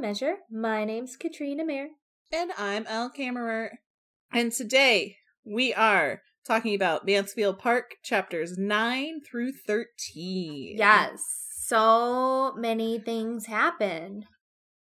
[0.00, 0.36] Measure.
[0.50, 1.88] My name's Katrina Mayer.
[2.32, 3.68] And I'm Al Kammerer.
[4.32, 10.76] And today we are talking about Mansfield Park chapters 9 through 13.
[10.78, 11.20] Yes,
[11.66, 14.24] so many things happen.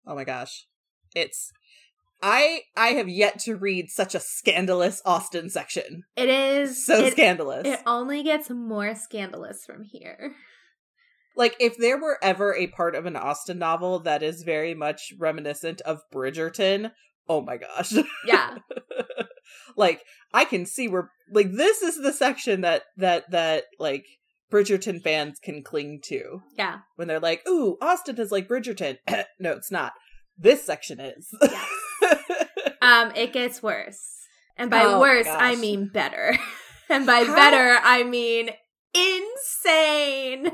[0.08, 0.66] Oh my gosh.
[1.14, 1.52] It's
[2.24, 6.06] I I have yet to read such a scandalous Austen section.
[6.16, 7.68] It is So it, scandalous.
[7.68, 10.34] It only gets more scandalous from here.
[11.36, 15.14] Like if there were ever a part of an Austen novel that is very much
[15.20, 16.92] reminiscent of Bridgerton,
[17.28, 17.94] oh my gosh.
[18.26, 18.56] Yeah.
[19.76, 20.02] like
[20.34, 24.06] I can see where like this is the section that that that like
[24.52, 26.80] Bridgerton fans can cling to Yeah.
[26.96, 28.98] when they're like, "Ooh, Austen is like Bridgerton."
[29.40, 29.94] no, it's not.
[30.38, 31.30] This section is.
[31.42, 31.68] Yes.
[32.82, 34.02] Um, it gets worse.
[34.58, 36.38] And by Oh, worse, I mean better.
[36.90, 38.50] and by How- better, I mean
[38.94, 40.52] insane.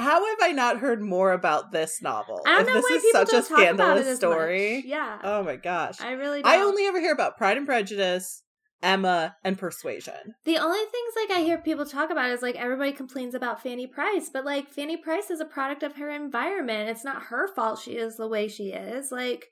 [0.00, 2.40] How have I not heard more about this novel?
[2.46, 4.16] I don't if know this why is people such a don't talk about it scandalous
[4.16, 4.76] story.
[4.76, 4.84] much.
[4.86, 5.18] Yeah.
[5.22, 6.00] Oh my gosh.
[6.00, 6.50] I really don't.
[6.50, 8.42] I only ever hear about Pride and Prejudice,
[8.82, 10.34] Emma, and Persuasion.
[10.44, 13.86] The only things like I hear people talk about is like everybody complains about Fanny
[13.86, 16.88] Price, but like Fanny Price is a product of her environment.
[16.88, 19.12] It's not her fault she is the way she is.
[19.12, 19.48] Like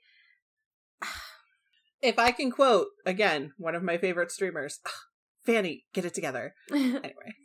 [2.01, 4.79] If I can quote again one of my favorite streamers,
[5.45, 6.53] Fanny, get it together.
[6.71, 7.35] Anyway.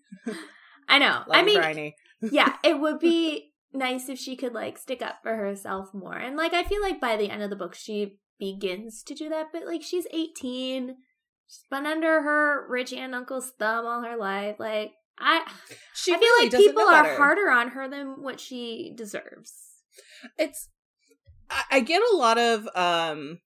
[0.88, 1.22] I know.
[1.30, 1.92] I mean.
[2.20, 6.16] Yeah, it would be nice if she could like stick up for herself more.
[6.16, 9.28] And like I feel like by the end of the book she begins to do
[9.28, 10.96] that, but like she's 18.
[11.46, 14.56] She's been under her rich aunt and uncle's thumb all her life.
[14.58, 15.42] Like I
[15.94, 19.52] She I feel really like people are harder on her than what she deserves.
[20.38, 20.68] It's
[21.50, 23.40] I, I get a lot of um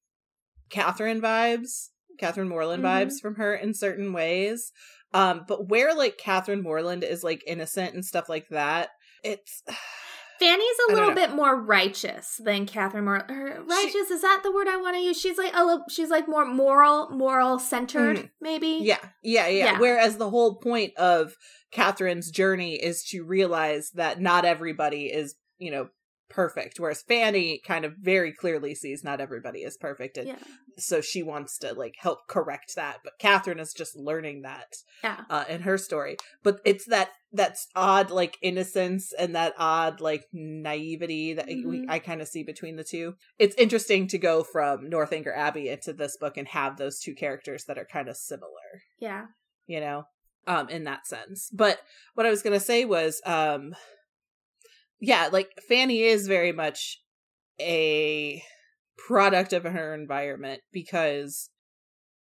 [0.71, 1.89] Catherine vibes,
[2.19, 2.87] Catherine Morland Mhm.
[2.87, 4.73] vibes from her in certain ways.
[5.15, 8.91] Um, but where like Catherine Morland is like innocent and stuff like that,
[9.25, 9.63] it's
[10.39, 13.25] Fanny's a little bit more righteous than Catherine Moore.
[13.29, 15.21] Her, righteous is that the word I want to use?
[15.21, 18.31] She's like a little, she's like more moral, moral centered, Mhm.
[18.41, 18.79] maybe.
[18.83, 19.79] yeah, yeah, yeah, Yeah.
[19.81, 21.35] Whereas the whole point of
[21.73, 25.89] Catherine's journey is to realize that not everybody is, you know,
[26.29, 26.79] perfect.
[26.79, 30.37] Whereas Fanny kind of very clearly sees not everybody is perfect, and yeah,
[30.77, 32.99] so she wants to like help correct that.
[33.05, 34.67] But Catherine is just learning that.
[35.05, 35.25] yeah.
[35.31, 36.17] uh, in her story.
[36.43, 41.85] But it's that that's odd like innocence and that odd like naivety that we, Mhm.
[41.91, 43.15] I kind of see between the two.
[43.39, 47.65] It's interesting to go from Northanger Abbey into this book and have those two characters
[47.67, 49.27] that are kind of similar, yeah.
[49.67, 50.05] you know,
[50.47, 51.51] um, in that sense.
[51.53, 51.81] But
[52.15, 53.75] what I was gonna say was, um,
[55.01, 57.01] yeah, like Fanny is very much
[57.61, 58.43] a
[58.97, 61.51] product of her environment because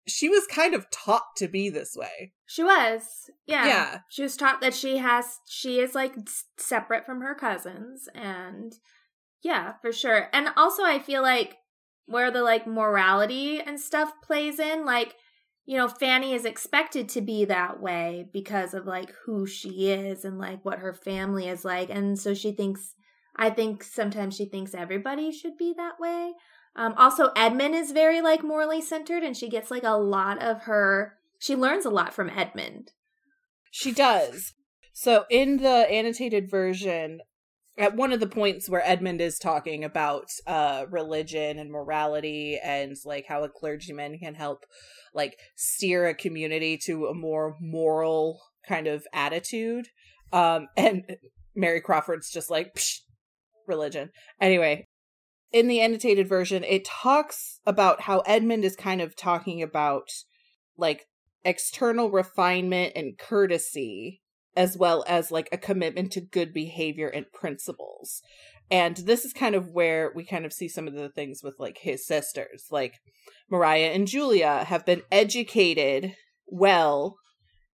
[0.09, 2.33] she was kind of taught to be this way.
[2.47, 3.03] She was,
[3.47, 3.67] yeah.
[3.67, 3.99] Yeah.
[4.09, 6.15] She was taught that she has, she is like
[6.59, 8.73] separate from her cousins, and
[9.43, 10.29] yeah, for sure.
[10.33, 11.57] And also, I feel like
[12.07, 15.15] where the like morality and stuff plays in, like
[15.67, 20.25] you know, Fanny is expected to be that way because of like who she is
[20.25, 21.91] and like what her family is like.
[21.91, 22.95] And so she thinks,
[23.35, 26.33] I think sometimes she thinks everybody should be that way.
[26.77, 30.63] Um, also, Edmund is very like morally centered and she gets like a lot of
[30.63, 32.93] her, she learns a lot from Edmund.
[33.73, 34.55] She does.
[34.93, 37.21] So in the annotated version,
[37.79, 42.97] at one of the points where Edmund is talking about uh religion and morality and
[43.05, 44.65] like how a clergyman can help
[45.15, 49.89] like steer a community to a more moral kind of attitude.
[50.33, 51.05] Um and
[51.55, 52.79] Mary Crawford's just like
[53.67, 54.11] religion.
[54.41, 54.87] Anyway,
[55.53, 60.09] in the annotated version, it talks about how Edmund is kind of talking about
[60.77, 61.07] like
[61.45, 64.21] external refinement and courtesy
[64.57, 68.23] as well as like a commitment to good behavior and principles.
[68.71, 71.55] And this is kind of where we kind of see some of the things with
[71.59, 72.67] like his sisters.
[72.71, 72.95] Like
[73.51, 76.15] Maria and Julia have been educated
[76.47, 77.17] well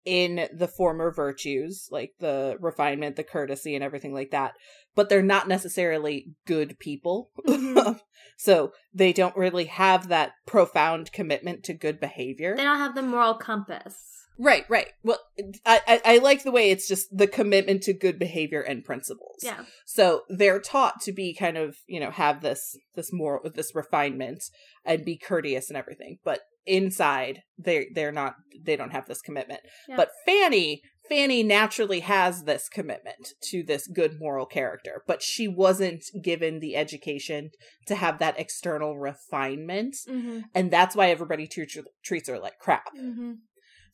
[0.03, 4.53] in the former virtues, like the refinement, the courtesy, and everything like that.
[4.95, 7.29] But they're not necessarily good people.
[7.47, 7.99] Mhm.
[8.37, 12.55] so they don't really have that profound commitment to good behavior.
[12.57, 14.20] They don't have the moral compass.
[14.37, 14.87] Right, right.
[15.03, 15.19] Well,
[15.65, 19.37] I, I I like the way it's just the commitment to good behavior and principles.
[19.43, 19.65] Yeah.
[19.85, 24.43] So they're taught to be kind of you know have this this moral this refinement
[24.85, 29.61] and be courteous and everything, but inside they they're not they don't have this commitment.
[29.87, 29.97] Yeah.
[29.97, 36.05] But Fanny Fanny naturally has this commitment to this good moral character, but she wasn't
[36.23, 37.49] given the education
[37.87, 40.39] to have that external refinement, Mm-hmm.
[40.55, 42.85] and that's why everybody treats her, treats her like crap.
[42.97, 43.33] Mm-hmm.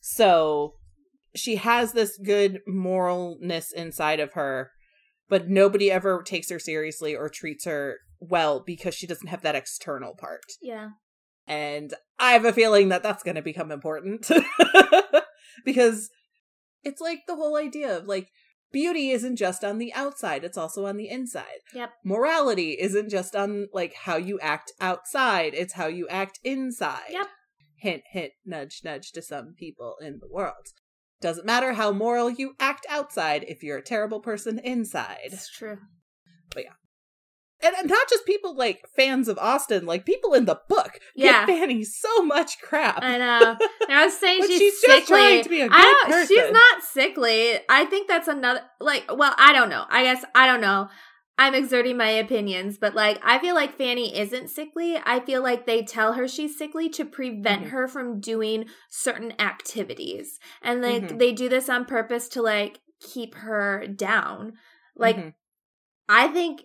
[0.00, 0.74] So
[1.34, 4.70] she has this good moralness inside of her,
[5.28, 9.54] but nobody ever takes her seriously or treats her well because she doesn't have that
[9.54, 10.52] external part.
[10.60, 10.90] Yeah.
[11.46, 14.30] And I have a feeling that that's going to become important
[15.64, 16.10] because
[16.84, 18.28] it's like the whole idea of like
[18.72, 21.60] beauty isn't just on the outside, it's also on the inside.
[21.74, 21.90] Yep.
[22.04, 27.10] Morality isn't just on like how you act outside, it's how you act inside.
[27.10, 27.26] Yep.
[27.80, 30.68] Hint, hint, nudge, nudge to some people in the world.
[31.20, 35.18] Doesn't matter how moral you act outside if you're a terrible person inside.
[35.24, 35.78] It's true.
[36.54, 36.72] But yeah.
[37.60, 41.44] And and not just people like fans of Austen, like people in the book Yeah.
[41.44, 43.02] give Fanny so much crap.
[43.02, 43.56] I know.
[43.88, 44.96] And I was saying she's, she's sickly.
[44.96, 46.36] just trying to be a I good don't, person.
[46.36, 47.58] She's not sickly.
[47.68, 49.06] I think that's another like.
[49.12, 49.84] Well, I don't know.
[49.88, 50.88] I guess I don't know.
[51.40, 54.98] I'm exerting my opinions, but like I feel like Fanny isn't sickly.
[55.06, 57.70] I feel like they tell her she's sickly to prevent Mhm.
[57.70, 61.18] her from doing certain activities, and they Mhm.
[61.18, 64.58] they do this on purpose to like keep her down.
[64.96, 65.34] Like Mhm.
[66.08, 66.62] I think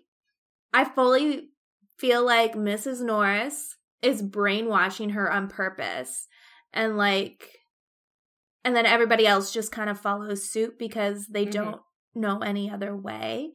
[0.73, 1.51] I fully
[1.99, 3.01] feel like Mrs.
[3.01, 6.27] Norris is brainwashing her on purpose
[6.73, 7.47] and like
[8.65, 11.51] and then everybody else just kind of follows suit because they Mhm.
[11.51, 11.81] don't
[12.15, 13.51] know any other way.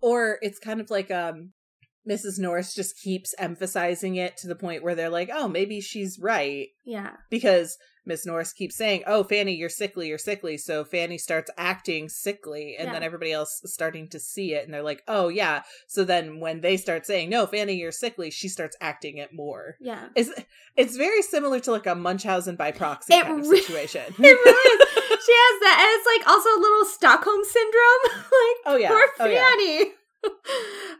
[0.00, 1.52] Or it's kind of like um
[2.08, 2.38] Mrs.
[2.38, 6.68] Norris just keeps emphasizing it to the point where they're like, "Oh, maybe she's right."
[6.84, 7.12] Yeah.
[7.30, 7.76] Because
[8.06, 12.74] Miss Norris keeps saying, "Oh, Fanny, you're sickly, you're sickly." So Fanny starts acting sickly,
[12.78, 16.04] and then everybody else is starting to see it, and they're like, "Oh, yeah." So
[16.04, 19.76] then when they start saying, "No, Fanny, you're sickly," she starts acting it more.
[19.78, 20.08] Yeah.
[20.16, 20.30] It's
[20.76, 24.02] it's very similar to like a Munchausen by proxy It kind of re- situation.
[24.08, 24.88] It really is.
[25.28, 28.02] She has that and it's like also a little Stockholm syndrome.
[28.16, 28.88] like Oh yeah.
[28.88, 29.44] poor Oh yeah.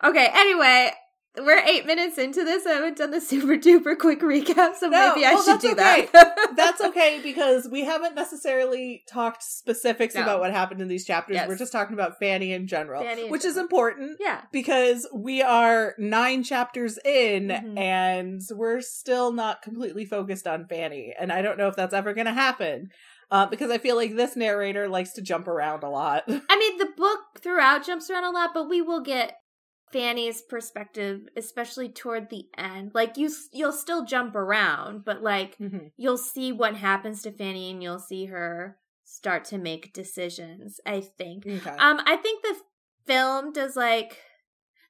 [0.04, 0.92] Okay, anyway,
[1.36, 2.64] we're eight minutes into this.
[2.66, 5.72] I haven't done the super duper quick recap, so No, maybe I well, should do
[5.72, 6.08] okay.
[6.12, 6.52] that.
[6.56, 10.22] That's okay because we haven't necessarily talked specifics No.
[10.22, 11.34] about what happened in these chapters.
[11.34, 11.48] Yes.
[11.48, 14.42] We're just talking about Fanny in general, Fanny in which is important yeah.
[14.52, 17.78] because we are nine chapters in Mhm.
[17.78, 21.14] and we're still not completely focused on Fanny.
[21.18, 22.90] And I don't know if that's ever going to happen
[23.30, 26.24] uh, because I feel like this narrator likes to jump around a lot.
[26.28, 29.36] I mean, the book throughout jumps around a lot, but we will get
[29.92, 32.92] Fanny's perspective, especially toward the end.
[32.94, 35.92] Like you, you'll still jump around, but like Mhm.
[35.96, 40.78] you'll see what happens to Fanny, and you'll see her start to make decisions.
[40.84, 41.46] I think.
[41.46, 41.70] Okay.
[41.70, 42.56] Um, I think the
[43.06, 44.18] film does like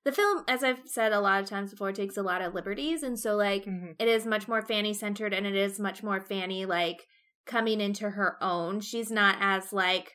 [0.05, 3.03] the film, as I've said a lot of times before, takes a lot of liberties,
[3.05, 3.95] and so like Mhm.
[3.99, 7.07] it is much more Fanny centered, and it is much more Fanny like
[7.49, 8.81] coming into her own.
[8.81, 10.13] She's not as like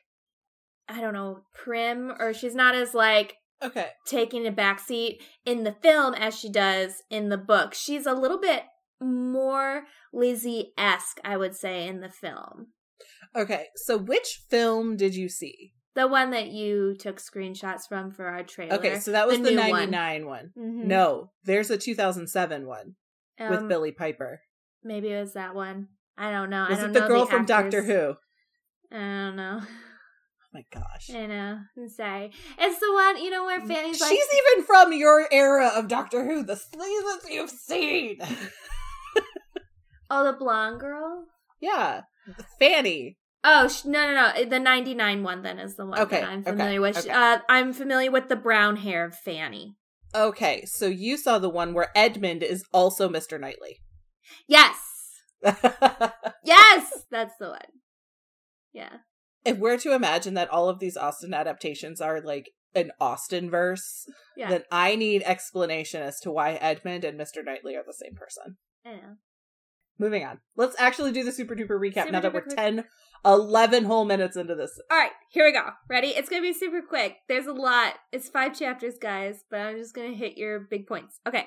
[0.88, 3.88] I don't know prim, or she's not as like Okay.
[4.06, 7.72] taking a backseat in the film as she does in the book.
[7.74, 8.62] She's a little bit
[9.00, 12.68] more Lizzie esque, I would say, in the film.
[13.34, 13.66] Okay.
[13.76, 15.72] So which film did you see?
[15.94, 18.74] The one that you took screenshots from for our trailer.
[18.74, 18.98] Okay.
[18.98, 19.90] So that was the, one.
[19.90, 20.50] 99 one.
[20.58, 20.84] Mhm.
[20.86, 22.96] No, there's a 2007 one
[23.38, 24.42] with Um, Billie Piper.
[24.82, 25.88] Maybe it was that one.
[26.16, 26.66] I don't know.
[26.68, 27.82] Was I don't it the girl from Doctor.
[27.82, 28.14] Who?
[28.92, 29.60] I don't know.
[29.62, 29.66] Oh
[30.52, 31.10] my gosh.
[31.12, 31.58] I know.
[31.76, 32.30] I'm sorry.
[32.58, 36.24] It's the one, you know, where Fanny's like, She's even from your era of Doctor
[36.24, 38.18] Who, the seasons you've seen.
[40.10, 41.24] oh, the blonde girl?
[41.60, 42.02] yeah.
[42.58, 43.16] Fanny.
[43.42, 44.44] Oh, sh- no, no, no.
[44.44, 46.96] The 99 one then is the one Okay, that I'm okay, familiar with.
[46.98, 47.10] okay.
[47.10, 49.74] Uh, I'm familiar with the brown hair of Fanny.
[50.14, 53.38] Okay, so you saw the one where Edmund is also Mr.
[53.38, 53.80] Knightley.
[54.48, 54.76] Yes.
[56.44, 57.04] Yes.
[57.10, 57.60] That's the one.
[58.72, 58.90] Yeah.
[59.44, 64.06] if we're to imagine that all of these Austen adaptations are like an Austen verse,
[64.36, 64.48] Yeah.
[64.50, 67.44] then I need explanation as to why Edmund and Mr.
[67.44, 68.56] Knightley are the same person.
[68.84, 69.16] I know.
[69.98, 70.40] Moving on.
[70.56, 72.56] Let's actually do the super duper recap Super now that we're quick.
[72.56, 72.84] 10,
[73.24, 74.72] 11 whole minutes into this.
[74.90, 75.70] All right, here we go.
[75.88, 76.08] Ready?
[76.08, 77.18] It's going to be super quick.
[77.28, 77.94] There's a lot.
[78.10, 81.20] It's five chapters, guys, but I'm just going to hit your big points.
[81.28, 81.46] Okay.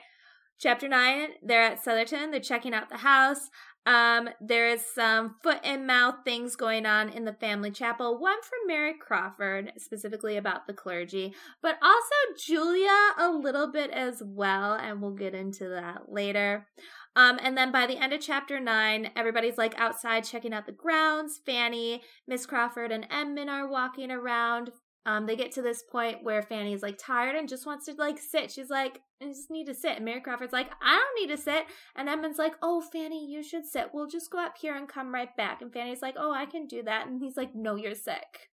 [0.59, 2.31] Chapter 9, they're at Sotherton.
[2.31, 3.49] They're checking out the house.
[3.87, 8.19] Um, there is some foot and mouth things going on in the family chapel.
[8.19, 14.21] One from Mary Crawford, specifically about the clergy, but also Julia a little bit as
[14.25, 16.67] well, and we'll get into that later.
[17.15, 20.73] Um, and then by the end of chapter nine, everybody's like outside checking out the
[20.73, 21.39] grounds.
[21.45, 24.69] Fanny, Miss Crawford, and Edmund are walking around.
[25.05, 28.19] Um, they get to this point where Fanny's like tired and just wants to like
[28.19, 28.51] sit.
[28.51, 29.95] She's like, I just need to sit.
[29.95, 31.65] And Mary Crawford's like, I don't need to sit.
[31.95, 33.89] And Edmund's like, Oh, Fanny, you should sit.
[33.93, 35.61] We'll just go up here and come right back.
[35.61, 37.07] And Fanny's like, Oh, I can do that.
[37.07, 38.49] And he's like, No, you're sick.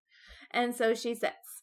[0.51, 1.63] And so she sits.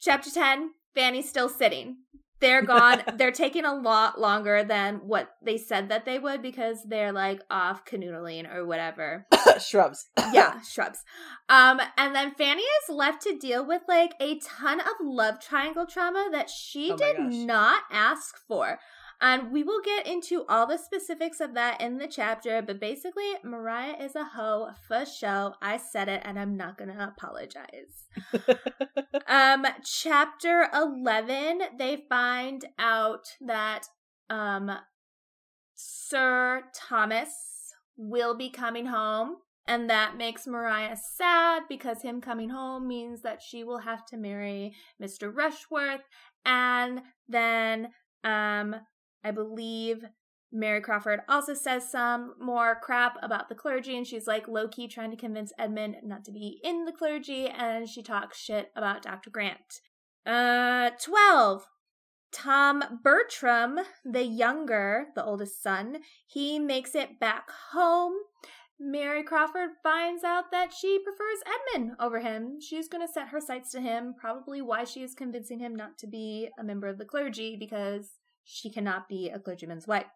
[0.00, 1.98] Chapter 10 Fanny's still sitting.
[2.40, 3.02] They're gone.
[3.16, 7.40] they're taking a lot longer than what they said that they would because they're like
[7.50, 9.26] off canoodling or whatever.
[9.60, 10.06] Shrubs.
[10.32, 11.04] yeah, shrubs.
[11.48, 15.86] Um, and then Fanny is left to deal with like a ton of love triangle
[15.86, 17.32] trauma that she Oh did gosh.
[17.32, 18.78] not ask for.
[19.22, 23.32] And we will get into all the specifics of that in the chapter, but basically,
[23.44, 25.54] Maria is a hoe for show.
[25.60, 28.06] I said it, and I'm not gonna apologize.
[29.26, 33.88] um, chapter 11, they find out that
[34.30, 34.70] um,
[35.74, 39.36] Sir Thomas will be coming home.
[39.66, 44.16] And that makes Maria sad because him coming home means that she will have to
[44.16, 45.32] marry Mr.
[45.32, 46.00] Rushworth.
[46.44, 47.90] And then,
[48.24, 48.76] um,
[49.24, 50.04] I believe
[50.52, 54.88] Mary Crawford also says some more crap about the clergy, and she's like low key
[54.88, 59.02] trying to convince Edmund not to be in the clergy, and she talks shit about
[59.02, 59.30] Dr.
[59.30, 59.80] Grant.
[60.26, 61.66] Uh, 12.
[62.32, 68.14] Tom Bertram, the younger, the oldest son, he makes it back home.
[68.78, 71.42] Mary Crawford finds out that she prefers
[71.74, 72.58] Edmund over him.
[72.60, 75.98] She's going to set her sights to him, probably why she is convincing him not
[75.98, 80.06] to be a member of the clergy because she cannot be a clergyman's wife.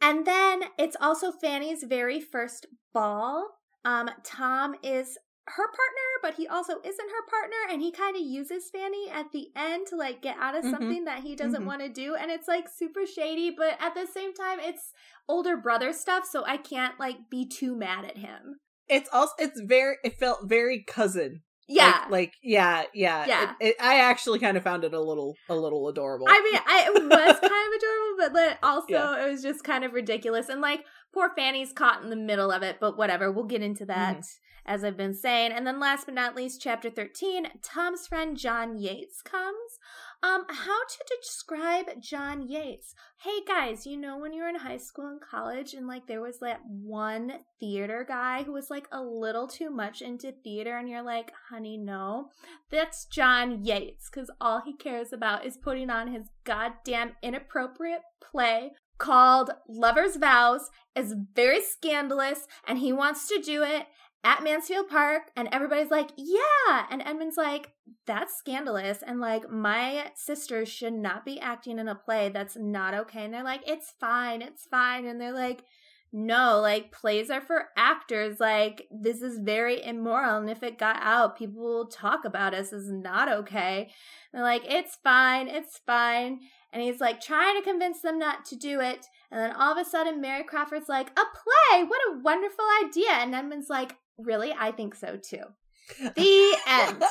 [0.00, 3.48] And then it's also Fanny's very first ball.
[3.84, 5.16] Um, Tom is
[5.48, 9.30] her partner, but he also isn't her partner, and he kind of uses Fanny at
[9.32, 10.70] the end to like get out of Mhm.
[10.70, 11.66] something that he doesn't Mhm.
[11.66, 14.92] want to do, and it's like super shady, but at the same time, it's
[15.28, 18.60] older brother stuff, so I can't like be too mad at him.
[18.88, 21.42] It's also it's very it felt very cousin.
[21.68, 23.26] Yeah, Like, like yeah, yeah.
[23.26, 23.52] Yeah.
[23.60, 26.26] It, it, I actually kind of found it a little a little adorable.
[26.28, 29.26] I mean, I, it was kind of adorable, but then also Yeah.
[29.26, 30.48] it was just kind of ridiculous.
[30.48, 33.32] And like, poor Fanny's caught in the middle of it, but whatever.
[33.32, 34.72] We'll get into that mm-hmm.
[34.72, 35.52] as I've been saying.
[35.52, 39.78] And then last but not least, chapter 13, Tom's friend John Yates comes.
[40.22, 42.94] Um, how to describe John Yates?
[43.22, 46.22] Hey guys, you know when you were in high school and college and like there
[46.22, 50.88] was that one theater guy who was like a little too much into theater and
[50.88, 52.30] you're like, honey, no.
[52.70, 58.72] That's John Yates, because all he cares about is putting on his goddamn inappropriate play
[58.98, 60.70] called Lover's Vows.
[60.94, 63.86] It's very scandalous, and he wants to do it
[64.24, 66.86] at Mansfield Park, and everybody's like, yeah.
[66.90, 67.72] And Edmund's like,
[68.06, 68.98] that's scandalous.
[69.06, 73.24] And like, my sisters should not be acting in a play that's not okay.
[73.24, 75.06] And they're like, it's fine, it's fine.
[75.06, 75.62] And they're like,
[76.12, 78.40] no, like plays are for actors.
[78.40, 82.72] Like this is very immoral, and if it got out, people will talk about us
[82.72, 83.90] as not okay.
[84.32, 86.40] And they're like, it's fine, it's fine.
[86.72, 89.06] And he's like trying to convince them not to do it.
[89.30, 93.10] And then all of a sudden, Mary Crawford's like, a play, what a wonderful idea.
[93.10, 95.42] And Edmund's like, really, I think so too.
[96.16, 97.02] The end.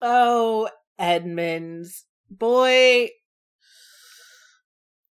[0.00, 2.04] oh, Edmonds.
[2.30, 3.10] Boy,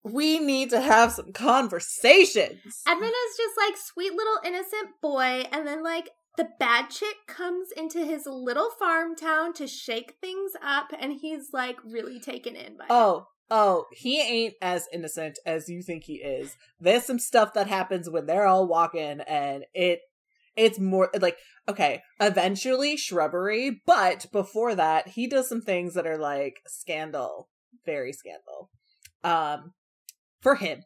[0.04, 2.82] we need to have some conversations.
[2.88, 7.70] Edmund is just like sweet little innocent boy, and then like the bad chick comes
[7.76, 12.78] into his little farm town to shake things up, and he's like really taken in
[12.78, 12.92] by it.
[12.92, 16.56] Oh, oh, he ain't as innocent as you think he is.
[16.80, 20.02] There's some stuff that happens when they're all walking, and it
[20.56, 21.38] it's more like
[21.68, 27.50] okay, eventually shrubbery, but before that, he does some things that are like scandal,
[27.86, 28.70] very scandal.
[29.24, 29.74] Um,
[30.42, 30.84] for him.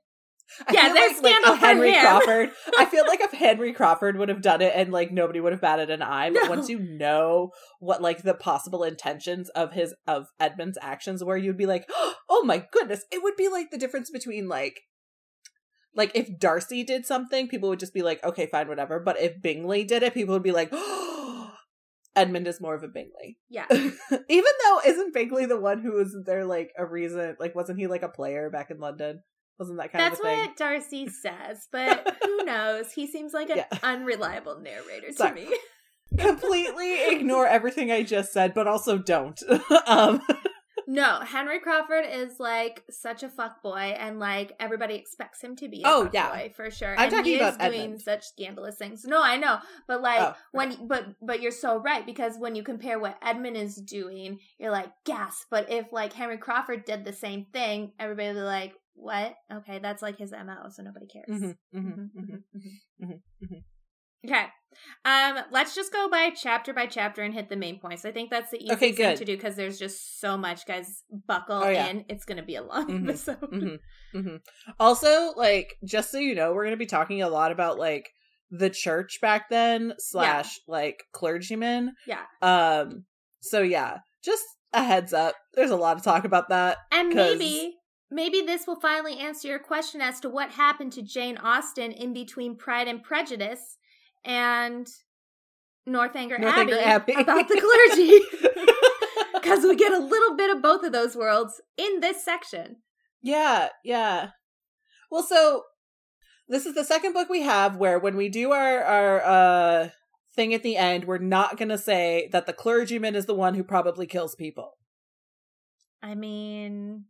[0.68, 2.02] I Yeah, there's scandal a Henry him.
[2.02, 2.52] Crawford.
[2.78, 5.62] I feel like if Henry Crawford would have done it and like nobody would have
[5.62, 6.50] batted an eye, but No.
[6.50, 11.58] once you know what like the possible intentions of his of Edmund's actions were, you'd
[11.58, 11.90] be like,
[12.30, 14.82] oh my goodness, it would be like the difference between like
[15.96, 19.00] like if Darcy did something, people would just be like, okay, fine, whatever.
[19.00, 20.74] But if Bingley did it, people would be like,
[22.16, 23.38] Edmund is more of a Bingley.
[23.50, 23.66] yeah.
[23.72, 27.88] Even though isn't Bingley the one who was there like a reason like wasn't he
[27.88, 29.22] like a player back in London?
[29.60, 32.92] Wasn't that kind That's of what Darcy says, but who knows?
[32.92, 33.80] He seems like an Yeah.
[33.84, 35.46] unreliable narrator to Sorry.
[35.46, 35.58] me.
[36.18, 39.42] Completely ignore everything I just said, but also don't.
[39.88, 40.22] um
[40.86, 45.70] No, Henry Crawford is like such a fuck boy, and like everybody expects him to
[45.70, 45.82] be.
[45.84, 46.30] A Oh, yeah.
[46.30, 46.92] boy, for sure.
[46.96, 48.02] I'm and talking he about is doing Edmund.
[48.02, 49.06] such scandalous things.
[49.06, 52.64] No, I know, but like Oh, when, but but you're so right because when you
[52.64, 55.48] compare what Edmund is doing, you're like gasp.
[55.50, 59.36] But if like Henry Crawford did the same thing, everybody would be like, "What?
[59.52, 62.44] Okay, that's like his mo, so nobody cares." mhm, mhm, Mhm, mhm.
[62.56, 62.70] mhm,
[63.02, 63.08] mhm.
[63.10, 63.64] mhm, mhm.
[64.26, 64.46] Okay.
[65.06, 68.06] Um, let's just go by chapter by chapter and hit the main points.
[68.06, 71.04] I think that's the easiest Okay, thing to do because there's just so much, guys.
[71.28, 71.88] Buckle Oh, yeah.
[71.88, 72.06] in.
[72.10, 73.80] It's gonna be a long episode.
[74.80, 78.10] Also, like, just so you know, we're going to be talking a lot about like
[78.50, 81.94] the church back then slash like clergymen.
[82.08, 82.22] Yeah.
[82.42, 83.06] Um.
[83.42, 85.36] So yeah, just a heads up.
[85.54, 86.78] There's a lot of talk about that.
[86.92, 87.76] and maybe
[88.13, 92.13] maybe this will finally answer your question as to what happened to Jane Austen in
[92.13, 93.77] between Pride and Prejudice
[94.24, 94.88] and
[95.86, 97.22] Northanger, Northanger Abbey, Abbey.
[97.22, 98.20] about the clergy.
[99.34, 102.77] Because we get a little bit of both of those worlds in this section.
[103.22, 104.29] Yeah, yeah.
[105.12, 105.63] Well, so
[106.48, 109.89] this is the second book we have where when we do our our uh
[110.34, 113.53] thing at the end, we're not going to say that the clergyman is the one
[113.53, 114.77] who probably kills people.
[116.01, 117.05] I mean,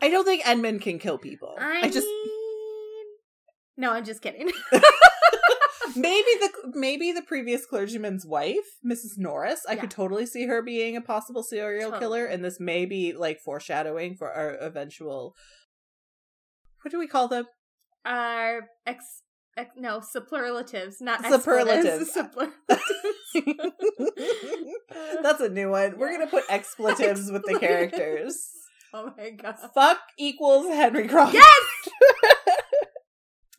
[0.00, 1.56] I don't think Edmund can kill people.
[1.58, 2.26] I, I just mean,
[3.76, 4.50] no, I'm just kidding.
[5.96, 9.16] maybe the maybe the previous clergyman's wife, Mrs.
[9.18, 9.60] Norris.
[9.68, 9.80] I Yeah.
[9.82, 14.16] could totally see her being a possible serial killer, and this may be like foreshadowing
[14.16, 15.34] for our eventual.
[16.82, 17.46] What do we call them?
[18.04, 19.22] Are ex,
[19.56, 22.10] ex no superlatives, not Superlatives.
[22.12, 22.54] Superlatives.
[25.22, 25.98] That's a new one.
[25.98, 28.38] We're gonna put expletives with the characters.
[28.94, 29.56] oh my god.
[29.74, 31.34] Fuck equals Henry Cross.
[31.34, 31.64] Yes,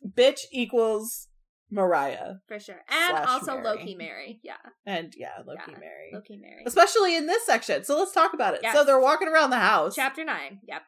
[0.16, 1.28] Bitch equals
[1.70, 2.40] Maria.
[2.48, 3.64] for sure, and also Mary.
[3.64, 4.40] Loki Mary.
[4.42, 4.54] Yeah,
[4.86, 6.10] And yeah, Loki Yeah, Mary.
[6.12, 6.62] Loki Mary.
[6.66, 7.84] Especially in this section.
[7.84, 8.60] So let's talk about it.
[8.62, 8.74] Yes.
[8.74, 9.94] So they're walking around the house.
[9.94, 10.60] Chapter nine.
[10.66, 10.82] Yep.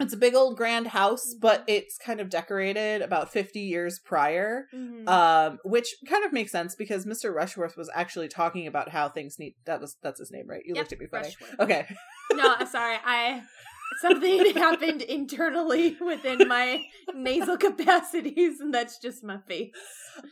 [0.00, 4.66] It's a big old grand house, but it's kind of decorated about 50 years prior.
[4.74, 5.06] Mhm.
[5.08, 7.32] Um, which kind of makes sense because Mr.
[7.34, 10.62] Rushworth was actually talking about how things need that was that's his name, right?
[10.64, 11.24] You Yep, looked at me funny.
[11.28, 11.60] Rushworth.
[11.60, 11.86] Okay.
[12.32, 12.96] no, sorry.
[13.04, 13.42] I
[14.00, 16.80] something happened internally within my
[17.12, 19.72] nasal capacities, and that's just my face.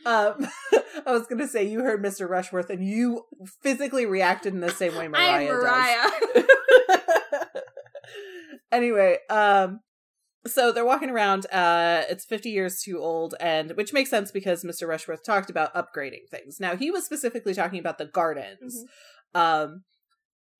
[0.05, 0.47] Um
[1.05, 2.27] I was gonna say you heard Mr.
[2.27, 3.25] Rushworth and you
[3.61, 6.11] physically reacted in the same way Maria, I am Maria.
[6.35, 6.45] does.
[8.71, 9.81] anyway, um
[10.47, 14.63] so they're walking around, uh it's 50 years too old and which makes sense because
[14.63, 14.87] Mr.
[14.87, 16.59] Rushworth talked about upgrading things.
[16.59, 18.85] Now he was specifically talking about the gardens.
[19.35, 19.39] Mhm.
[19.39, 19.83] Um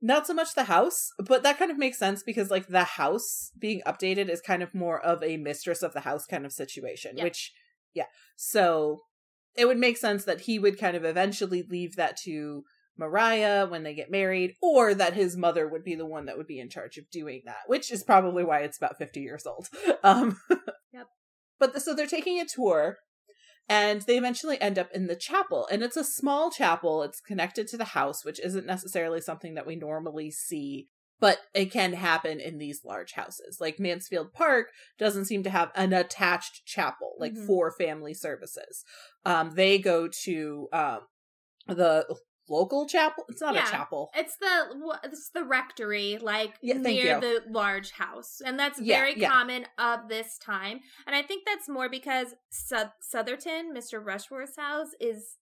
[0.01, 3.51] not so much the house, but that kind of makes sense because like the house
[3.59, 7.17] being updated is kind of more of a mistress of the house kind of situation,
[7.17, 7.25] Yeah.
[7.25, 7.51] which
[7.93, 8.05] yeah.
[8.37, 9.01] So
[9.55, 12.63] it would make sense that he would kind of eventually leave that to
[12.99, 16.47] Maria when they get married, or that his mother would be the one that would
[16.47, 19.67] be in charge of doing that, which is probably why it's about 50 years old.
[20.03, 20.37] Um,
[20.93, 21.07] Yep.
[21.59, 22.97] But the, so they're taking a tour,
[23.67, 25.67] and they eventually end up in the chapel.
[25.71, 29.67] And it's a small chapel, it's connected to the house, which isn't necessarily something that
[29.67, 30.87] we normally see.
[31.19, 33.57] But it can happen in these large houses.
[33.59, 37.45] Like Mansfield Park doesn't seem to have an attached chapel, like Mhm.
[37.45, 38.85] for family services.
[39.25, 40.99] Um, they go to um,
[41.67, 42.05] the
[42.49, 43.25] local chapel.
[43.29, 43.67] It's not Yeah.
[43.67, 44.09] a chapel.
[44.15, 47.21] It's the it's the rectory, like Yeah, near you.
[47.21, 49.29] the large house, and that's very yeah.
[49.29, 50.79] common of this time.
[51.07, 55.37] And I think that's more because Sou- Sotherton, Mister Rushworth's house, is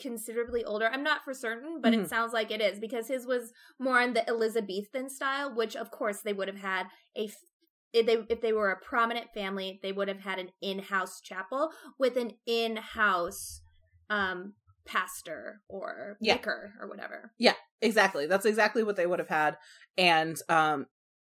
[0.00, 0.88] considerably older.
[0.88, 2.04] I'm not for certain, but Mhm.
[2.04, 5.90] it sounds like it is because his was more in the Elizabethan style, which of
[5.90, 7.26] course they would have had a.
[7.26, 7.44] f-
[7.92, 11.72] If they if they were a prominent family, they would have had an in-house chapel
[11.98, 13.62] with an in-house
[14.08, 14.54] um
[14.90, 16.38] pastor or Yeah.
[16.38, 17.32] vicar or whatever.
[17.38, 18.26] Yeah, exactly.
[18.26, 19.56] That's exactly what they would have had.
[19.96, 20.86] And um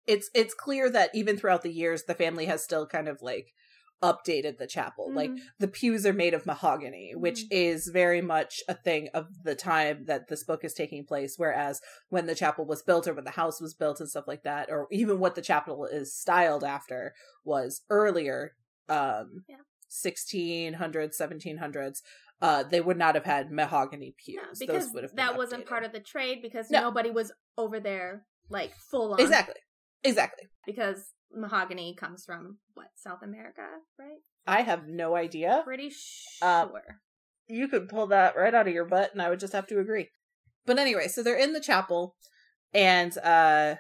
[0.08, 3.54] it's it's clear that even throughout the years the family has still kind of like
[4.04, 5.14] updated the chapel.
[5.16, 5.48] Like Mhm.
[5.60, 7.50] the pews are made of mahogany, which Mhm.
[7.52, 11.82] is very much a thing of the time that this book is taking place whereas
[12.10, 14.70] when the chapel was built or when the house was built and stuff like that
[14.72, 17.14] or even what the chapel is styled after
[17.46, 18.56] was earlier
[18.90, 19.58] um Yeah.
[19.88, 22.02] 1600s 1700s
[22.44, 25.38] uh they would not have had mahogany pews No, Those because would have been that
[25.38, 25.70] wasn't updated.
[25.70, 26.82] part of the trade because No.
[26.82, 29.20] nobody was over there like full on.
[29.22, 29.56] Exactly.
[30.04, 30.48] Exactly.
[30.66, 31.00] Because
[31.34, 33.66] mahogany comes from what South America,
[33.98, 34.20] right?
[34.46, 35.62] I have no idea.
[35.64, 35.92] Pretty
[36.42, 37.00] Uh, sure.
[37.48, 39.80] You could pull that right out of your butt and I would just have to
[39.80, 40.10] agree.
[40.66, 42.16] But anyway, so they're in the chapel
[42.74, 43.76] and uh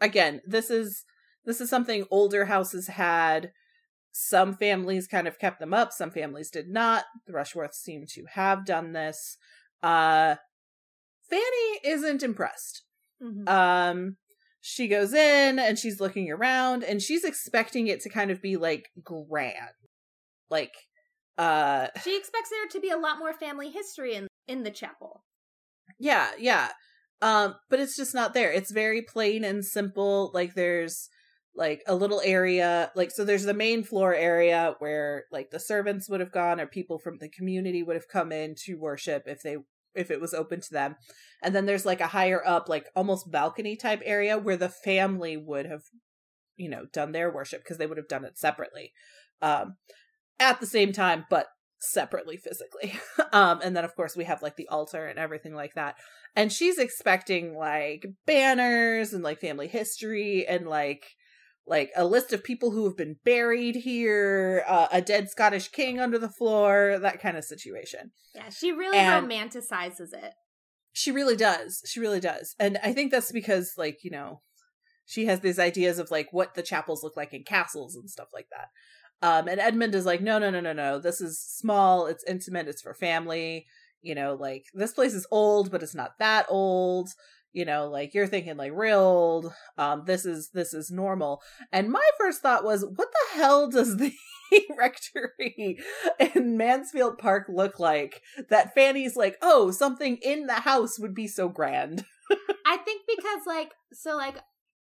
[0.00, 1.04] again, this is
[1.46, 3.52] this is something older houses had.
[4.12, 7.04] Some families kind of kept them up, some families did not.
[7.26, 9.36] The Rushworths seem to have done this.
[9.82, 10.36] Uh
[11.28, 12.82] Fanny isn't impressed.
[13.22, 13.48] Mhm.
[13.48, 14.16] Um
[14.60, 18.56] she goes in and she's looking around and she's expecting it to kind of be
[18.56, 19.74] like grand.
[20.50, 20.74] Like
[21.38, 25.24] uh she expects there to be a lot more family history in in the chapel.
[25.98, 26.70] yeah, yeah.
[27.22, 28.50] Um but it's just not there.
[28.52, 30.30] It's very plain and simple.
[30.34, 31.08] Like there's
[31.60, 36.08] like a little area like so there's the main floor area where like the servants
[36.08, 39.42] would have gone or people from the community would have come in to worship if
[39.42, 39.58] they
[39.94, 40.96] if it was open to them
[41.42, 45.36] and then there's like a higher up like almost balcony type area where the family
[45.36, 45.82] would have
[46.56, 48.92] you know done their worship because they would have done it separately
[49.42, 49.76] um
[50.38, 51.46] at the same time but
[51.80, 52.98] separately physically.
[53.32, 55.96] um and then of course we have like the altar and everything like that.
[56.36, 61.04] And she's expecting like banners and like family history and like
[61.70, 66.00] like a list of people who have been buried here, uh, a dead Scottish king
[66.00, 68.10] under the floor, that kind of situation.
[68.34, 70.34] Yeah, she really and romanticizes it.
[70.92, 71.80] She really does.
[71.86, 72.56] She really does.
[72.58, 74.42] And I think that's because like, you know,
[75.06, 78.28] she has these ideas of like what the chapels look like in castles and stuff
[78.34, 78.68] like that.
[79.22, 80.98] Um, and Edmund is like, no, no, no, no, no.
[80.98, 82.06] This is small.
[82.06, 82.66] It's intimate.
[82.66, 83.66] It's for family.
[84.02, 87.10] You know, like this place is old, but it's not that old.
[87.52, 89.52] You know, like you're thinking like real.
[89.76, 91.42] Um, this is this is normal.
[91.72, 94.12] And my first thought was, what the hell does the
[94.78, 95.78] rectory
[96.18, 98.22] in Mansfield Park look like?
[98.48, 102.04] That Fanny's like, oh, something in the house would be so grand.
[102.66, 104.36] I think because like so like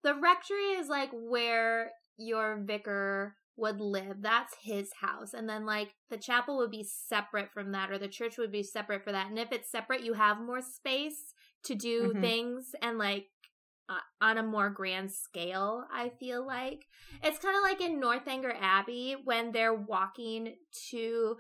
[0.04, 4.22] the rectory is like where your vicar would live.
[4.22, 5.34] That's his house.
[5.34, 8.64] And then like the chapel would be separate from that or the church would be
[8.64, 9.30] separate for that.
[9.30, 11.34] And if it's separate, you have more space
[11.66, 12.22] to do mm-hmm.
[12.22, 13.26] things and like
[13.90, 16.86] uh, on a more grand scale, I feel like.
[17.24, 20.56] It's kind of like in Northanger Abbey when they're walking
[20.90, 21.36] to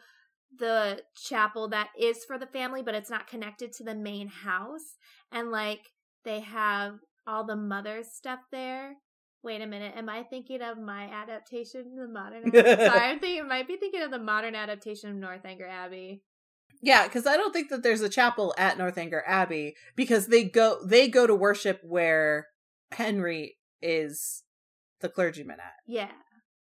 [0.57, 4.97] the chapel that is for the family, but it's not connected to the main house.
[5.31, 5.81] And like
[6.25, 8.95] they have all the mother stuff there
[9.43, 9.93] Wait a minute.
[9.97, 12.51] Am I thinking of my adaptation, the modern?
[12.53, 13.47] Sorry, I'm thinking.
[13.47, 16.21] Might be thinking of the modern adaptation of Northanger Abbey.
[16.81, 20.77] Yeah, because I don't think that there's a chapel at Northanger Abbey because they go
[20.85, 22.47] they go to worship where
[22.91, 24.43] Henry is
[25.01, 25.73] the clergyman at.
[25.87, 26.11] Yeah.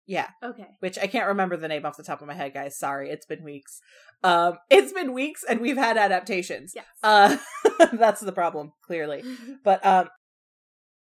[0.05, 0.27] Yeah.
[0.43, 0.67] Okay.
[0.79, 2.77] Which I can't remember the name off the top of my head, guys.
[2.77, 3.79] Sorry, it's been weeks.
[4.23, 6.73] Um, it's been weeks, and we've had adaptations.
[6.75, 6.85] Yes.
[7.01, 7.37] Uh,
[7.93, 9.23] that's the problem, clearly.
[9.63, 10.09] but um,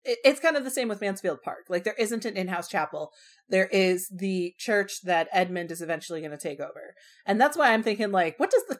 [0.03, 1.65] it's kind of the same with Mansfield Park.
[1.69, 3.11] Like there isn't an in-house chapel.
[3.47, 6.95] There is the church that Edmund is eventually going to take over.
[7.25, 8.79] And that's why I'm thinking like what does the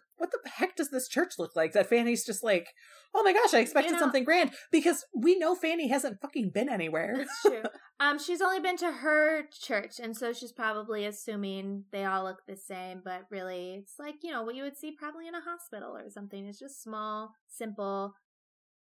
[0.60, 2.68] heck does this church look like that Fanny's just like,
[3.14, 6.52] "Oh my gosh, I expected you know, something grand" because we know Fanny hasn't fucking
[6.52, 7.22] been anywhere.
[7.22, 7.64] It's true.
[8.00, 12.42] um she's only been to her church and so she's probably assuming they all look
[12.48, 15.42] the same, but really it's like, you know, what you would see probably in a
[15.42, 16.46] hospital or something.
[16.46, 18.14] It's just small, simple,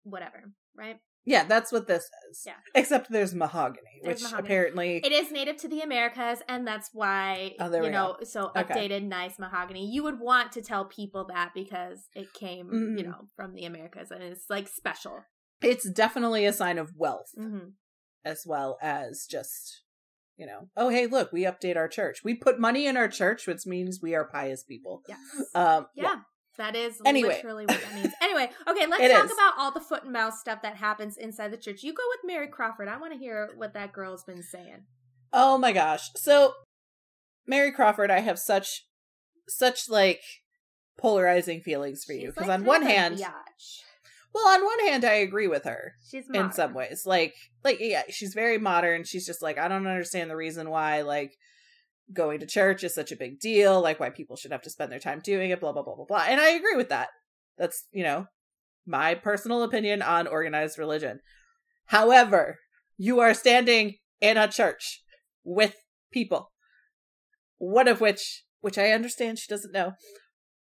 [0.04, 0.97] whatever, right?
[1.25, 2.43] Yeah, that's what this is.
[2.45, 2.53] Yeah.
[2.75, 4.47] Except there's mahogany, there's which mahogany.
[4.47, 8.25] apparently it is native to the Americas, and that's why oh, you know go.
[8.25, 8.62] so okay.
[8.63, 9.89] updated, nice mahogany.
[9.89, 12.97] You would want to tell people that because it came, mm-hmm.
[12.97, 15.21] you know, from the Americas, and it's like special.
[15.62, 17.69] It's definitely a sign of wealth, mm-hmm.
[18.25, 19.83] as well as just
[20.36, 22.19] you know, oh hey, look, we update our church.
[22.23, 25.03] We put money in our church, which means we are pious people.
[25.07, 25.19] Yes.
[25.55, 26.03] Um, yeah.
[26.03, 26.15] yeah.
[26.58, 27.36] That is anyway.
[27.36, 28.13] literally what that means.
[28.22, 29.32] anyway, okay, let's it talk is.
[29.32, 31.84] about all the foot and mouth stuff that happens inside the church.
[31.84, 32.88] You go with Mary Crawford.
[32.88, 34.84] I want to hear what that girl's been saying.
[35.32, 36.10] Oh my gosh.
[36.16, 36.54] So
[37.48, 38.86] Mary Crawford, I have such
[39.48, 40.22] such like
[40.98, 43.82] polarizing feelings for She's you because like on one hand biatch.
[44.34, 45.94] Well, on one hand I agree with her.
[46.10, 46.46] She's modern.
[46.46, 47.04] in some ways.
[47.06, 49.04] Like like yeah, she's very modern.
[49.04, 51.34] She's just like I don't understand the reason why like
[52.12, 54.92] going to church is such a big deal, like why people should have to spend
[54.92, 56.26] their time doing it, blah, blah, blah, blah, blah.
[56.28, 57.10] And I agree with that.
[57.58, 58.28] That's, you know,
[58.86, 61.20] my personal opinion on organized religion.
[61.88, 62.60] However,
[62.98, 65.04] you are standing in a church
[65.44, 65.76] with
[66.12, 66.52] people,
[67.58, 69.94] one of which, which I understand she doesn't know,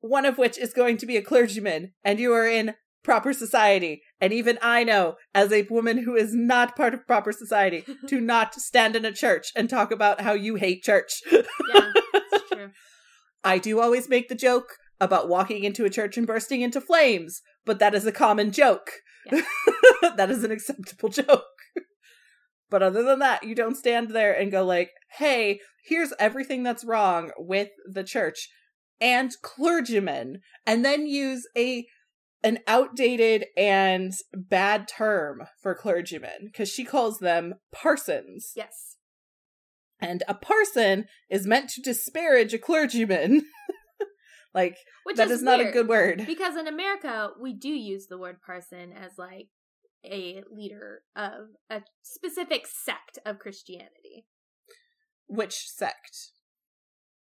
[0.00, 4.02] one of which is going to be a clergyman, and you are in proper society.
[4.20, 8.20] And even I know, as a woman who is not part of proper society, to
[8.20, 11.20] not stand in a church and talk about how you hate church.
[11.30, 11.42] yeah,
[12.30, 12.70] that's true.
[13.44, 17.42] I do always make the joke about walking into a church and bursting into flames,
[17.64, 18.90] but that is a common joke.
[19.30, 19.42] Yeah.
[20.16, 21.44] that is an acceptable joke.
[22.70, 26.84] But other than that, you don't stand there and go like, "Hey, here's everything that's
[26.84, 28.48] wrong with the church
[29.00, 31.86] and clergymen," and then use a
[32.44, 38.52] an outdated and bad term for clergymen because she calls them parsons.
[38.54, 38.96] Yes.
[39.98, 43.46] And a parson is meant to disparage a clergyman.
[44.54, 46.24] like Which that is, is not a good word.
[46.26, 49.48] Because in America, we do use the word parson as like
[50.04, 54.26] a leader of a specific sect of Christianity.
[55.26, 56.32] Which sect?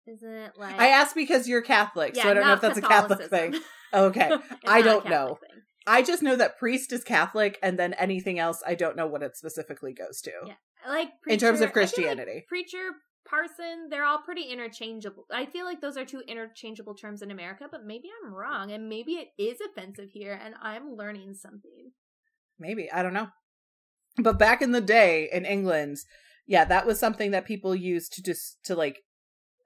[0.06, 2.78] Isn't it like I asked because you're Catholic, yeah, so I don't know if that's
[2.78, 3.56] a Catholic thing.
[3.94, 4.32] Okay.
[4.66, 5.38] I don't know.
[5.40, 5.62] Thing.
[5.86, 9.22] I just know that priest is Catholic and then anything else I don't know what
[9.22, 10.32] it specifically goes to.
[10.48, 10.54] Yeah.
[10.88, 12.34] Like preacher, in terms of Christianity.
[12.34, 12.90] Like preacher,
[13.28, 15.26] parson, they're all pretty interchangeable.
[15.32, 18.90] I feel like those are two interchangeable terms in America, but maybe I'm wrong and
[18.90, 21.92] maybe it is offensive here and I'm learning something.
[22.60, 23.28] Maybe, I don't know.
[24.18, 25.98] But back in the day in England,
[26.46, 29.00] yeah, that was something that people used to just to like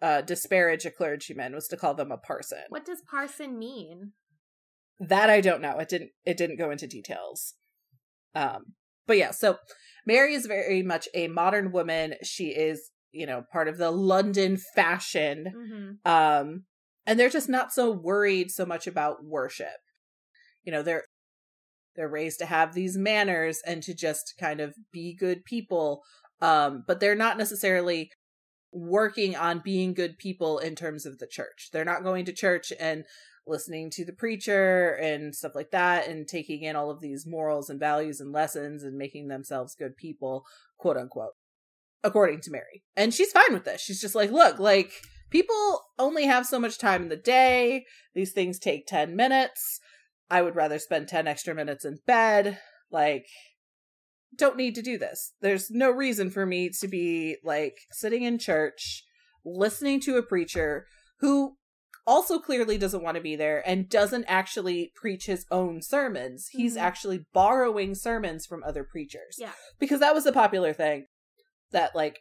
[0.01, 2.63] uh, disparage a clergyman was to call them a parson.
[2.69, 4.13] What does parson mean?
[4.99, 5.77] That I don't know.
[5.77, 7.53] It didn't it didn't go into details.
[8.33, 8.73] Um
[9.05, 9.57] but yeah, so
[10.05, 12.15] Mary is very much a modern woman.
[12.23, 15.53] She is, you know, part of the London fashion.
[15.55, 16.11] Mm-hmm.
[16.11, 16.63] Um
[17.05, 19.77] and they're just not so worried so much about worship.
[20.63, 21.03] You know, they're
[21.95, 26.01] they're raised to have these manners and to just kind of be good people.
[26.41, 28.09] Um but they're not necessarily
[28.77, 31.69] working on being good people in terms of the church.
[31.71, 33.05] They're not going to church and
[33.47, 37.69] listening to the preacher and stuff like that and taking in all of these morals
[37.69, 40.45] and values and lessons and making themselves good people,
[40.77, 41.33] quote unquote,
[42.03, 42.83] according to Mary.
[42.95, 43.81] And she's fine with this.
[43.81, 44.91] She's just like, look, like
[45.29, 47.85] people only have so much time in the day.
[48.13, 49.79] These things take 10 minutes.
[50.29, 52.59] I would rather spend 10 extra minutes in bed.
[52.91, 53.27] Like,
[54.37, 55.33] don't need to do this.
[55.41, 59.03] There's no reason for me to be like sitting in church
[59.45, 60.85] listening to a preacher
[61.19, 61.55] who
[62.05, 66.47] also clearly doesn't want to be there and doesn't actually preach his own sermons.
[66.51, 66.81] He's Mhm.
[66.81, 69.35] actually borrowing sermons from other preachers.
[69.37, 69.53] Yeah.
[69.79, 71.07] Because that was a popular thing
[71.71, 72.19] that like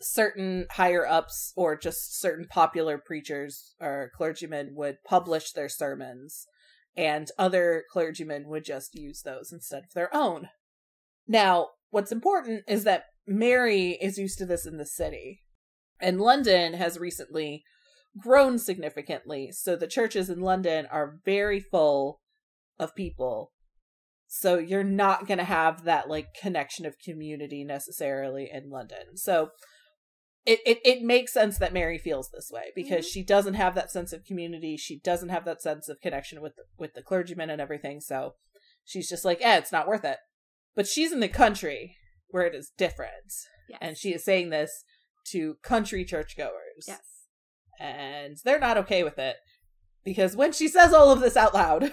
[0.00, 6.46] certain higher ups or just certain popular preachers or clergymen would publish their sermons
[6.96, 10.48] and other clergymen would just use those instead of their own.
[11.30, 15.42] Now, what's important is that Mary is used to this in the city.
[16.00, 17.62] And London has recently
[18.18, 19.52] grown significantly.
[19.52, 22.20] So the churches in London are very full
[22.80, 23.52] of people.
[24.26, 29.16] So you're not going to have that like connection of community necessarily in London.
[29.16, 29.50] So
[30.44, 33.10] it, it it makes sense that Mary feels this way because Mhm.
[33.12, 34.76] she doesn't have that sense of community.
[34.76, 38.00] She doesn't have that sense of connection with the, with the clergymen and everything.
[38.00, 38.34] So
[38.84, 40.18] she's just like, eh, it's not worth it.
[40.76, 41.96] But she's in the country
[42.28, 43.32] where it is different,
[43.68, 43.78] Yes.
[43.82, 44.84] and she is saying this
[45.32, 47.00] to country churchgoers Yes.
[47.78, 49.36] and they're not okay with it
[50.04, 51.90] because when she says all of this out loud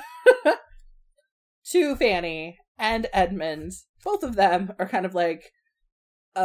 [1.72, 5.52] to Fanny and Edmund, both of them are kind of like,
[6.36, 6.42] uh,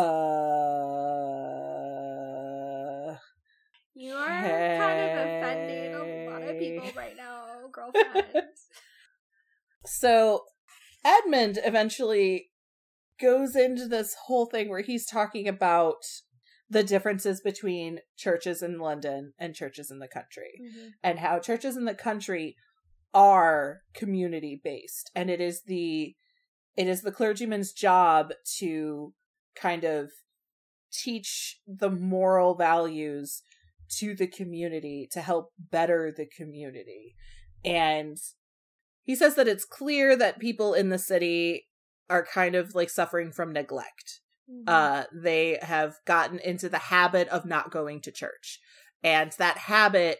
[3.94, 8.48] You are kind of offending a lot of people right now, girlfriend.
[9.84, 10.44] so
[11.04, 12.50] Edmund eventually
[13.20, 16.02] goes into this whole thing where he's talking about
[16.68, 20.52] the differences between churches in London and churches in the country.
[20.60, 20.92] Mhm.
[21.02, 22.56] and how churches in the country
[23.14, 26.16] are community based and it is the
[26.76, 29.12] it is the clergyman's job to
[29.54, 30.10] kind of
[30.90, 33.42] teach the moral values
[33.98, 37.14] to the community to help better the community
[37.62, 38.16] and
[39.04, 41.68] he says that it's clear that people in the city
[42.10, 44.20] are kind of like suffering from neglect.
[44.50, 44.64] Mhm.
[44.66, 48.60] uh they have gotten into the habit of not going to church.
[49.02, 50.18] And that habit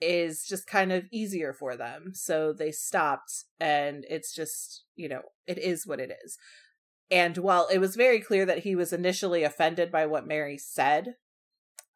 [0.00, 2.12] is just kind of easier for them.
[2.14, 6.36] So they stopped and it's just you know it is what it is.
[7.10, 11.14] And while it was very clear that he was initially offended by what mary said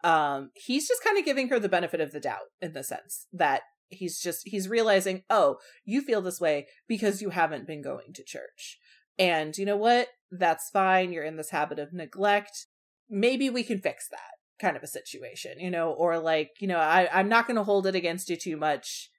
[0.04, 3.26] um he's just kind of giving her the benefit of the doubt in the sense
[3.32, 8.12] that he's just he's realizing oh you feel this way because you haven't been going
[8.14, 8.78] to church.
[9.18, 10.08] And you know what?
[10.30, 11.12] That's fine.
[11.12, 12.66] You're in this habit of neglect.
[13.10, 16.78] Maybe we can fix that kind of a situation you know or like you know
[16.78, 19.10] I, i'm not going to hold it against you too much.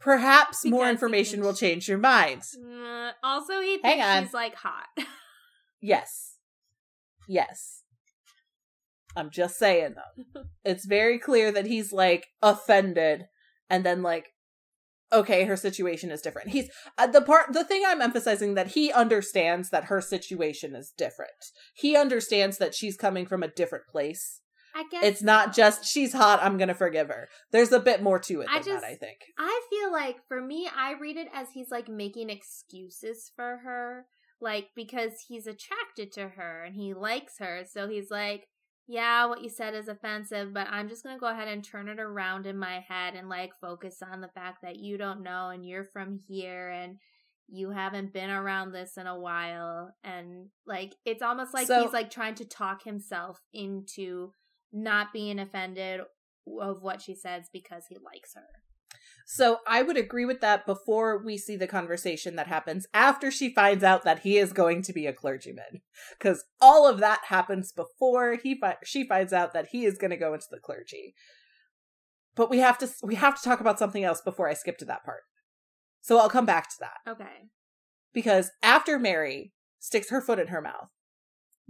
[0.00, 2.42] Perhaps more Because he information will change your mind.
[2.56, 4.86] Uh, also, he thinks she's like hot.
[5.80, 6.36] yes.
[7.26, 7.82] Yes.
[9.16, 10.42] I'm just saying though.
[10.64, 13.26] It's very clear that he's like offended
[13.70, 14.28] and then like
[15.12, 16.50] okay her situation is different.
[16.50, 20.92] He's uh, the part the thing i'm emphasizing that he understands that her situation is
[20.96, 21.32] different.
[21.74, 24.40] He understands that she's coming from a different place.
[24.74, 27.28] I guess it's not just she's hot i'm gonna forgive her.
[27.52, 29.18] There's a bit more to it I than just- that i think.
[29.38, 34.06] I feel like for me, I read it as he's like making excuses for her,
[34.40, 37.62] like because he's attracted to her and he likes her.
[37.68, 38.46] So he's like,
[38.90, 41.88] yeah, what you said is offensive, but I'm just going to go ahead and turn
[41.88, 45.50] it around in my head and like focus on the fact that you don't know
[45.50, 46.96] and you're from here and
[47.48, 49.94] you haven't been around this in a while.
[50.02, 54.32] And like, it's almost like So- he's like trying to talk himself into
[54.72, 56.00] not being offended
[56.60, 58.46] of what she says because he likes her.
[59.30, 63.52] So I would agree with that before we see the conversation that happens after she
[63.52, 65.82] finds out that he is going to be a clergyman.
[66.18, 70.12] Because all of that happens before he fi- she finds out that he is going
[70.12, 71.14] to go into the clergy.
[72.36, 74.86] But we have to we have to talk about something else before I skip to
[74.86, 75.24] that part.
[76.00, 77.50] So I'll come back to that Okay.
[78.14, 80.88] because after Mary sticks her foot in her mouth,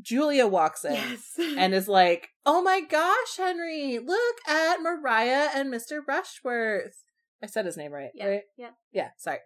[0.01, 1.33] Julia walks in Yes.
[1.41, 6.03] and is like, "Oh my gosh, Henry, look at Maria and Mr.
[6.07, 7.03] Rushworth."
[7.43, 8.43] I said his name right, Yeah, right?
[8.57, 8.71] yeah.
[8.93, 9.39] Yeah, sorry.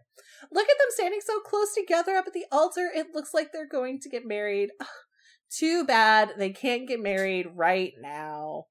[0.50, 2.90] Look at them standing so close together up at the altar.
[2.94, 4.70] It looks like they're going to get married.
[4.80, 4.86] Ugh,
[5.50, 8.64] too bad they can't get married right now.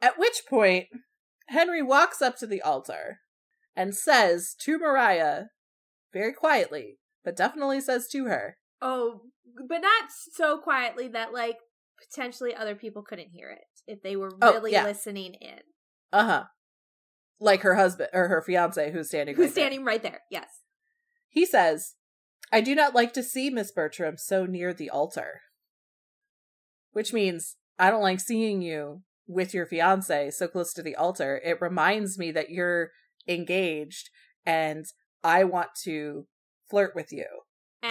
[0.00, 0.86] At which point,
[1.48, 3.18] Henry walks up to the altar
[3.76, 5.48] and says to Maria,
[6.12, 9.20] very quietly, but definitely says to her, oh,
[9.68, 11.56] but not so quietly that like
[12.10, 14.84] potentially other people couldn't hear it if they were Oh, really yeah.
[14.84, 15.60] listening in.
[16.12, 16.44] uh huh.
[17.42, 19.62] Like her husband or her fiance who's standing Who's right there.
[19.64, 20.20] standing right there?
[20.30, 20.48] Yes.
[21.28, 21.94] He says,
[22.52, 25.40] I do not like to see Miss Bertram so near the altar.
[26.92, 31.40] Which means I don't like seeing you with your fiance so close to the altar.
[31.44, 32.90] It reminds me that you're
[33.26, 34.10] engaged
[34.46, 34.84] and
[35.24, 36.26] I want to
[36.70, 37.24] flirt with you.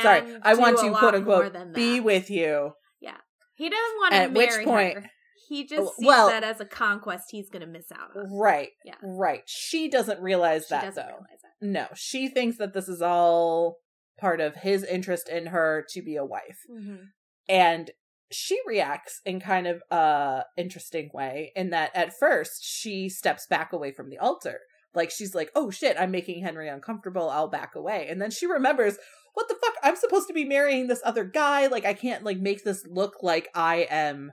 [0.02, 2.72] Sorry, I want to quote unquote be with you.
[3.02, 3.18] Yeah.
[3.56, 5.10] He doesn't want to At which marry point- her.
[5.52, 8.32] He just sees Well- that as a conquest he's going to miss out on.
[8.38, 8.70] Right.
[8.86, 8.96] Yeah.
[9.04, 9.44] Right.
[9.48, 11.12] She doesn't realize She that doesn't though.
[11.12, 11.66] realize that.
[11.66, 13.78] No, she thinks that this is all
[14.20, 16.60] part of his interest in her to be a wife.
[16.72, 17.04] Mm-hmm.
[17.50, 17.92] and
[18.34, 23.74] she reacts in kind of a interesting way in that at first she steps back
[23.74, 24.60] away from the altar
[24.96, 28.46] like she's like oh shit i'm making henry uncomfortable i'll back away and then she
[28.46, 28.98] remembers
[29.34, 32.38] what the fuck i'm supposed to be marrying this other guy like i can't like
[32.38, 34.32] make this look like i am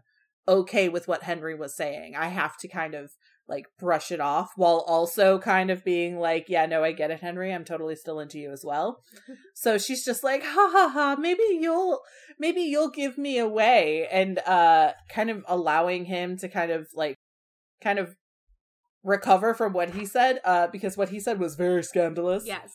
[0.49, 2.17] okay with what henry was saying.
[2.17, 3.13] I have to kind of
[3.47, 7.21] like brush it off while also kind of being like yeah no i get it
[7.21, 7.53] henry.
[7.53, 9.03] I'm totally still into you as well.
[9.55, 11.17] So she's just like ha ha ha.
[11.19, 12.01] Maybe you'll
[12.39, 14.07] maybe you'll give me away.
[14.11, 17.17] And uh kind of allowing him to kind of like
[17.83, 18.15] kind of
[19.05, 22.45] recover from what he said uh because what he said was very scandalous.
[22.47, 22.71] Yes.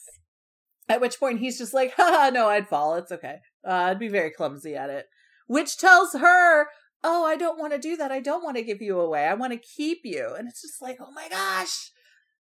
[0.89, 2.95] at which point he's just like ha no i'd fall.
[2.95, 3.37] It's okay.
[3.67, 5.05] Uh, i'd be very clumsy at it.
[5.47, 6.67] Which tells her
[7.03, 8.11] oh i don't want to do that.
[8.11, 9.25] I don't want to give you away.
[9.25, 10.33] I want to keep you.
[10.37, 11.91] And it's just like oh my gosh.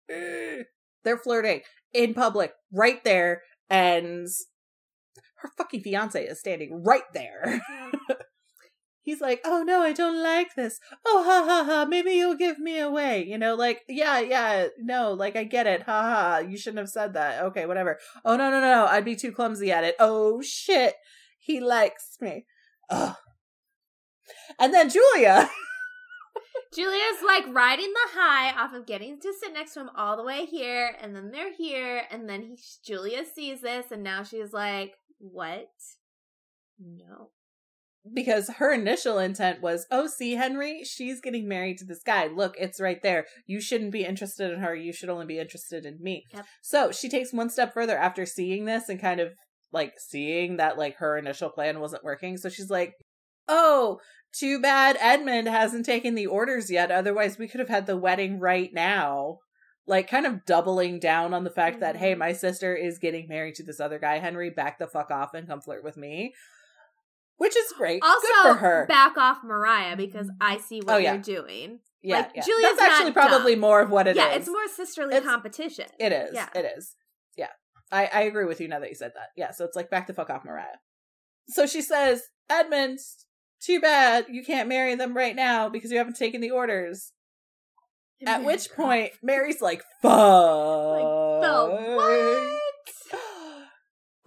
[0.08, 1.60] They're flirting
[1.92, 4.26] in public right there and
[5.36, 7.60] her fucking fiance is standing right there.
[9.02, 10.80] He's like oh no i don't like this.
[11.06, 13.24] Oh ha ha ha maybe you'll give me away.
[13.26, 15.82] You know like yeah yeah no like i get it.
[15.82, 17.42] Ha ha you shouldn't have said that.
[17.44, 17.98] Okay whatever.
[18.24, 19.94] Oh no no no no i'd be too clumsy at it.
[19.98, 20.94] Oh shit.
[21.38, 22.44] He likes me.
[22.90, 23.16] Ugh.
[24.58, 25.48] And then julia.
[26.74, 30.22] Julia's like riding the high off of getting to sit next to him all the
[30.22, 34.52] way here, and then they're here, and then he, Julia sees this, and now she's
[34.52, 35.70] like, "What?
[36.78, 37.30] No."
[38.14, 40.82] because her initial intent was oh see henry?
[40.84, 42.26] She's getting married to this guy.
[42.26, 43.26] Look it's right there.
[43.46, 44.74] You shouldn't be interested in her.
[44.74, 46.24] You should only be interested in me.
[46.32, 46.46] Yep.
[46.62, 49.32] so she takes one step further after seeing this and kind of
[49.72, 52.36] like seeing that like her initial plan wasn't working.
[52.36, 52.94] So she's like
[53.48, 53.98] oh
[54.32, 58.38] too bad edmund hasn't taken the orders yet otherwise we could have had the wedding
[58.38, 59.38] right now
[59.86, 62.20] like kind of doubling down on the fact that hey mm-hmm.
[62.20, 65.48] my sister is getting married to this other guy henry back the fuck off and
[65.48, 66.34] come flirt with me
[67.38, 70.98] which is great Also, good for her back off Maria because I see what Oh,
[70.98, 71.14] yeah.
[71.14, 71.78] you're doing.
[72.02, 72.42] yeah, like, yeah.
[72.44, 73.60] Julia's that's actually probably dumb.
[73.60, 74.16] more of what it is.
[74.16, 75.86] yeah, it's more sisterly It's- competition.
[76.00, 76.30] It is.
[76.34, 76.48] Yeah.
[76.54, 76.96] It is.
[77.36, 77.50] Yeah.
[77.92, 79.28] I, I agree with you now that you said that.
[79.36, 80.80] Yeah, so it's like back the fuck off Maria.
[81.46, 82.98] So she says, Edmund,
[83.60, 87.12] too bad you can't marry them right now because you haven't taken the orders.
[88.26, 90.12] At which point, Mary's like, fuck.
[90.12, 92.54] the what?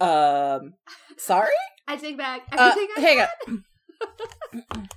[0.00, 0.74] Um,
[1.16, 1.52] sorry?
[1.86, 4.88] I take back Uh, everything I hang on.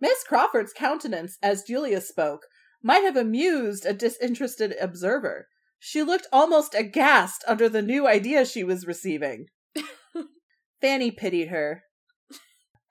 [0.00, 2.46] Miss Crawford's countenance, as Julia spoke,
[2.82, 5.46] might have amused a disinterested observer.
[5.78, 9.46] She looked almost aghast under the new idea she was receiving.
[10.80, 11.84] Fanny pitied her.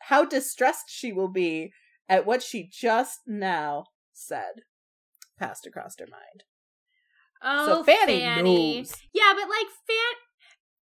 [0.03, 1.71] How distressed she will be
[2.07, 4.63] at what she just now said
[5.39, 6.43] passed across her mind.
[7.41, 8.93] Oh, so Fanny, knows.
[9.13, 10.15] Yeah, but like Fan,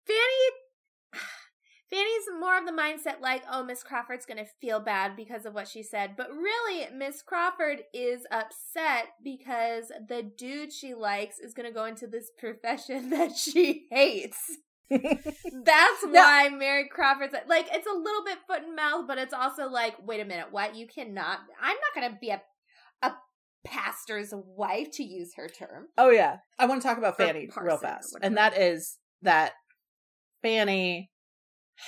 [0.05, 1.21] Fanny,
[1.89, 5.67] Fanny's more of the mindset like, oh, Miss Crawford's gonna feel bad because of what
[5.67, 11.71] she said, but really, Miss Crawford is upset because the dude she likes is gonna
[11.71, 14.57] go into this profession that she hates.
[14.89, 16.11] That's No.
[16.11, 19.95] why Mary Crawford's like, it's a little bit foot and mouth, but it's also like,
[20.05, 20.75] wait a minute, what?
[20.75, 21.39] You cannot.
[21.61, 22.41] I'm not gonna be a
[23.01, 23.13] a
[23.65, 25.87] pastor's wife to use her term.
[25.97, 29.53] Oh yeah, I want to talk about Fanny real fast, and that is that
[30.41, 31.11] Fanny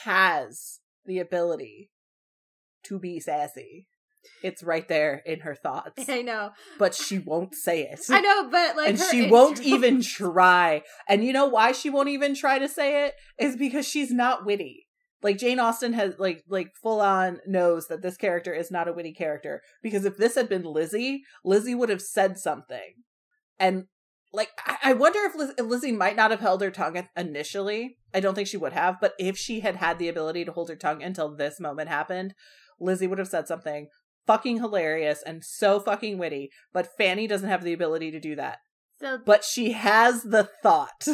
[0.04, 1.92] has the ability
[2.84, 3.88] to be sassy.
[4.44, 6.52] It's right there in her thoughts, I know.
[6.78, 8.00] but she won't say it.
[8.10, 10.84] I know, but like, and she won't even try.
[11.08, 13.16] And you know why she won't even try to say it?
[13.40, 14.88] Is because she's not witty.
[15.24, 18.94] Like Jane Austen has like like full on knows that this character is not a
[18.94, 22.94] witty character because if this had been Lizzie, Lizzie would have said something,
[23.60, 23.86] and
[24.32, 27.98] like I, I wonder if, Liz, if Lizzie might not have held her tongue initially.
[28.14, 30.70] I don't think she would have, but if she had had the ability to hold
[30.70, 32.34] her tongue until this moment happened,
[32.80, 33.88] Lizzie would have said something
[34.28, 36.52] fucking hilarious and so fucking witty.
[36.74, 38.58] But Fanny doesn't have the ability to do that.
[39.00, 41.08] So, But she has the thought.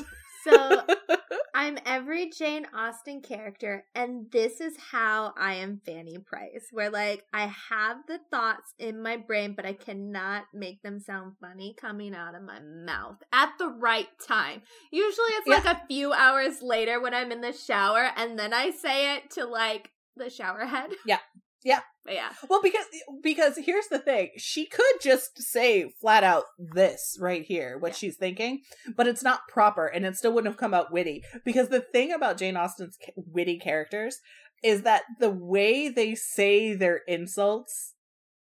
[0.43, 0.81] so
[1.55, 6.65] I'm every Jane Austen character, and this is how I am Fanny Price.
[6.71, 11.33] Where like I have the thoughts in my brain, but I cannot make them sound
[11.39, 14.63] funny coming out of my mouth at the right time.
[14.91, 15.55] Usually, it's Yeah.
[15.55, 19.29] like a few hours later when I'm in the shower, and then I say it
[19.31, 20.89] to like the shower head.
[21.05, 21.19] Yeah.
[21.63, 21.81] Yeah.
[22.07, 22.31] Yeah.
[22.49, 22.85] Well, because
[23.21, 27.95] because here's the thing, she could just say flat out this right here, what Yeah.
[27.95, 28.61] she's thinking,
[28.97, 31.23] but it's not proper, and it still wouldn't have come out witty.
[31.45, 34.19] Because the thing about Jane Austen's witty characters
[34.63, 37.93] is that the way they say their insults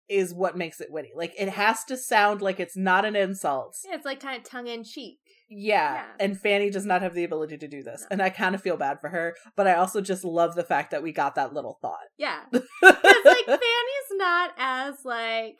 [0.10, 1.12] is what makes it witty.
[1.16, 3.76] Like it has to sound like it's not an insult.
[3.88, 5.18] Yeah, it's like kind of tongue in cheek.
[5.50, 6.06] Yeah, Yeah.
[6.20, 8.08] and Fanny does not have the ability to do this, No.
[8.12, 10.92] and I kind of feel bad for her, but I also just love the fact
[10.92, 12.08] that we got that little thought.
[12.18, 12.42] Yeah.
[12.52, 15.60] Because like Fanny's not as like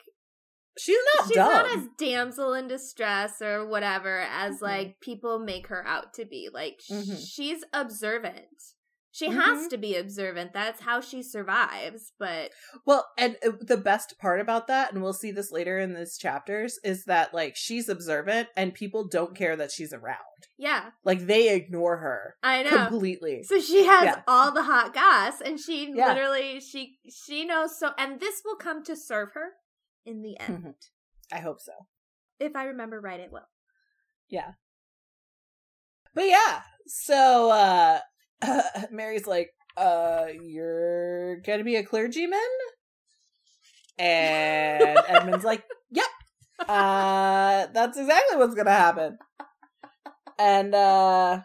[0.78, 1.52] she's not she's dumb.
[1.52, 4.62] not as damsel in distress or whatever as Mhm.
[4.62, 6.48] like people make her out to be.
[6.52, 7.18] Like Mhm.
[7.26, 8.46] she's observant.
[9.18, 9.70] She has Mhm.
[9.70, 10.52] to be observant.
[10.52, 12.12] That's how she survives.
[12.20, 12.52] But
[12.84, 16.16] Well, and uh, the best part about that, and we'll see this later in these
[16.16, 20.18] chapters, is that like she's observant and people don't care that she's around.
[20.56, 22.70] yeah, Like they ignore her I know.
[22.86, 23.42] completely.
[23.42, 24.22] So she has Yeah.
[24.28, 26.06] all the hot goss, and she Yeah.
[26.14, 27.94] literally she she knows so.
[27.98, 29.54] And this will come to serve her
[30.04, 30.74] in the end, Mhm.
[31.32, 31.72] I hope so.
[32.38, 33.18] if I remember right.
[33.18, 33.48] It will.
[34.28, 34.52] Yeah.
[36.14, 38.00] But yeah, so uh
[38.90, 42.40] Mary's like, uh, you're gonna be a clergyman?
[43.98, 46.06] And Edmund's like, Yep.
[46.68, 49.18] Uh that's exactly what's gonna happen.
[50.38, 51.40] And uh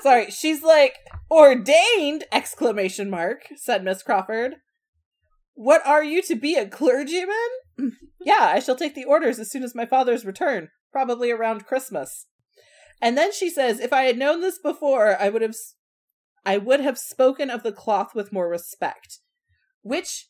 [0.00, 0.96] sorry, she's like,
[1.30, 4.56] ordained exclamation mark, said Miss Crawford.
[5.54, 7.36] What are you to be a clergyman?
[8.24, 12.26] yeah, I shall take the orders as soon as my father's return, probably around Christmas.
[13.02, 15.56] And then she says, "If I had known this before, I would have,
[16.46, 19.18] I would have spoken of the cloth with more respect."
[19.82, 20.28] Which,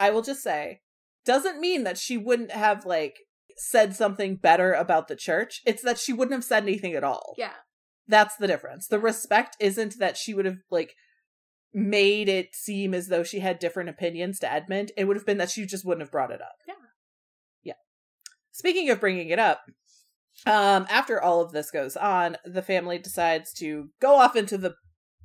[0.00, 0.80] I will just say,
[1.24, 3.20] doesn't mean that she wouldn't have like
[3.56, 5.60] said something better about the church.
[5.66, 7.34] It's that she wouldn't have said anything at all.
[7.36, 7.52] Yeah.
[8.08, 8.88] That's the difference.
[8.88, 10.94] The respect isn't that she would have like
[11.72, 14.92] made it seem as though she had different opinions to Edmund.
[14.96, 16.56] It would have been that she just wouldn't have brought it up.
[16.66, 16.74] Yeah.
[17.62, 17.74] Yeah.
[18.50, 19.60] Speaking of bringing it up,
[20.46, 24.74] um, after all of this goes on, the family decides to go off into the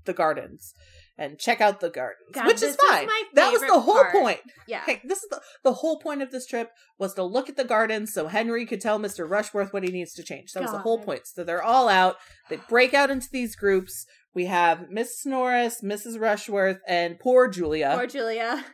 [0.05, 0.73] the gardens
[1.17, 3.07] and check out the gardens, God, which is fine.
[3.35, 4.11] that was the whole part.
[4.11, 4.39] point.
[4.67, 4.81] Yeah.
[4.83, 7.63] Okay, this is the, the whole point of this trip was to look at the
[7.63, 9.29] gardens so Henry could tell Mr.
[9.29, 10.51] Rushworth what he needs to change.
[10.51, 11.21] That was the whole point.
[11.25, 12.17] So they're all out.
[12.49, 14.05] They break out into these groups.
[14.33, 16.19] We have Miss Norris, Mrs.
[16.19, 17.93] Rushworth, and poor Julia.
[17.95, 18.65] Poor Julia.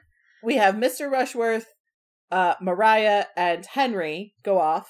[0.43, 1.11] we have Mr.
[1.11, 1.67] Rushworth,
[2.31, 4.89] uh, Maria, and Henry go off.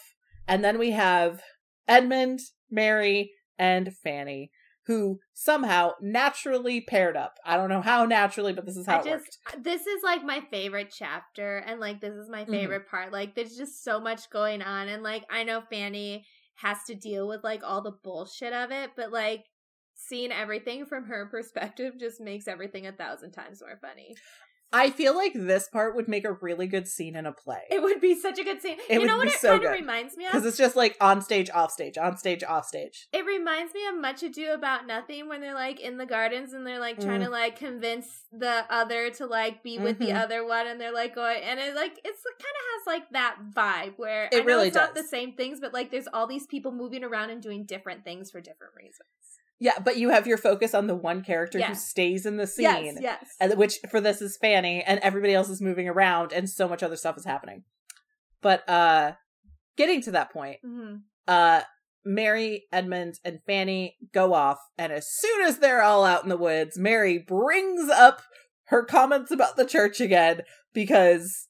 [0.51, 1.41] And then we have
[1.87, 4.51] Edmund, Mary, and Fanny,
[4.85, 7.37] who somehow naturally paired up.
[7.45, 9.63] I don't know how naturally, but this is how I it just worked.
[9.63, 12.51] this is like my favorite chapter and like this is my Mhm.
[12.51, 13.13] favorite part.
[13.13, 16.25] Like there's just so much going on and like I know Fanny
[16.55, 19.45] has to deal with like all the bullshit of it, but like
[19.95, 24.15] seeing everything from her perspective just makes everything a thousand times more funny.
[24.73, 27.61] I feel like this part would make a really good scene in a play.
[27.69, 28.77] It would be such a good scene.
[28.89, 30.31] It you would know what be it so kind of reminds me of?
[30.31, 33.07] Because it's just like on stage, off stage, on stage, off stage.
[33.11, 36.65] It reminds me of Much Ado About Nothing when they're like in the gardens and
[36.65, 37.25] they're like trying Mm.
[37.25, 40.23] to like convince the other to like be with the Mhm.
[40.23, 43.37] other one and they're like going and it like it's kind of has like that
[43.53, 46.27] vibe where It I know really it's not the same things but like there's all
[46.27, 49.40] these people moving around and doing different things for different reasons.
[49.61, 52.63] Yeah, but you have your focus on the one character who stays in the scene.
[52.63, 53.35] Yes, yes.
[53.39, 56.81] and which for this is Fanny, and everybody else is moving around, and so much
[56.81, 57.63] other stuff is happening.
[58.41, 59.13] But uh
[59.77, 60.95] getting to that point, hmm
[61.27, 61.61] uh
[62.03, 66.37] Mary, Edmund, and Fanny go off, and as soon as they're all out in the
[66.37, 68.23] woods, Mary brings up
[68.69, 70.41] her comments about the church again
[70.73, 71.49] because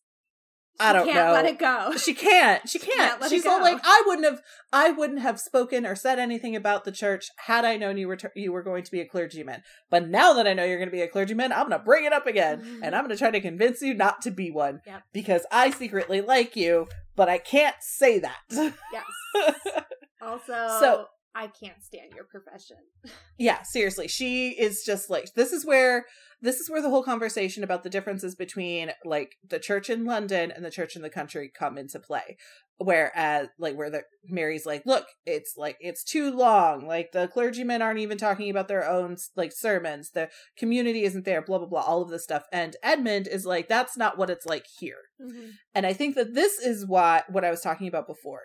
[0.81, 1.31] I don't know.
[1.31, 1.93] let it go.
[1.97, 2.61] She can't.
[2.69, 2.97] She can't.
[2.97, 4.41] can't let it She's all like, I wouldn't have.
[4.73, 8.15] I wouldn't have spoken or said anything about the church had I known you were
[8.15, 9.63] t- you were going to be a clergyman.
[9.89, 12.05] But now that I know you're going to be a clergyman, I'm going to bring
[12.05, 12.83] it up again, mm-hmm.
[12.83, 15.03] and I'm going to try to convince you not to be one Yep.
[15.13, 18.39] because I secretly like you, but I can't say that.
[18.49, 19.05] Yes.
[20.21, 22.77] Also, So- I can't stand your profession.
[23.37, 24.07] Yeah, seriously.
[24.07, 26.05] She is just like this is where
[26.43, 30.51] this is where the whole conversation about the differences between like the church in London
[30.51, 32.37] and the church in the country come into play.
[32.77, 36.85] Whereas like where the Mary's like, look, it's like it's too long.
[36.85, 40.11] Like the clergymen aren't even talking about their own like sermons.
[40.11, 42.43] The community isn't there, blah blah blah, all of this stuff.
[42.51, 45.01] And Edmund is like, that's not what it's like here.
[45.19, 45.49] Mm-hmm.
[45.73, 48.41] And I think that this is what what I was talking about before.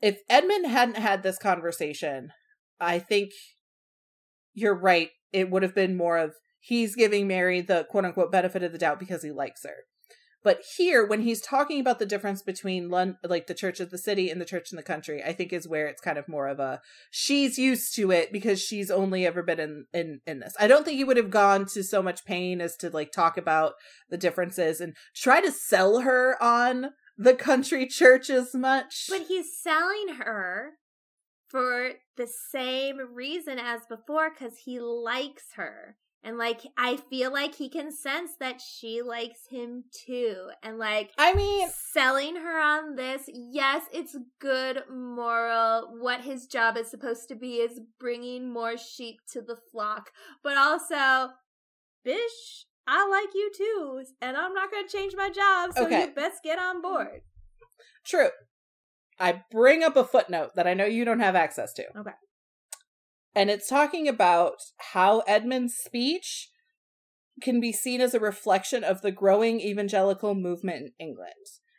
[0.00, 2.32] If Edmund hadn't had this conversation,
[2.80, 3.32] I think
[4.54, 5.10] you're right.
[5.32, 8.78] It would have been more of he's giving Mary the quote unquote benefit of the
[8.78, 9.84] doubt because he likes her.
[10.42, 14.30] But here, when he's talking about the difference between like the church of the city
[14.30, 16.58] and the church in the country, I think is where it's kind of more of
[16.58, 16.80] a
[17.10, 20.54] she's used to it because she's only ever been in in in this.
[20.58, 23.36] I don't think he would have gone to so much pain as to like talk
[23.36, 23.74] about
[24.08, 29.06] the differences and try to sell her on the country church as much.
[29.10, 30.72] But he's selling her
[31.48, 35.96] for the same reason as before because he likes her.
[36.22, 40.50] And like, I feel like he can sense that she likes him too.
[40.62, 45.94] And like, I mean, selling her on this, yes, it's good moral.
[45.98, 50.10] What his job is supposed to be is bringing more sheep to the flock.
[50.42, 51.32] But also,
[52.04, 54.02] bish, I like you too.
[54.20, 55.72] And I'm not going to change my job.
[55.74, 56.06] So Okay.
[56.06, 57.20] you best get on board.
[58.04, 58.30] True.
[59.18, 61.84] I bring up a footnote that I know you don't have access to.
[61.96, 62.10] Okay.
[63.34, 66.48] And it's talking about how Edmund's speech
[67.40, 71.34] can be seen as a reflection of the growing evangelical movement in England.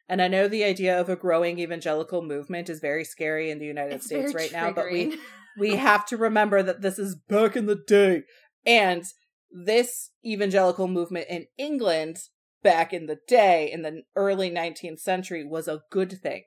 [0.08, 3.66] And I know the idea of a growing evangelical movement is very scary in the
[3.66, 5.18] United It's States right now, but we
[5.58, 8.24] we have to remember that this is back in the day.
[8.66, 9.04] And
[9.52, 12.18] this evangelical movement in England
[12.64, 16.44] back in the day, in the early 19th century, was a good thing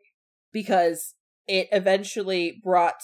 [0.53, 1.15] because
[1.47, 3.03] it eventually brought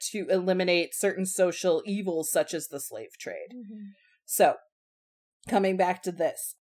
[0.00, 3.52] to eliminate certain social evils such as the slave trade.
[3.54, 3.92] Mhm.
[4.24, 4.56] So,
[5.48, 6.56] coming back to this,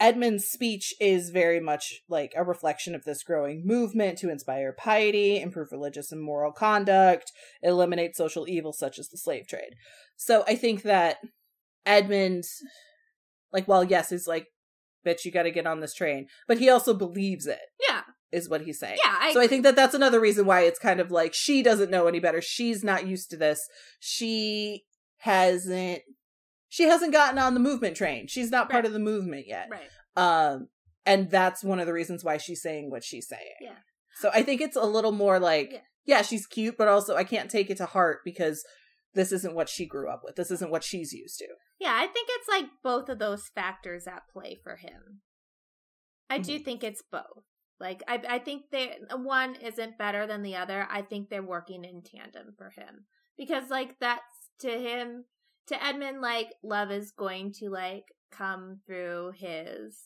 [0.00, 5.40] Edmund's speech is very much like a reflection of this growing movement to inspire piety,
[5.40, 7.30] improve religious and moral conduct,
[7.62, 9.74] eliminate social evils such as the slave trade.
[10.16, 11.18] So I think that
[11.86, 12.44] Edmund,
[13.52, 14.46] like, well, yes, is like,
[15.06, 17.58] bitch, you got to get on this train, but he also believes it,
[17.88, 18.02] Yeah.
[18.30, 18.98] is what he's saying.
[19.04, 19.16] Yeah.
[19.20, 21.90] I So I think that that's another reason why it's kind of like she doesn't
[21.90, 22.40] know any better.
[22.40, 23.68] She's not used to this.
[24.00, 24.84] She
[25.18, 26.02] hasn't
[26.68, 28.26] she hasn't gotten on the movement train.
[28.28, 28.86] She's not part Right.
[28.86, 29.68] of the movement yet.
[29.70, 29.88] Right.
[30.16, 30.68] Um
[31.04, 33.56] and that's one of the reasons why she's saying what she's saying.
[33.60, 33.76] Yeah.
[34.20, 35.80] So I think it's a little more like Yeah.
[36.06, 38.64] yeah, she's cute, but also I can't take it to heart because
[39.14, 40.36] this isn't what she grew up with.
[40.36, 41.48] This isn't what she's used to.
[41.78, 45.20] Yeah, I think it's like both of those factors at play for him.
[46.30, 46.64] I do Mm-hmm.
[46.64, 47.44] think it's both.
[47.80, 50.86] Like I I think they one isn't better than the other.
[50.90, 53.06] I think they're working in tandem for him.
[53.36, 54.22] Because like that's
[54.60, 55.24] to him
[55.66, 59.98] to Edmund like love is going to like come through his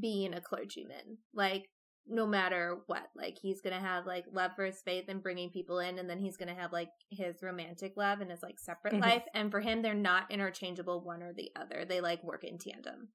[0.00, 1.18] being a clergyman.
[1.34, 1.64] Like
[2.08, 5.78] no matter what, like he's gonna have like love for his faith and bringing people
[5.80, 9.00] in, and then he's gonna have like his romantic love and his like separate Mhm.
[9.00, 9.24] life.
[9.34, 11.84] And for him, they're not interchangeable, one or the other.
[11.84, 13.08] They like work in tandem.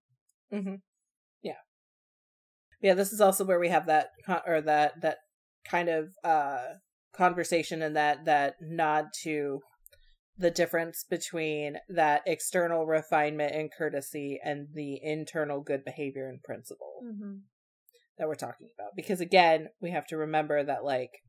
[0.52, 0.76] Mm-hmm.
[1.42, 1.58] Yeah,
[2.82, 2.94] yeah.
[2.94, 5.18] This is also where we have that con- or that that
[5.66, 6.66] kind of uh
[7.14, 9.60] conversation and that that nod to
[10.38, 17.02] the difference between that external refinement and courtesy and the internal good behavior and principle
[17.04, 17.36] Mm-hmm.
[18.22, 18.92] That we're talking about.
[18.96, 21.24] Because again, we have to remember that like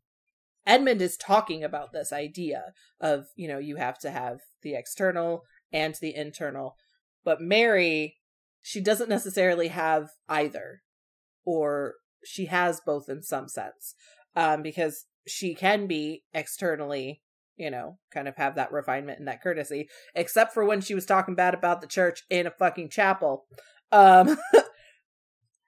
[0.67, 5.43] Edmund is talking about this idea of, you know, you have to have the external
[5.73, 6.77] and the internal.
[7.25, 8.19] But Mary,
[8.61, 10.83] she doesn't necessarily have either.
[11.47, 13.95] Or she has both in some sense.
[14.37, 17.23] Um, because she can be externally,
[17.57, 21.07] you know, kind of have that refinement and that courtesy, except for when she was
[21.07, 23.47] talking bad about the church in a fucking chapel.
[23.91, 24.37] Um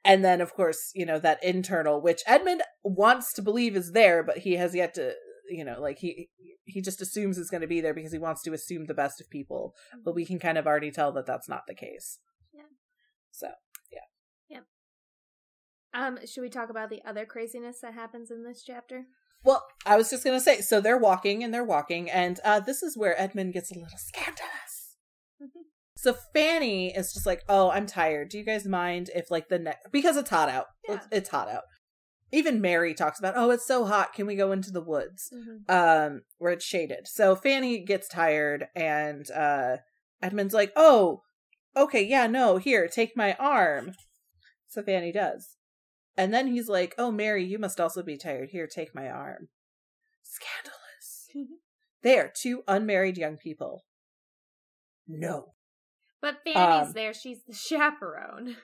[0.05, 4.23] and then of course you know that internal which edmund wants to believe is there
[4.23, 5.15] but he has yet to
[5.49, 6.29] you know like he
[6.65, 9.21] he just assumes it's going to be there because he wants to assume the best
[9.21, 9.75] of people
[10.05, 12.19] but we can kind of already tell that that's not the case
[12.53, 12.63] Yeah.
[13.31, 13.49] so
[13.93, 14.01] yeah.
[14.49, 14.65] Yep.
[15.95, 19.05] Um, should we talk about the other craziness that happens in this chapter?
[19.45, 22.61] well i was just going to say so they're walking and they're walking and uh
[22.61, 24.74] this is where edmund gets a little scandalous.
[26.05, 28.29] So fanny is just like oh i'm tired.
[28.29, 30.67] Do you guys mind if like the next because it's hot out.
[30.87, 30.97] Yeah.
[30.97, 31.63] it's, it's hot out.
[32.31, 34.13] Even mary talks about oh it's so hot.
[34.13, 35.33] Can we go into the woods?
[35.35, 35.75] Mm-hmm.
[35.75, 37.09] um where it's shaded.
[37.09, 39.79] So fanny gets tired and uh
[40.23, 41.23] edmund's like oh
[41.77, 43.93] okay yeah no here take my arm.
[44.69, 45.57] So fanny does.
[46.17, 48.51] And then he's like oh mary you must also be tired.
[48.51, 49.49] Here take my arm.
[50.23, 51.51] Scandalous.
[52.03, 53.85] They are two unmarried young people.
[55.09, 55.54] No.
[56.25, 57.13] But Fanny's Um, there.
[57.13, 58.57] She's the chaperone.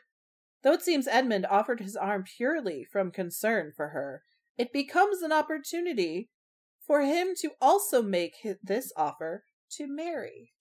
[0.63, 4.23] Though it seems Edmund offered his arm purely from concern for her,
[4.57, 6.31] it becomes an opportunity
[6.87, 10.55] for him to also make hi- this offer to Mary.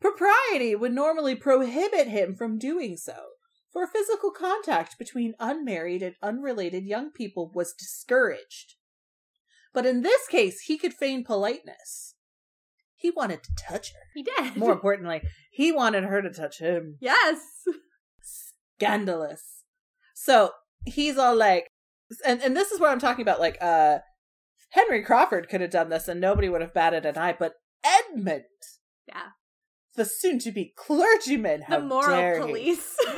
[0.00, 3.26] Propriety would normally prohibit him from doing so,
[3.72, 8.74] for physical contact between unmarried and unrelated young people was discouraged.
[9.72, 12.13] But in this case, he could feign politeness.
[13.04, 14.00] He wanted to touch her.
[14.14, 14.56] He did.
[14.56, 15.20] More importantly,
[15.52, 17.38] he wanted her to touch him Yes.
[18.22, 19.62] scandalous.
[20.14, 20.52] So
[20.86, 21.68] he's all like,
[22.24, 23.40] and and this is what I'm talking about.
[23.40, 23.98] Like, uh,
[24.70, 27.36] Henry Crawford could have done this, and nobody would have batted an eye.
[27.38, 27.52] But
[27.84, 28.44] Edmund,
[29.06, 29.32] Yeah.
[29.96, 32.46] the soon-to-be clergyman, how The moral dare he?
[32.46, 32.96] police.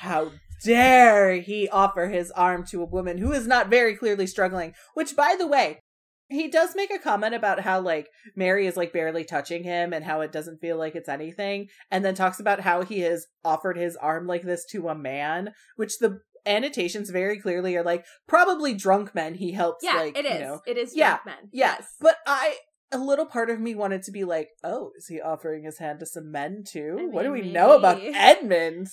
[0.00, 0.30] How
[0.62, 4.74] dare he offer his arm to a woman who is not very clearly struggling?
[4.94, 5.80] Which, by the way,
[6.28, 10.04] he does make a comment about how like Mary is like barely touching him and
[10.04, 13.76] how it doesn't feel like it's anything, and then talks about how he has offered
[13.76, 18.72] his arm like this to a man, which the annotations very clearly are like probably
[18.72, 20.34] drunk men he helps yeah, like it is.
[20.34, 21.48] you know It is Yeah, drunk men.
[21.52, 21.88] yeah, Yes.
[22.00, 22.56] but I
[22.90, 26.00] a little part of me wanted to be like, oh, is he offering his hand
[26.00, 26.96] to some men too?
[26.98, 28.14] I what do we mean, know about maybe.
[28.16, 28.88] Edmund?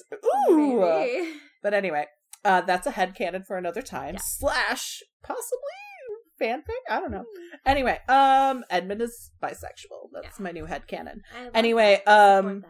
[0.50, 0.82] Ooh.
[0.82, 1.32] Maybe.
[1.64, 2.08] But anyway,
[2.44, 4.16] uh, that's a head headcanon for another time.
[4.16, 4.22] Yeah.
[4.22, 5.60] Slash possibly
[6.42, 6.64] fanfic?
[6.90, 7.26] I don't know.
[7.66, 10.10] Anyway, um Edmund is bisexual.
[10.14, 10.44] That's Yeah.
[10.44, 11.20] my new headcanon.
[11.36, 12.40] I love Anyway, that.
[12.46, 12.66] Um.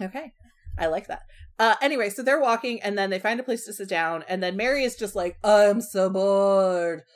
[0.00, 0.32] Okay.
[0.78, 1.22] I like that.
[1.58, 4.42] Uh anyway, so they're walking and then they find a place to sit down and
[4.42, 7.02] then Mary is just like, I'm so bored.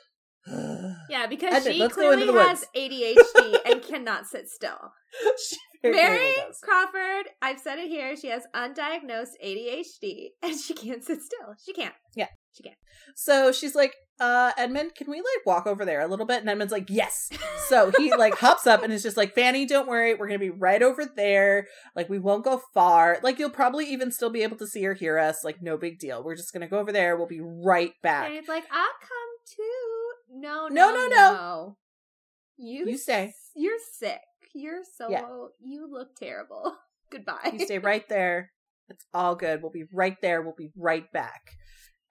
[1.09, 2.65] Yeah, because Edmund, she let's go into clearly has.
[2.75, 4.91] ADHD and cannot sit still.
[5.83, 6.33] Mary.
[6.61, 11.55] Crawford, I've said it here, she has undiagnosed ADHD and she can't sit still.
[11.65, 11.93] She can't.
[12.15, 12.27] Yeah.
[12.53, 12.77] She can't.
[13.15, 16.41] So she's like, uh, Edmund, can we like walk over there a little bit?
[16.41, 17.29] And Edmund's like, yes.
[17.67, 20.13] So he like hops up and is just like, Fanny, don't worry.
[20.13, 21.67] We're going to be right over there.
[21.95, 23.17] Like, we won't go far.
[23.23, 25.43] Like, you'll probably even still be able to see or hear us.
[25.43, 26.23] Like, no big deal.
[26.23, 27.17] We're just going to go over there.
[27.17, 28.27] We'll be right back.
[28.27, 30.39] And it's like, I'll come too.
[30.39, 31.77] No, No, no, no, no, no.
[32.57, 33.33] You, You stay.
[33.55, 34.21] You're sick.
[34.53, 35.09] You're so.
[35.09, 35.25] Yeah.
[35.63, 36.75] You look terrible.
[37.11, 37.49] Goodbye.
[37.53, 38.51] You stay right there.
[38.89, 39.61] It's all good.
[39.61, 40.41] We'll be right there.
[40.41, 41.41] We'll be right back.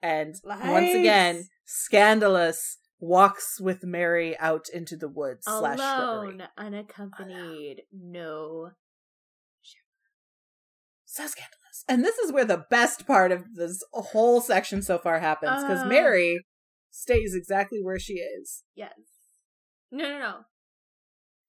[0.03, 6.47] And once again, scandalous walks with Mary out into the woods slash Alone, shrubbery.
[6.57, 7.81] unaccompanied.
[7.91, 8.71] No.
[11.05, 11.85] so scandalous.
[11.87, 15.81] And this is where the best part of this whole section so far happens because
[15.83, 15.87] Uh.
[15.87, 16.43] Mary
[16.91, 18.63] stays exactly where she is.
[18.75, 18.93] Yes.
[19.91, 20.35] No, no, no.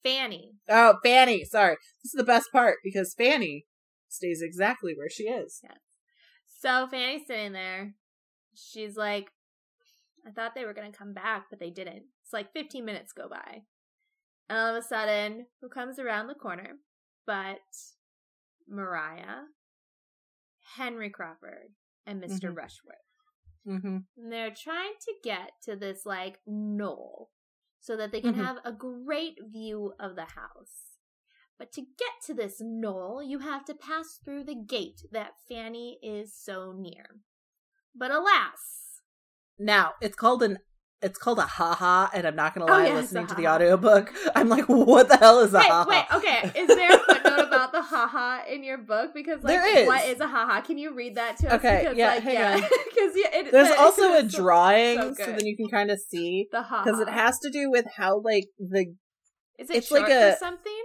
[0.03, 0.53] Fanny.
[0.69, 1.77] Oh, Fanny, sorry.
[2.03, 3.65] This is the best part because Fanny
[4.09, 5.61] stays exactly where she is.
[5.63, 5.79] Yes.
[6.61, 7.95] So Fanny's sitting there.
[8.55, 9.31] She's like,
[10.27, 12.05] I thought they were going to come back, but they didn't.
[12.23, 13.63] It's like 15 minutes go by.
[14.49, 16.79] And all of a sudden, who comes around the corner?
[17.27, 17.61] But
[18.69, 19.45] Maria,
[20.77, 21.75] Henry Crawford,
[22.07, 22.57] and mister Mhm.
[22.57, 22.97] Rushworth.
[23.67, 23.99] Mm-hmm.
[24.17, 27.31] And they're trying to get to this like knoll
[27.81, 28.45] so that they can Mhm.
[28.45, 30.99] have a great view of the house.
[31.59, 35.99] But to get to this knoll, you have to pass through the gate that Fanny
[36.03, 37.21] is so near.
[37.97, 39.01] But alas,
[39.59, 40.59] Now, it's called an
[41.03, 44.49] it's called a haha, and I'm not gonna Oh, lie, listening to the audiobook, I'm
[44.49, 45.89] like, what the hell is a wait, haha?
[45.91, 46.61] wait, okay.
[46.61, 49.13] Is there a footnote about the haha in your book?
[49.13, 49.87] Because like, There is.
[49.87, 50.63] what is a haha?
[50.63, 51.55] Can you read that to us?
[51.57, 55.45] Okay, because, yeah, like, yeah, because yeah, it, There's also a drawing so so, then
[55.45, 58.45] you can kind of see the haha because it has to do with how like
[58.59, 58.95] the
[59.59, 60.85] Is it it's like a- for something?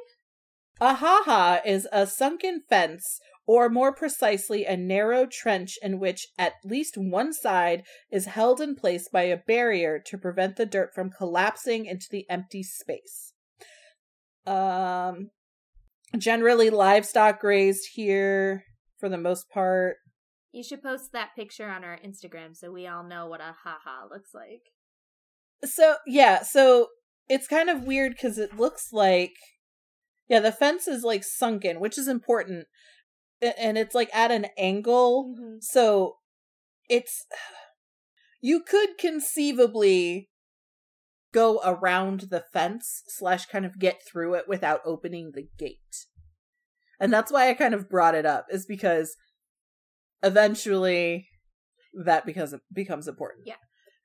[0.82, 6.54] A haha is a sunken fence, or more precisely, a narrow trench in which at
[6.64, 7.82] least one side
[8.12, 12.30] is held in place by a barrier to prevent the dirt from collapsing into the
[12.30, 13.34] empty space.
[14.46, 15.32] Um,
[16.16, 18.66] generally, livestock grazed here
[19.00, 19.96] for the most part.
[20.52, 24.06] You should post that picture on our Instagram so we all know what a haha
[24.12, 24.62] looks like.
[25.66, 26.90] So, yeah, so
[27.28, 29.34] it's kind of weird because it looks like,
[30.28, 32.68] yeah, the fence is like sunken, which is important.
[33.42, 35.58] And it's like at an angle mm-hmm.
[35.62, 36.18] So
[36.90, 37.26] it's
[38.42, 40.30] you could conceivably
[41.32, 46.08] go around the fence slash kind of get through it without opening the gate.
[47.00, 49.16] And that's why I kind of brought it up, is because
[50.22, 51.30] eventually
[51.94, 53.48] that becomes becomes important.
[53.48, 53.56] Yeah.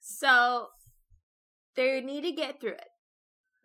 [0.01, 0.69] So
[1.77, 2.89] they need to get through it.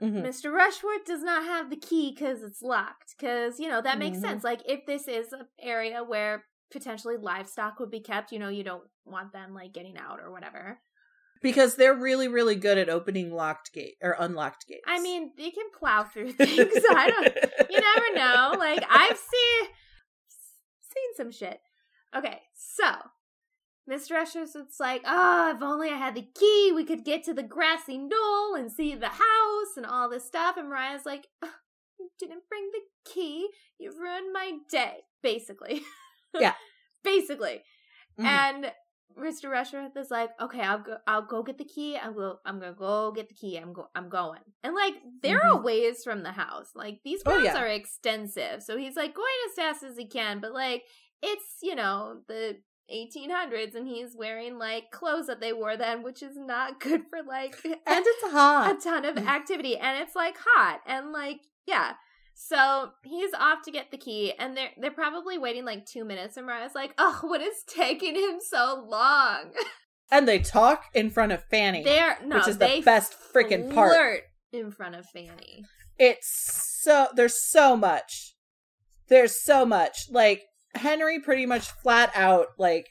[0.01, 0.23] Mhm.
[0.25, 0.51] Mr.
[0.51, 3.15] Rushworth does not have the key because it's locked.
[3.17, 4.21] Because, you know, that makes Mhm.
[4.21, 4.43] sense.
[4.43, 8.63] Like, if this is an area where potentially livestock would be kept, you know, you
[8.63, 10.79] don't want them, like, getting out or whatever.
[11.41, 14.83] because they're really really good at opening locked gate or unlocked gates.
[14.85, 16.73] I mean, they can plow through things.
[16.89, 17.69] I don't.
[17.71, 18.57] You never know.
[18.59, 19.67] Like I've seen
[20.81, 21.61] seen some shit.
[22.13, 22.83] Okay, so
[23.89, 24.11] Mr.
[24.21, 27.43] Usher's it's like, oh, if only I had the key, we could get to the
[27.43, 30.57] grassy knoll and see the house and all this stuff.
[30.57, 31.49] And Maria's like, oh,
[31.99, 33.47] you didn't bring the key.
[33.79, 35.81] You've ruined my day, basically.
[36.39, 36.53] Yeah.
[37.03, 37.63] basically.
[38.19, 38.25] Mhm.
[38.25, 38.71] And
[39.17, 39.49] Mr.
[39.49, 40.97] Rushworth is like, okay, I'll go.
[41.07, 41.97] I'll go get the key.
[41.97, 42.37] I'm go.
[42.45, 43.57] I'm gonna go get the key.
[43.57, 43.87] I'm go.
[43.95, 44.41] I'm going.
[44.63, 46.69] And like, they're a ways from the house.
[46.75, 47.39] Like these Mm-hmm.
[47.39, 47.57] Oh, yeah.
[47.57, 50.39] are extensive, so he's like going as fast as he can.
[50.39, 50.83] But like,
[51.23, 52.57] it's you know the
[52.93, 57.19] 1800s, and he's wearing like clothes that they wore then, which is not good for
[57.27, 61.93] like and it's hot a ton of activity and it's like hot and like yeah
[62.33, 66.37] so he's off to get the key and they're they're probably waiting like two minutes
[66.37, 69.51] and maria's like oh what is taking him so long
[70.11, 73.91] And they talk in front of Fanny, they're no which is the best freaking part.
[73.91, 74.21] flirt
[74.51, 75.63] in front of fanny
[75.99, 78.35] It's so there's so much.
[79.09, 80.05] There's so much.
[80.09, 80.43] Like
[80.75, 82.87] Henry pretty much flat out like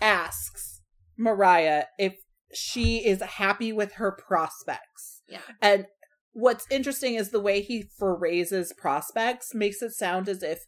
[0.00, 0.80] asks
[1.16, 2.14] Maria if
[2.52, 5.22] she is happy with her prospects.
[5.28, 5.40] Yeah.
[5.60, 5.86] And
[6.32, 10.64] what's interesting is the way he phrases prospects makes it sound as if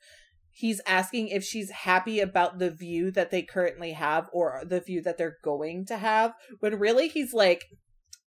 [0.50, 5.02] he's asking if she's happy about the view that they currently have or the view
[5.02, 7.64] that they're going to have when really he's like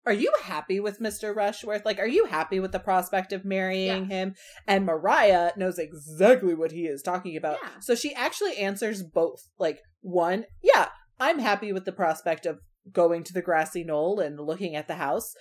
[0.07, 1.35] are you happy with Mr.
[1.35, 1.85] Rushworth?
[1.85, 4.35] Like, are you happy with the prospect of marrying him?
[4.65, 7.57] And Maria knows exactly what he is talking about.
[7.61, 7.69] Yeah.
[7.81, 9.41] So she actually answers both.
[9.59, 10.87] Like, one, yeah,
[11.19, 12.59] I'm happy with the prospect of
[12.91, 15.33] going to the grassy knoll and looking at the house.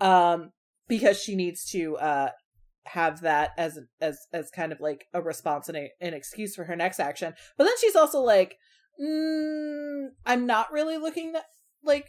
[0.00, 0.52] Um,
[0.88, 2.28] because she needs to uh
[2.86, 6.64] have that as as as kind of like a response and a, an excuse for
[6.64, 7.34] her next action.
[7.56, 8.56] But then she's also like,
[9.00, 11.44] mm, I'm not really looking that
[11.82, 12.08] like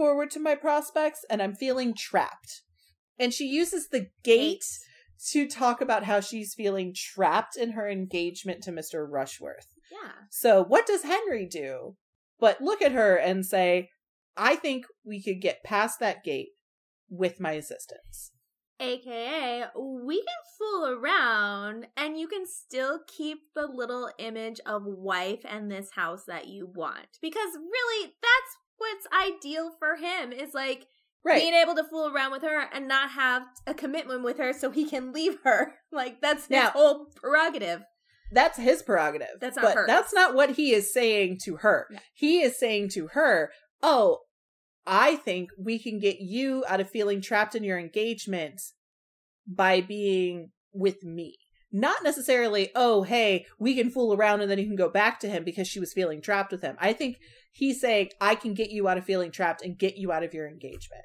[0.00, 2.62] forward to my prospects and I'm feeling trapped.
[3.18, 4.64] And she uses the gate
[5.32, 9.06] to talk about how she's feeling trapped in her engagement to Mr.
[9.06, 9.66] Rushworth.
[9.92, 11.96] yeah So, what does Henry do?
[12.38, 13.90] But look at her and say,
[14.38, 16.52] I think we could get past that gate
[17.10, 18.30] with my assistance.
[18.80, 25.40] aka we can fool around and you can still keep the little image of wife
[25.44, 30.86] and this house that you want because really that's what's ideal for him is like
[31.22, 31.42] Right.
[31.42, 34.70] being able to fool around with her and not have a commitment with her so
[34.70, 37.82] he can leave her like that's his Now- whole prerogative
[38.32, 39.40] that's his prerogative.
[39.40, 39.86] That's not but hers.
[39.88, 41.88] that's not what he is saying to her.
[41.90, 41.98] No.
[42.14, 43.50] He is saying to her,
[43.82, 44.20] "Oh,
[44.86, 48.60] I think we can get you out of feeling trapped in your engagement
[49.48, 51.38] by being with me."
[51.72, 55.28] Not necessarily, "Oh, hey, we can fool around and then you can go back to
[55.28, 57.18] him because she was feeling trapped with him." I think
[57.52, 60.34] he's saying, "I can get you out of feeling trapped and get you out of
[60.34, 61.04] your engagement."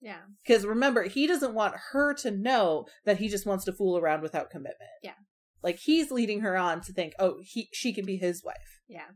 [0.00, 3.98] yeah Because remember, he doesn't want her to know that he just wants to fool
[3.98, 4.90] around without commitment.
[5.02, 5.14] Yeah.
[5.62, 8.80] Like he's leading her on to think, oh, he she can be his wife.
[8.88, 9.10] yeah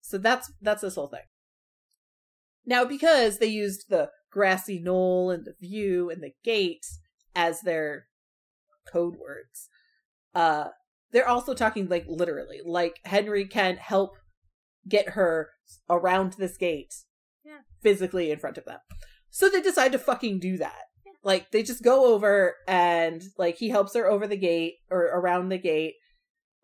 [0.00, 1.26] So that's that's this whole thing.
[2.66, 6.86] Now, because they used the grassy knoll and the view and the gate
[7.34, 8.06] as their
[8.90, 9.68] code words,
[10.34, 10.68] uh,
[11.12, 14.16] they're also talking like literally, like Henry can help
[14.88, 15.50] get her
[15.88, 16.94] around this gate
[17.44, 17.58] Yeah.
[17.82, 18.78] physically in front of them.
[19.30, 20.82] So they decide to fucking do that.
[21.22, 25.48] Like they just go over and like he helps her over the gate or around
[25.48, 25.94] the gate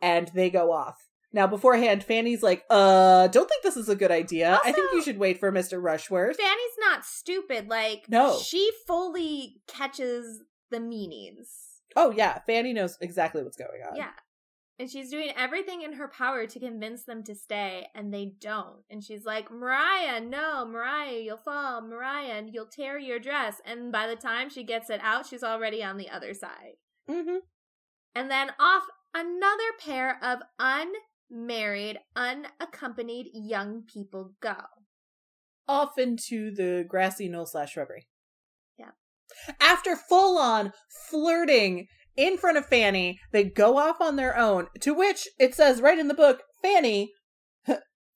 [0.02, 0.96] and they go off.
[1.32, 4.60] Now beforehand, Fanny's like, uh, don't think this is a good idea.
[4.64, 5.80] I think you should wait for Mr.
[5.80, 6.36] Rushworth.
[6.36, 8.36] fanny's not stupid like No.
[8.38, 11.48] she fully catches the meanings
[11.97, 13.97] Oh yeah, Fanny knows exactly what's going on.
[13.97, 14.11] Yeah.
[14.78, 18.82] And she's doing everything in her power to convince them to stay, and they don't.
[18.88, 21.82] And she's like, Maria, no, Maria, you'll fall.
[21.82, 23.61] Maria, you'll tear your dress.
[23.66, 26.76] And by the time she gets it out, she's already on the other side.
[27.11, 27.41] Mm-hmm.
[28.14, 28.84] And then off
[29.14, 34.57] another pair of unmarried, unaccompanied young people go.
[35.68, 38.07] Off into the grassy knoll slash shrubbery.
[39.60, 40.72] After full on
[41.08, 45.80] flirting in front of Fanny, they go off on their own, to which it says
[45.80, 47.12] right in the book, Fanny,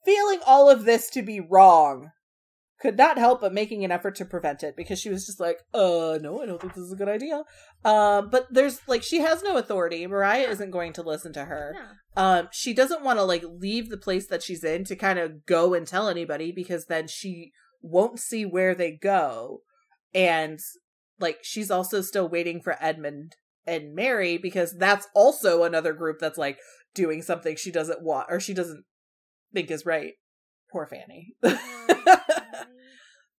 [0.05, 2.11] feeling all of this to be wrong,
[2.81, 5.59] could not help but making an effort to prevent it because she was just like,
[5.73, 7.45] uh, no, I don't think this is a good idea.
[7.85, 10.07] Um, but there's like, she has no authority.
[10.07, 11.75] Maria isn't going to listen to her.
[11.75, 12.23] No.
[12.23, 15.47] Um, she doesn't want to like leave the place that she's in to kind of
[15.47, 19.61] go and tell anybody because then she won't see where they go.
[20.15, 20.59] And
[21.19, 23.37] like, she's also still waiting for Edmund
[23.67, 26.59] and Mary because that's also another group that's like
[26.95, 28.85] doing something she doesn't want or she doesn't
[29.53, 30.15] think is right.
[30.71, 31.35] Poor Fanny.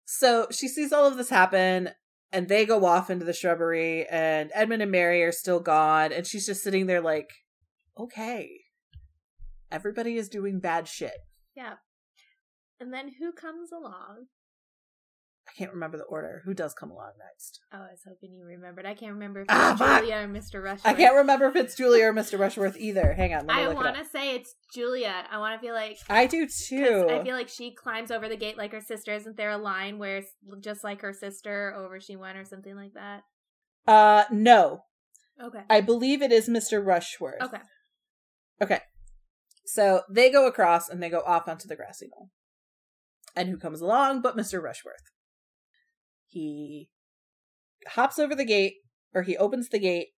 [0.05, 1.89] So she sees all of this happen
[2.31, 6.25] and they go off into the shrubbery and Edmund and Mary are still gone and
[6.25, 7.29] she's just sitting there like,
[7.99, 8.49] okay.
[9.71, 11.17] Everybody is doing bad shit.
[11.55, 11.73] Yeah.
[12.79, 14.27] And then who comes along?
[15.55, 16.41] I can't remember the order.
[16.43, 17.61] Who does come along next?
[17.73, 18.85] Oh, I was hoping you remembered.
[18.85, 20.01] I can't remember if Ah, it's fuck!
[20.01, 20.61] Julia or Mr.
[20.61, 20.85] Rushworth.
[20.85, 22.37] I can't remember if it's Julia or Mr.
[22.37, 23.13] Rushworth either.
[23.13, 25.13] Hang on, let me I want to say it's Julia.
[25.31, 27.07] I want to feel like I do too.
[27.09, 29.13] I feel like she climbs over the gate like her sister.
[29.13, 32.75] Isn't there a line where it's just like her sister over she went or something
[32.75, 33.23] like that?
[33.87, 34.83] uh no.
[35.41, 35.61] Okay.
[35.69, 36.85] I believe it is Mr.
[36.85, 37.41] Rushworth.
[37.41, 37.59] Okay.
[38.61, 38.79] Okay.
[39.65, 42.29] So they go across and they go off onto the grassy knoll.
[43.35, 44.61] And who comes along but Mr.
[44.61, 45.11] Rushworth?
[46.35, 46.89] He
[47.87, 48.73] hops over the gate,
[49.13, 50.09] or he opens the gate.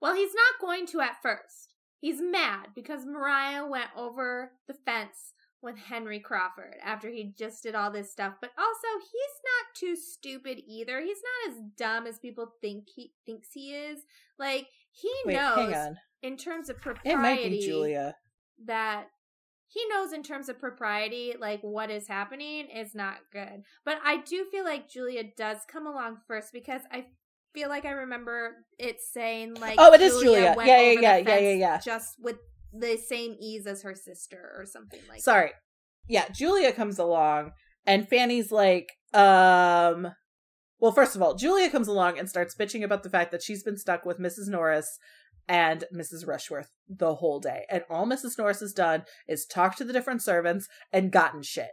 [0.00, 1.74] Well, he's not going to at first.
[1.98, 7.74] He's mad because Maria went over the fence with Henry Crawford after he just did
[7.74, 8.34] all this stuff.
[8.40, 11.00] But also, he's not too stupid either.
[11.00, 14.00] He's not as dumb as people think he thinks he is.
[14.38, 15.96] Like he Wait, knows hang on.
[16.22, 17.10] in terms of propriety.
[17.10, 18.14] It might be Julia.
[18.66, 19.06] that
[19.68, 23.64] he knows in terms of propriety like what is happening is not good.
[23.84, 27.06] But I do feel like Julia does come along first because I
[27.52, 30.54] feel like I remember it saying like Oh, it is Julia.
[30.56, 31.80] went Yeah, yeah, yeah, yeah, yeah, yeah.
[31.84, 32.36] just with
[32.72, 35.24] the same ease as her sister or something like that.
[35.24, 35.50] Sorry.
[36.08, 37.52] Yeah, Julia comes along
[37.86, 40.08] and Fanny's like, um
[40.78, 43.62] well, first of all, Julia comes along and starts bitching about the fact that she's
[43.62, 44.48] been stuck with Mrs.
[44.48, 44.98] Norris
[45.48, 46.26] and Mrs.
[46.26, 47.64] Rushworth the whole day.
[47.70, 48.38] And all Mrs.
[48.38, 51.70] Norris has done is talk to the different servants and gotten shit.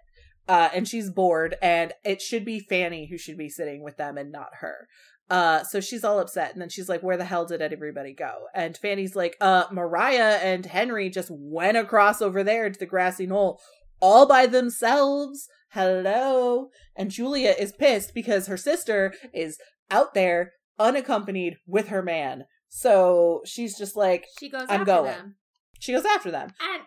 [0.48, 4.18] Uh, and she's bored, and it should be Fanny who should be sitting with them
[4.18, 4.88] and not her.
[5.30, 8.48] Uh, so she's all upset, and then she's like, "Where the hell did everybody go?"
[8.54, 13.26] And Fanny's like, "Uh, Maria and Henry just went across over there to the grassy
[13.26, 13.62] knoll
[14.02, 15.48] all by themselves.
[15.72, 19.58] Hello." And Julia is pissed because her sister is
[19.90, 22.44] out there unaccompanied with her man.
[22.76, 24.26] So she's just like.
[24.40, 25.06] She goes I'm after going.
[25.06, 25.36] them.
[25.80, 26.50] she goes after them.
[26.60, 26.84] And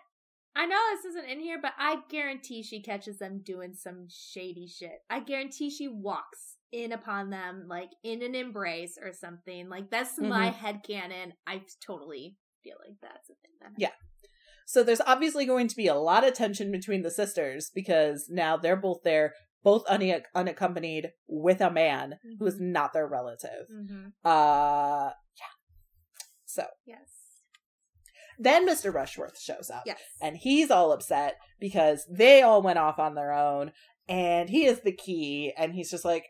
[0.56, 4.66] I know this isn't in here, but I guarantee she catches them doing some shady
[4.66, 4.98] shit.
[5.08, 9.68] I guarantee she walks in upon them like in an embrace or something.
[9.68, 11.32] Like that's my head headcanon.
[11.46, 13.90] I totally feel like that's a thing that Yeah.
[14.66, 18.56] So there's obviously going to be a lot of tension between the sisters because now
[18.56, 23.68] they're both there, both une- unaccompanied with a man who is not their relative.
[23.72, 24.08] Mm-hmm.
[24.24, 25.55] Uh, yeah.
[26.56, 27.08] So Yes.
[28.38, 28.92] then Mr.
[28.92, 29.82] Rushworth shows up.
[29.86, 30.00] Yes.
[30.20, 33.72] and he's all upset because they all went off on their own
[34.08, 36.26] and he is the key and he's just like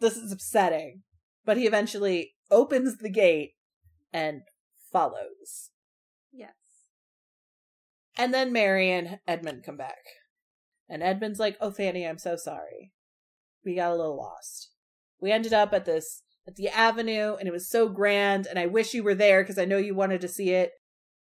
[0.00, 1.02] this is upsetting
[1.44, 3.52] but he eventually opens the gate
[4.12, 4.42] and
[4.92, 5.70] follows
[6.32, 6.52] yes.
[8.16, 9.98] and then mary and edmund come back
[10.88, 12.92] and edmund's like oh fanny i'm so sorry
[13.64, 14.70] we got a little lost
[15.20, 18.66] we ended up at this at the avenue and it was so grand and i
[18.66, 20.72] wish you were there because i know you wanted to see it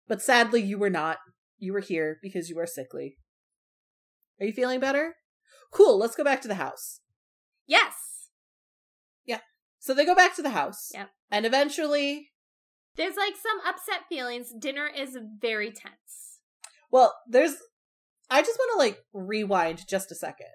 [0.08, 1.18] but sadly you were not
[1.58, 3.16] you were here because you are sickly
[4.40, 5.14] are you feeling better
[5.72, 7.00] cool let's go back to the house
[7.66, 7.94] Yes.
[9.24, 9.38] Yeah.
[9.78, 11.08] So they go back to the house Yep.
[11.30, 12.30] and eventually
[12.96, 14.52] There's like some upset feelings.
[14.58, 16.40] Dinner is very tense.
[16.90, 17.54] well there's
[18.30, 20.48] i just want to like rewind just a second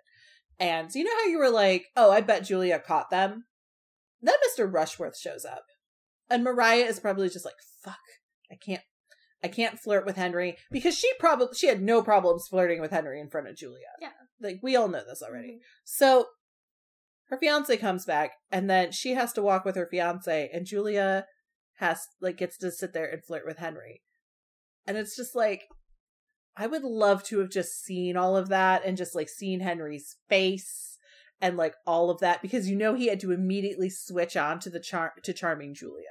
[0.59, 3.45] and you know how you were like oh i bet julia caught them
[4.21, 5.63] then mr rushworth shows up.
[6.29, 7.97] And maria is probably just like fuck
[8.51, 8.83] i can't
[9.43, 13.19] i can't flirt with henry because she probably she had no problems flirting with henry
[13.19, 13.87] in front of julia.
[14.01, 14.09] Yeah.
[14.41, 15.53] like we all know this already.
[15.53, 15.61] Mm-hmm.
[15.85, 16.27] So
[17.29, 21.25] her fiance comes back and then she has to walk with her fiance and Julia
[21.75, 24.01] has like gets to sit there and flirt with Henry.
[24.85, 25.63] And it's just like
[26.55, 30.15] I would love to have just seen all of that and just like seen Henry's
[30.27, 30.96] face
[31.41, 34.69] and like all of that because you know he had to immediately switch on to
[34.69, 36.03] the char- to charming Julia.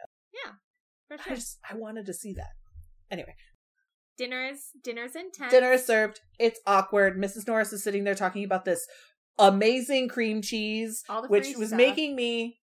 [1.08, 2.50] For I just I wanted to see that.
[3.12, 3.34] Anyway,
[4.18, 5.52] Dinner is dinner's intense.
[5.52, 6.18] dinner is served.
[6.40, 7.16] It's awkward.
[7.16, 7.46] Mrs.
[7.46, 8.84] Norris is sitting there talking about this
[9.38, 11.76] amazing cream cheese All the which was stuff.
[11.76, 12.58] making me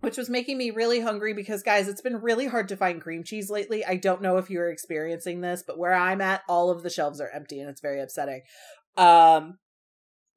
[0.00, 3.24] which was making me really hungry because guys it's been really hard to find cream
[3.24, 6.84] cheese lately i don't know if you're experiencing this but where i'm at all of
[6.84, 8.42] the shelves are empty and it's very upsetting
[8.96, 9.58] um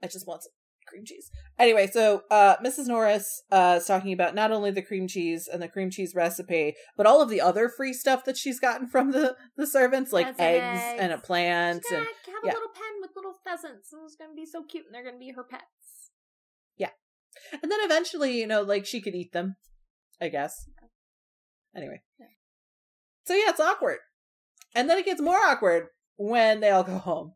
[0.01, 0.51] i just want some
[0.89, 5.07] cream cheese anyway so uh mrs norris uh is talking about not only the cream
[5.07, 8.59] cheese and the cream cheese recipe but all of the other free stuff that she's
[8.59, 11.25] gotten from the the servants like Pheasant eggs, and a eggs.
[11.25, 12.07] plant and
[12.43, 12.51] have yeah.
[12.51, 15.17] a little pen with little pheasants, and it's gonna be so cute, and they're gonna
[15.17, 16.11] be her pets.
[16.77, 16.91] Yeah,
[17.61, 19.55] and then eventually, you know, like she could eat them,
[20.21, 20.67] I guess.
[21.75, 22.01] Anyway.
[22.19, 22.25] Yeah.
[23.25, 23.97] So yeah, it's awkward.
[24.75, 25.87] And then it gets more awkward
[26.17, 27.33] when they all go home.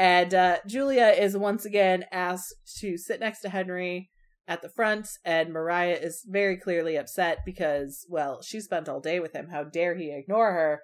[0.00, 4.08] And uh, Julia is once again asked to sit next to Henry
[4.48, 9.20] at the front, and Maria is very clearly upset because, well, she spent all day
[9.20, 9.48] with him.
[9.52, 10.80] How dare he ignore her?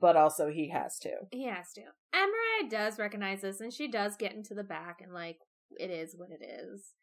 [0.00, 1.10] But also, he has to.
[1.30, 1.82] He has to.
[2.14, 5.40] And Maria does recognize this, and she does get into the back, and like,
[5.78, 6.94] it is what it is.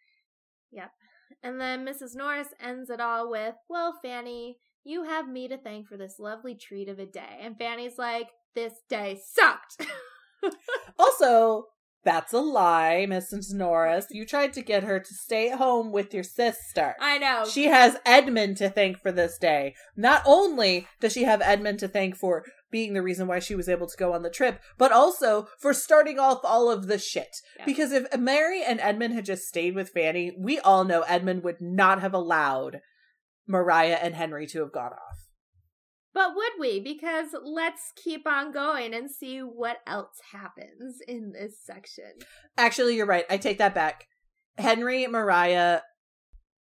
[0.71, 0.89] Yep.
[1.43, 2.15] And then Mrs.
[2.15, 6.55] Norris ends it all with, Well, Fanny, you have me to thank for this lovely
[6.55, 7.39] treat of a day.
[7.39, 9.85] And Fanny's like, This day sucked.
[10.97, 11.65] Also,
[12.05, 13.51] that's a lie, Mrs.
[13.51, 14.05] Norris.
[14.11, 16.95] You tried to get her to stay at home with your sister.
[17.01, 17.45] I know.
[17.45, 19.73] She has Edmund to thank for this day.
[19.97, 23.67] Not only does she have Edmund to thank for being the reason why she was
[23.67, 27.35] able to go on the trip, but also for starting off all of the shit.
[27.57, 27.65] Yeah.
[27.65, 31.59] Because if Mary and Edmund had just stayed with Fanny, we all know Edmund would
[31.59, 32.81] not have allowed
[33.47, 35.24] Maria and Henry to have gone off.
[36.15, 36.79] But would we?
[36.79, 42.05] Because let's keep on going and see what else happens in this section.
[42.57, 43.25] Actually, you're right.
[43.29, 44.07] I take that back.
[44.57, 45.83] Henry, Maria,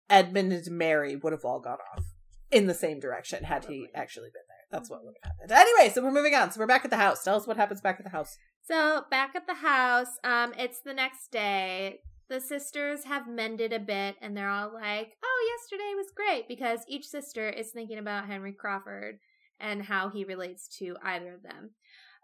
[0.10, 2.06] Edmund, and Mary would have all gone off
[2.50, 4.80] in the same direction had he actually been there.
[4.80, 5.52] That's what would have happened.
[5.52, 6.50] Anyway, so we're moving on.
[6.52, 7.22] So we're back at the house.
[7.22, 8.38] Tell us what happens back at the house.
[8.64, 12.00] So back at the house, um, it's the next day.
[12.30, 16.80] The sisters have mended a bit and they're all like, Oh, yesterday was great because
[16.88, 19.20] each sister is thinking about Henry Crawford
[19.62, 21.76] and how he relates to either of them.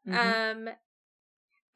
[0.07, 0.67] Mhm.
[0.67, 0.75] Um,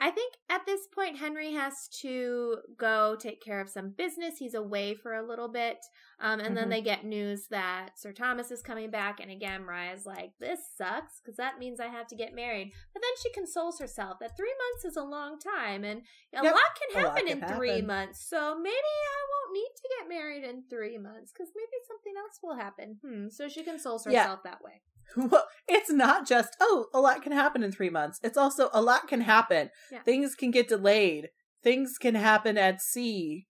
[0.03, 4.39] I think at this point, Henry has to go take care of some business.
[4.39, 5.77] He's away for a little bit.
[6.19, 6.71] Um, and then Mhm.
[6.71, 9.19] they get news that Sir Thomas is coming back.
[9.19, 12.73] And again, Maria's like, this sucks because that means I have to get married.
[12.93, 16.01] But then she consoles herself that three months is a long time and
[16.33, 17.85] a Yep, lot can a lot happen can in three happen.
[17.85, 18.21] months.
[18.27, 22.39] So maybe I won't need to get married in three months because maybe something else
[22.41, 22.99] will happen.
[23.03, 23.29] Hmm.
[23.29, 24.23] So she consoles Yeah.
[24.23, 24.81] herself that way.
[25.31, 28.19] Well, it's not just, oh, a lot can happen in three months.
[28.23, 29.69] It's also a lot can happen.
[29.91, 30.01] Yeah.
[30.03, 31.29] Things can get delayed.
[31.63, 33.47] Things can happen at sea.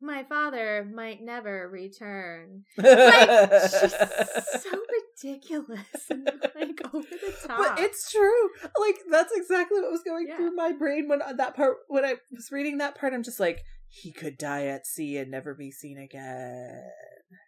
[0.00, 2.62] My father might never return.
[2.76, 3.92] but She's
[4.62, 4.80] so
[5.22, 5.78] ridiculous
[6.08, 6.24] and
[6.54, 7.58] like over the top.
[7.58, 8.48] But it's true.
[8.78, 10.36] Like that's exactly what was going Yeah.
[10.36, 13.12] through my brain when uh, that part when I was reading that part.
[13.12, 16.82] I'm just like, he could die at sea and never be seen again.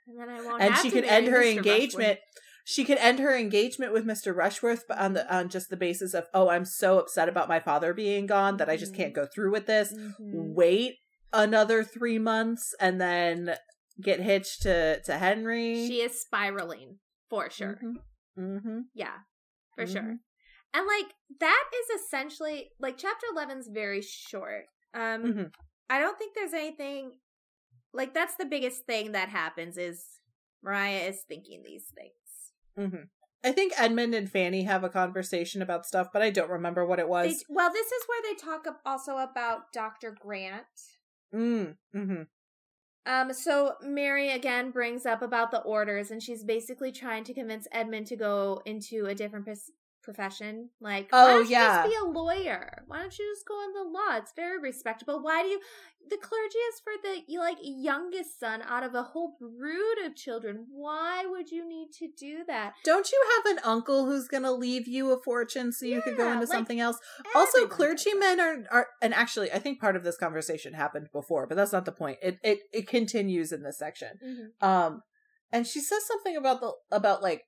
[0.09, 2.19] and then I won't and she could end her engagement.
[2.65, 4.35] She could end her engagement with Mr.
[4.35, 7.61] Rushworth but on the on just the basis of, oh, I'm so upset about my
[7.61, 8.97] father being gone that I just Mhm.
[8.97, 9.93] can't go through with this.
[9.93, 10.55] Mhm.
[10.55, 10.97] Wait
[11.33, 13.57] another three months and then
[14.01, 15.87] get hitched to to Henry.
[15.87, 16.99] She is spiraling
[17.29, 17.81] for sure.
[18.39, 18.81] Mm-hmm.
[18.95, 19.19] Yeah,
[19.75, 19.93] for Mhm.
[19.93, 20.17] sure.
[20.73, 24.67] And like that is essentially like chapter 11's very short.
[24.95, 25.55] Um Mhm.
[25.89, 27.19] I don't think there's anything
[27.93, 30.05] like that's the biggest thing that happens is
[30.63, 32.15] Maria is thinking these things.
[32.89, 32.97] Hmm
[33.43, 36.99] I think Edmund and Fanny have a conversation about stuff, but I don't remember what
[36.99, 37.45] it They, was.
[37.49, 40.15] well, this is where they talk also about Dr.
[40.21, 40.67] Grant.
[41.35, 42.23] Mm, hmm
[43.07, 47.67] Um, so Mary again brings up about the orders, and she's basically trying to convince
[47.73, 49.71] Edmund to go into a different pros-
[50.03, 50.71] profession.
[50.81, 51.83] Like, Oh, why don't you yeah.
[51.83, 52.85] just be a lawyer?
[52.87, 54.17] Why don't you just go in the law?
[54.17, 55.23] It's very respectable.
[55.23, 55.61] Why do you?
[56.09, 60.17] The clergy is for the you like youngest son out of a whole brood of
[60.17, 60.67] children.
[60.71, 62.73] Why would you need to do that?
[62.85, 66.17] Don't you have an uncle who's going to leave you a fortune so you could
[66.17, 66.99] go into like, something else?
[67.35, 71.55] Also, clergymen are, are, and actually, I think part of this conversation happened before, but
[71.57, 72.19] that's not the point.
[72.23, 74.19] It it it continues in this section.
[74.25, 74.67] Mhm.
[74.67, 75.03] Um,
[75.53, 77.45] and she says something about the about like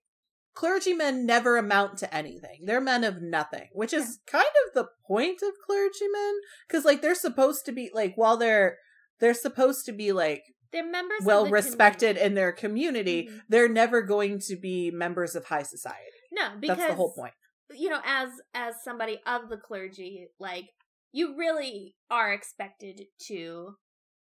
[0.54, 2.60] clergymen never amount to anything.
[2.64, 7.14] They're men of nothing, which is kind of the point of clergymen because like they're
[7.14, 8.78] supposed to be like while they're
[9.20, 10.42] they're supposed to be like
[10.72, 12.26] They're members of well the respected community.
[12.26, 13.28] in their community.
[13.30, 13.40] Mhm.
[13.48, 15.98] They're never going to be members of high society.
[16.32, 17.34] No, because That's the whole point.
[17.74, 20.66] you know as as somebody of the clergy like
[21.12, 23.74] you really are expected to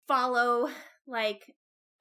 [0.07, 0.69] follow
[1.07, 1.41] like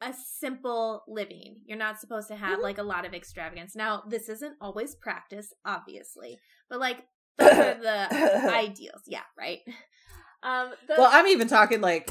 [0.00, 2.62] a simple living you're not supposed to have Mhm.
[2.62, 6.38] like a lot of extravagance now this isn't always practice obviously
[6.68, 7.06] but like
[7.38, 8.08] those are the
[8.52, 9.60] ideals yeah right
[10.42, 12.10] um the Well, I'm even talking like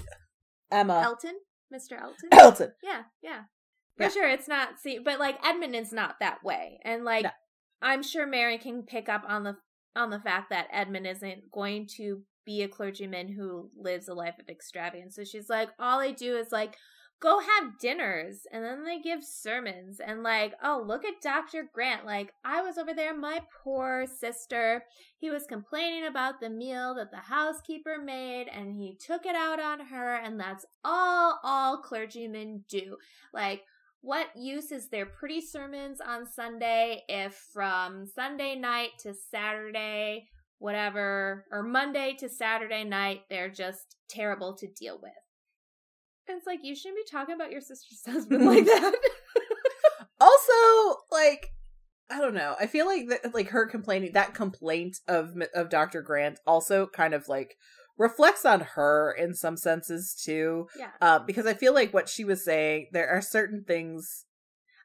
[0.72, 1.36] Emma elton
[1.74, 2.72] mr elton Elton.
[2.84, 3.42] yeah, yeah.
[3.98, 4.10] For Yeah.
[4.10, 6.80] sure it's not see but like Edmund is not that way.
[6.84, 7.30] And like No.
[7.82, 9.58] I'm sure Mary can pick up on the
[9.96, 14.36] on the fact that Edmund isn't going to be a clergyman who lives a life
[14.40, 15.16] of extravagance.
[15.16, 16.76] So she's like, all I do is like
[17.20, 21.70] go have dinners and then they give sermons and like, oh, look at Dr.
[21.74, 22.05] Grant.
[22.05, 24.84] Like, I was over there, my poor sister.
[25.18, 29.59] He was complaining about the meal that the housekeeper made and he took it out
[29.59, 32.97] on her and that's all all clergymen do.
[33.34, 33.61] Like,
[34.01, 40.28] what use is their pretty sermons on Sunday if from Sunday night to Saturday
[40.64, 45.11] whatever, or Monday to Saturday night, they're just terrible to deal with.
[46.28, 48.94] And it's like, you shouldn't be talking about your sister's husband like that.
[50.22, 51.52] also, like,
[52.10, 52.56] I don't know.
[52.60, 56.02] I feel like that, like her complaining that complaint of of Dr.
[56.02, 57.56] Grant also kind of like
[57.98, 60.68] reflects on her in some senses too.
[60.78, 60.92] Yeah.
[61.02, 64.26] Uh, because I feel like what she was saying, there are certain things.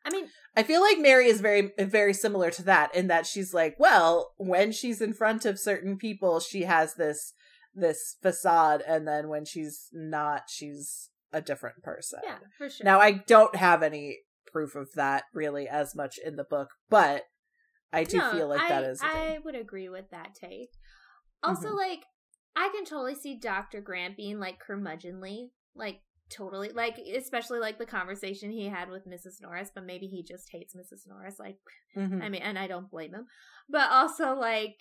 [0.04, 3.52] I mean, I feel like Mary is very very similar to that in that she's
[3.52, 7.34] like, well, when she's in front of certain people, she has this
[7.74, 12.20] this facade, and then when she's not, she's a different person.
[12.24, 12.84] Yeah, for sure.
[12.84, 14.18] Now I don't have any
[14.50, 17.24] proof of that really as much in the book, but
[17.92, 19.00] I do no, feel like I, that is.
[19.02, 20.70] I would agree with that take.
[21.42, 21.76] Also, Mhm.
[21.76, 22.04] like,
[22.56, 23.80] I can totally see Dr.
[23.80, 26.00] Grant being like curmudgeonly, like
[26.30, 29.40] totally, like especially like the conversation he had with Mrs.
[29.40, 31.06] Norris, but maybe he just hates Mrs.
[31.06, 31.38] Norris.
[31.38, 31.58] Like,
[31.96, 32.22] Mhm.
[32.22, 33.26] I mean, and I don't blame him,
[33.68, 34.76] but also like.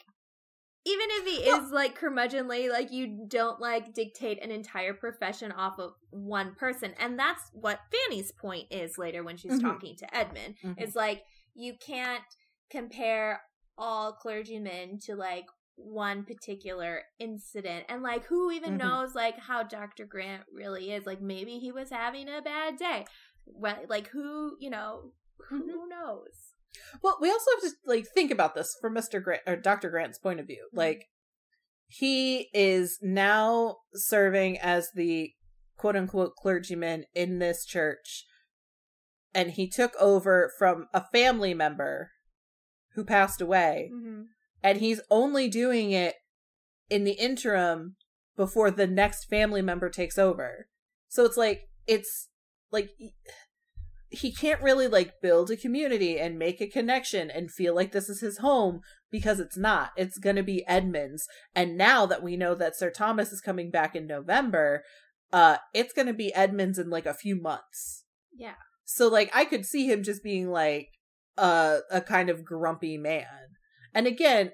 [0.88, 5.52] Even if he Well- is like curmudgeonly, like you don't like dictate an entire profession
[5.52, 6.94] off of one person.
[6.98, 9.62] And that's what Fanny's point is later when she's Mhm.
[9.62, 10.58] talking to Edmund.
[10.64, 10.76] Mhm.
[10.82, 11.26] It's like
[11.56, 12.24] you can't
[12.70, 13.42] compare
[13.78, 18.80] all clergymen to like one particular incident and like who even Mhm.
[18.80, 20.06] knows like how Dr.
[20.06, 23.06] Grant really is like maybe he was having a bad day
[23.46, 25.14] What like who you know
[25.50, 25.88] who Mhm.
[25.90, 26.54] knows
[27.02, 29.24] Well, we also have to like think about this from Mr.
[29.24, 29.90] Grant or Dr.
[29.90, 30.68] Grant's point of view.
[30.74, 30.78] Mhm.
[30.78, 31.06] Like
[31.88, 35.32] he is now serving as the
[35.78, 38.26] quote unquote clergyman in this church
[39.34, 42.12] and he took over from a family member
[42.96, 44.24] who passed away mm-hmm.
[44.64, 46.16] and he's only doing it
[46.90, 47.96] in the interim
[48.36, 50.68] before the next family member takes over.
[51.08, 52.30] So it's like it's
[52.72, 52.92] like
[54.10, 58.10] he can't really like build a community and make a connection and feel like this
[58.10, 58.82] is his home
[59.12, 59.92] because it's not.
[59.98, 61.28] It's going to be Edmund's.
[61.56, 64.84] And now that we know that Sir Thomas is coming back in November,
[65.34, 68.06] uh it's going to be Edmund's in like a few months.
[68.34, 68.56] yeah
[68.86, 70.90] So like I could see him just being like
[71.38, 73.56] a a kind of grumpy man.
[73.94, 74.52] And again,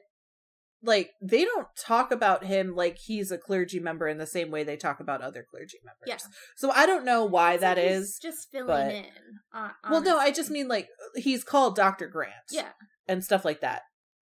[0.86, 4.64] like they don't talk about him like he's a clergy member in the same way
[4.64, 6.08] they talk about other clergy members.
[6.08, 6.18] Yeah.
[6.58, 8.20] So I don't know why It's that like he's is.
[8.22, 9.06] just filling but- in
[9.54, 12.08] uh, Well, no, I just mean like he's called Dr.
[12.08, 12.34] Grant.
[12.52, 12.70] yeah
[13.08, 13.84] And stuff like that.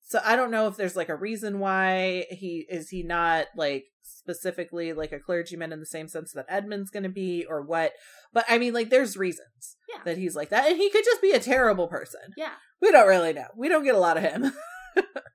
[0.07, 3.85] So I don't know if there's like a reason why he is he not like
[4.03, 7.93] specifically like a clergyman in the same sense that Edmund's going to be or what.
[8.31, 10.01] But I mean like there's reasons Yeah.
[10.05, 12.21] that he's like that and he could just be a terrible person.
[12.37, 13.47] yeah We don't really know.
[13.57, 14.53] We don't get a lot of him.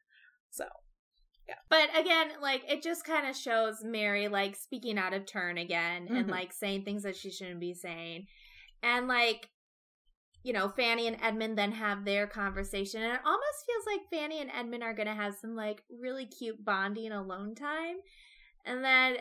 [1.71, 6.09] But again, like it just kind of shows Mary like speaking out of turn again
[6.09, 6.31] and Mhm.
[6.31, 8.27] like saying things that she shouldn't be saying.
[8.83, 9.49] And like
[10.43, 14.41] you know, Fanny and Edmund then have their conversation and it almost feels like Fanny
[14.41, 17.97] and Edmund are going to have some like really cute bonding alone time.
[18.65, 19.19] And then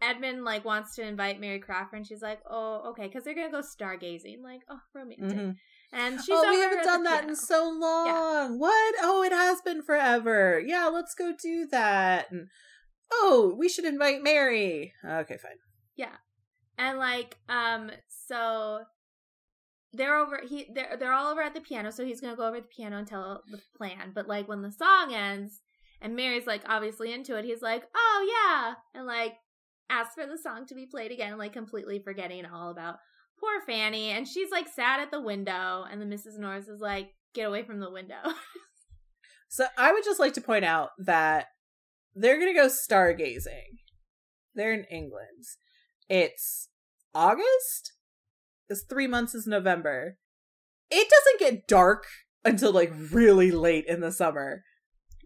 [0.00, 3.50] Edmund like wants to invite Mary Crawford and she's like, "Oh, okay," cuz they're going
[3.50, 4.40] to go stargazing.
[4.40, 5.56] Like, "Oh, romantic." mhm.
[5.92, 8.58] And she's oh, we haven't done that in so long.
[8.58, 8.94] What?
[9.02, 10.62] Oh, it has been forever.
[10.64, 12.30] Yeah, let's go do that.
[12.30, 12.48] And
[13.12, 14.94] oh, we should invite Mary.
[15.04, 15.58] Okay, fine.
[15.94, 16.16] Yeah,
[16.78, 18.80] and like um so
[19.92, 22.60] they're over he they're they're all over at the piano so he's gonna go over
[22.60, 25.60] the piano and tell the plan but like when the song ends
[26.00, 29.34] and mary's like obviously into it he's like oh yeah and like
[29.90, 32.96] asks for the song to be played again like completely forgetting all about
[33.42, 37.10] poor fanny and she's like sat at the window and the mrs norris is like
[37.34, 38.22] get away from the window
[39.52, 41.48] So I would just like to point out that
[42.14, 43.80] they're going to go stargazing.
[44.54, 45.44] They're in England.
[46.08, 46.70] It's
[47.14, 47.92] August.
[48.70, 50.16] It's three months is November.
[50.90, 52.06] It doesn't get dark
[52.46, 54.62] until like really late in the summer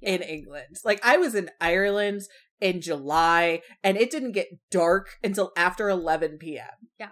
[0.03, 0.79] in England.
[0.85, 2.23] Like I was in Ireland
[2.61, 6.89] in July and it didn't get dark until after 11 p.m.
[6.99, 7.11] Yeah.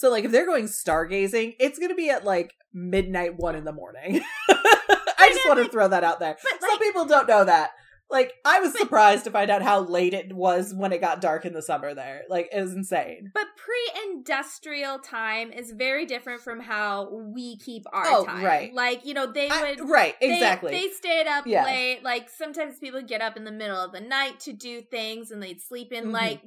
[0.00, 3.64] So like if they're going stargazing, it's going to be at like midnight 1 in
[3.64, 4.22] the morning.
[4.48, 6.38] I just want to throw that out there.
[6.58, 7.72] Some like- people don't know that.
[8.10, 11.20] Like I was But- surprised to find out how late it was when it got
[11.20, 12.22] dark in the summer there.
[12.28, 13.30] Like it was insane.
[13.32, 18.44] But pre-industrial time is very different from how we keep our Oh, time.
[18.44, 18.74] right.
[18.74, 20.72] Like, you know, they I- would right, they- exactly.
[20.72, 21.64] They, stayed up Yeah.
[21.64, 22.02] late.
[22.02, 25.42] Like sometimes people get up in the middle of the night to do things and
[25.42, 26.12] they'd sleep in Mhm.
[26.12, 26.40] like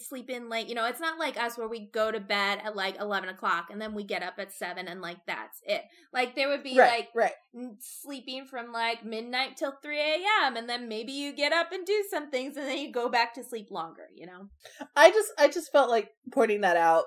[0.00, 0.66] sleep in late.
[0.68, 3.68] You know, it's not like us where we go to bed at like eleven o'clock
[3.70, 5.84] and then we get up at seven and like that's it.
[6.12, 7.32] Like there would be right, like right.
[7.80, 10.56] sleeping from like midnight till 3 a.m.
[10.56, 13.34] and then maybe you get up and do some things and then you go back
[13.34, 14.48] to sleep longer, you know?
[14.96, 17.04] I just I just felt like pointing that out.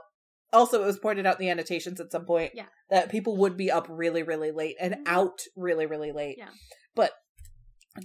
[0.54, 2.68] Also, it was pointed out in the annotations at some point Yeah.
[2.90, 5.04] that people would be up really, really late and Mhm.
[5.08, 6.38] out really, really late.
[6.38, 6.50] Yeah.
[6.96, 7.12] But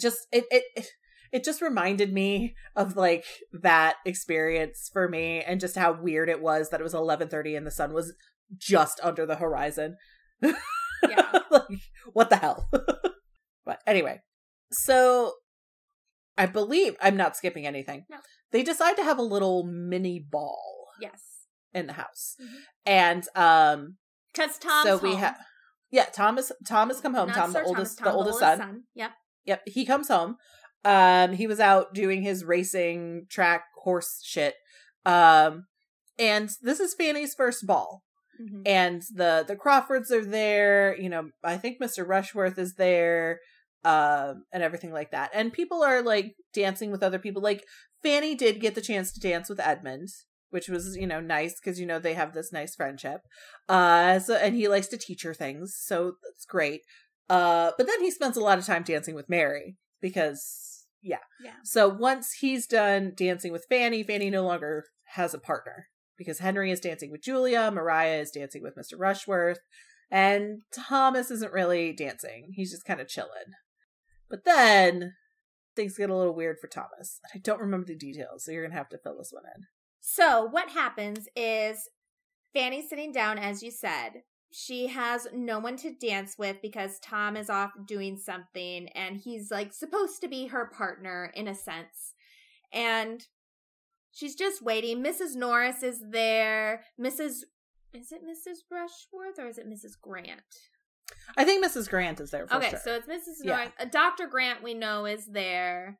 [0.00, 0.86] just it, it it
[1.32, 6.40] it just reminded me of like that experience for me and just how weird it
[6.40, 8.14] was that it was 11:30 and the sun was
[8.56, 9.96] just under the horizon.
[10.42, 10.52] Yeah.
[11.50, 11.68] like
[12.12, 12.68] what the hell?
[13.64, 14.20] but anyway,
[14.72, 15.34] so
[16.38, 18.04] I believe I'm not skipping anything.
[18.08, 18.18] No.
[18.52, 21.46] They decide to have a little mini ball Yes.
[21.74, 22.36] in the house.
[22.40, 22.58] Mhm.
[22.86, 23.96] And um
[24.32, 25.38] Because Tom's so we have
[25.92, 28.82] yeah, Thomas Thomas come home, Not Tom Sir the oldest Thomas, Tom, the oldest son.
[28.94, 29.10] Yep.
[29.44, 30.36] Yep, he comes home.
[30.84, 34.54] Um, he was out doing his racing track horse shit.
[35.04, 35.66] Um,
[36.18, 38.02] and this is Fanny's first ball,
[38.40, 38.62] Mhm.
[38.66, 40.96] and the the Crawfords are there.
[40.96, 42.06] You know, I think Mr.
[42.06, 43.40] Rushworth is there,
[43.84, 45.30] um, and everything like that.
[45.34, 47.42] And people are like dancing with other people.
[47.42, 47.64] Like
[48.02, 50.08] Fanny did get the chance to dance with Edmund.
[50.52, 53.20] Which was, you know, nice because you know they have this nice friendship.
[53.68, 56.80] Uh so and he likes to teach her things, so that's great.
[57.30, 61.18] Uh, but then he spends a lot of time dancing with Mary because, yeah.
[61.42, 61.52] Yeah.
[61.62, 64.84] So once he's done dancing with Fanny, Fanny no longer
[65.14, 65.86] has a partner
[66.18, 68.98] because Henry is dancing with Julia, Maria is dancing with Mr.
[68.98, 69.60] Rushworth,
[70.10, 72.48] and Thomas isn't really dancing.
[72.54, 73.54] He's just kind of chilling.
[74.30, 75.14] But then
[75.76, 77.20] things get a little weird for Thomas.
[77.34, 79.64] I don't remember the details, so you're going to have to fill this one in.
[80.00, 81.88] So what happens is
[82.54, 84.22] Fanny's sitting down, as you said.
[84.52, 89.50] She has no one to dance with because Tom is off doing something and he's
[89.50, 92.14] like supposed to be her partner in a sense.
[92.72, 93.24] And
[94.10, 95.04] she's just waiting.
[95.04, 95.36] Mrs.
[95.36, 96.84] Norris is there.
[97.00, 97.44] Mrs.
[97.92, 98.58] Is it Mrs.
[98.70, 100.00] Rushworth or is it Mrs.
[100.00, 100.42] Grant?
[101.36, 101.88] I think Mrs.
[101.88, 102.80] Grant is there for okay, sure.
[102.82, 103.44] so it's Mrs.
[103.44, 103.56] Yeah.
[103.56, 103.72] Norris.
[103.78, 104.26] Uh, Dr.
[104.26, 105.98] Grant we know is there.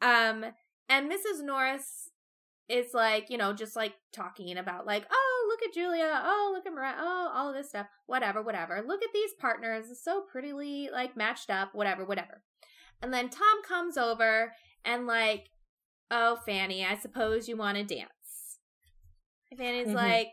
[0.00, 0.44] Um
[0.88, 1.42] and Mrs.
[1.42, 2.10] Norris
[2.68, 6.22] is like, you know, just like talking about like, oh, look at Julia.
[6.24, 6.94] Oh, look at Maria.
[6.98, 7.86] Oh, all of this stuff.
[8.06, 8.82] Whatever, whatever.
[8.86, 9.86] Look at these partners.
[10.02, 12.42] So prettily like matched up, whatever, whatever.
[13.02, 14.52] And then Tom comes over
[14.84, 15.48] and like,
[16.10, 18.58] oh, Fanny, I suppose you want to dance.
[19.50, 19.94] And Fanny's Mhm.
[19.94, 20.28] like,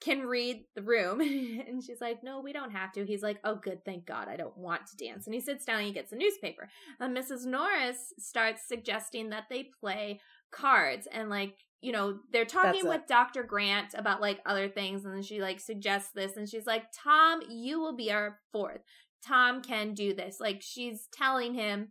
[0.00, 1.20] can read the room.
[1.20, 3.04] and she's like, no, we don't have to.
[3.04, 5.26] He's like, oh, good, thank God, I don't want to dance.
[5.26, 6.68] And he sits down and he gets a newspaper.
[7.00, 7.46] And Mrs.
[7.46, 10.20] Norris starts suggesting that they play
[10.52, 12.88] cards and like, you know, they're talking That's it.
[12.88, 13.42] with Dr.
[13.42, 15.04] Grant about like other things.
[15.04, 18.80] And then she like suggests this and she's like, Tom, you will be our fourth.
[19.26, 20.38] Tom can do this.
[20.40, 21.88] Like she's telling him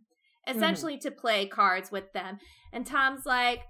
[0.48, 0.56] mm-hmm.
[0.56, 2.38] essentially to play cards with them.
[2.72, 3.60] And Tom's like,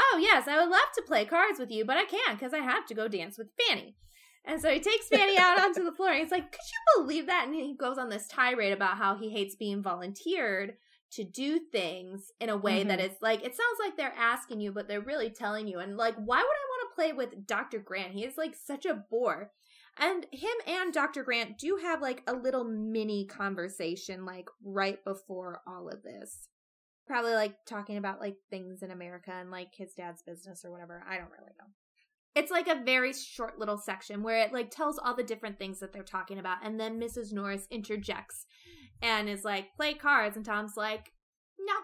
[0.00, 2.58] oh yes, I would love to play cards with you, but I can't because I
[2.58, 3.96] have to go dance with Fanny.
[4.44, 7.26] And so he takes Fanny out onto the floor and he's like, could you believe
[7.26, 7.44] that?
[7.46, 10.74] And he goes on this tirade about how he hates being volunteered
[11.12, 13.10] to do things in a way that Mhm.
[13.10, 15.78] is like, it sounds like they're asking you, but they're really telling you.
[15.80, 17.80] And like, why would I want to play with Dr.
[17.80, 18.12] Grant?
[18.12, 19.52] He is like such a bore.
[19.98, 21.22] And him and Dr.
[21.24, 26.48] Grant do have like a little mini conversation like right before all of this
[27.10, 31.02] probably like talking about like things in America and like his dad's business or whatever.
[31.08, 31.66] I don't really know.
[32.36, 35.80] It's like a very short little section where it like tells all the different things
[35.80, 37.32] that they're talking about and then Mrs.
[37.32, 38.46] Norris interjects
[39.02, 41.10] and is like play cards and Tom's like
[41.58, 41.74] no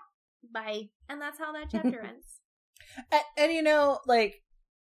[0.54, 2.40] bye and that's how that chapter ends.
[3.10, 4.42] and, and you know, like,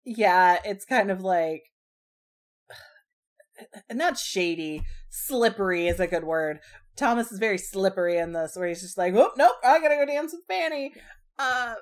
[0.05, 1.63] yeah, it's kind of like,
[3.89, 6.59] and not shady, slippery is a good word.
[6.97, 10.07] Thomas is very slippery in this, where he's just like, "Whoop, nope, I gotta go
[10.07, 10.93] dance with Fanny,"
[11.39, 11.75] uh,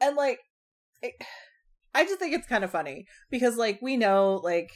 [0.00, 0.40] and like,
[1.02, 1.14] it,
[1.94, 4.70] I just think it's kind of funny because, like, we know, like,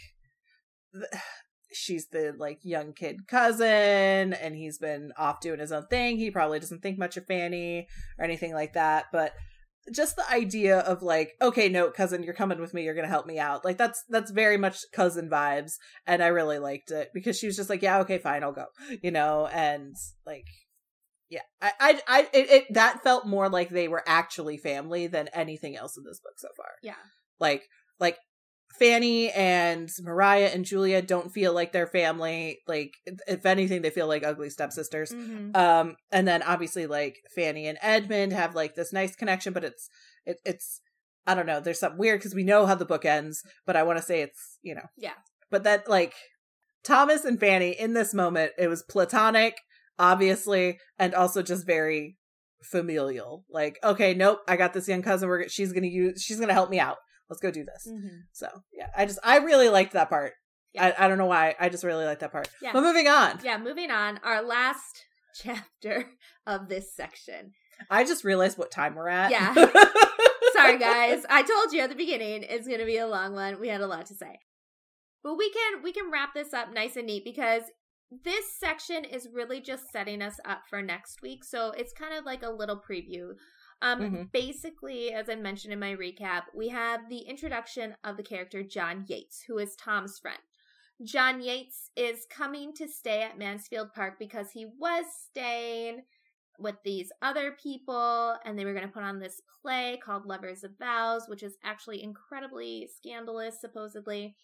[1.72, 6.16] she's the like young kid cousin, and he's been off doing his own thing.
[6.16, 7.86] He probably doesn't think much of Fanny
[8.18, 9.32] or anything like that, but
[9.92, 13.26] just the idea of like okay no cousin you're coming with me you're gonna help
[13.26, 15.74] me out like that's that's very much cousin vibes
[16.06, 18.66] and i really liked it because she was just like yeah okay fine i'll go
[19.02, 19.94] you know and
[20.26, 20.46] like
[21.28, 25.28] yeah i i, I it, it that felt more like they were actually family than
[25.34, 26.94] anything else in this book so far Yeah.
[27.38, 27.64] like
[28.00, 28.18] like
[28.78, 32.58] fanny and maria and julia don't feel like they're family.
[32.66, 32.94] Like
[33.26, 35.12] if anything they feel like ugly stepsisters.
[35.12, 35.56] Mhm.
[35.56, 39.88] um and then obviously like fanny and edmund have like this nice connection but it's
[40.26, 40.80] it, it's
[41.26, 43.82] i don't know there's something weird because we know how the book ends but i
[43.82, 44.86] want to say it's you know.
[44.96, 45.14] Yeah.
[45.50, 46.14] but that like
[46.82, 49.54] thomas and fanny in this moment it was platonic
[49.98, 52.16] obviously and also just very
[52.62, 53.44] familial.
[53.50, 56.70] Like okay nope i got this young cousin we're she's gonna use she's gonna help
[56.70, 56.96] me out
[57.30, 58.22] let's go do this Mhm.
[58.32, 60.34] so yeah i just i really liked that part
[60.72, 60.92] Yeah.
[60.98, 62.72] I, I don't know why i just really like that part Yeah.
[62.72, 64.18] but moving on Yeah, moving on.
[64.22, 65.04] Our last
[65.42, 66.06] chapter
[66.46, 67.52] of this section.
[67.90, 69.30] I just realized what time we're at.
[69.32, 69.52] Yeah.
[70.52, 71.24] Sorry, guys.
[71.28, 73.60] I told you at the beginning it's going to be a long one.
[73.60, 74.38] We had a lot to say,
[75.24, 77.62] but we can we can wrap this up nice and neat because
[78.24, 81.42] this section is really just setting us up for next week.
[81.44, 83.30] So it's kind of like a little preview
[83.82, 84.32] Um, Mhm.
[84.32, 89.04] basically, as I mentioned in my recap, we have the introduction of the character John
[89.08, 90.40] Yates, who is Tom's friend.
[91.02, 96.04] John Yates is coming to stay at Mansfield Park because he was staying
[96.58, 100.62] with these other people and they were going to put on this play called Lovers
[100.62, 104.36] of Vows, which is actually incredibly scandalous, supposedly.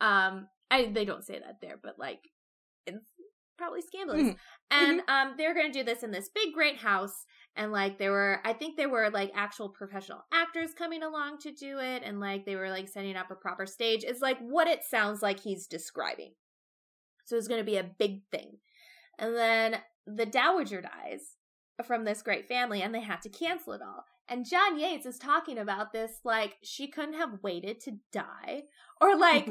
[0.00, 2.30] Um, I they don't say that there, but like
[2.86, 3.04] it's
[3.56, 4.28] probably scandalous.
[4.28, 4.38] Mhm.
[4.70, 7.26] And um, they were going to do this in this big, great house,
[7.56, 11.52] and like there were, I think there were like actual professional actors coming along to
[11.52, 14.04] do it, and like they were like setting up a proper stage.
[14.04, 16.32] It's like what it sounds like he's describing.
[17.24, 18.58] So it's going to be a big thing,
[19.18, 21.36] and then the dowager dies
[21.84, 24.04] from this great family, and they had to cancel it all.
[24.28, 28.64] And John Yates is talking about this like she couldn't have waited to die,
[29.00, 29.48] or like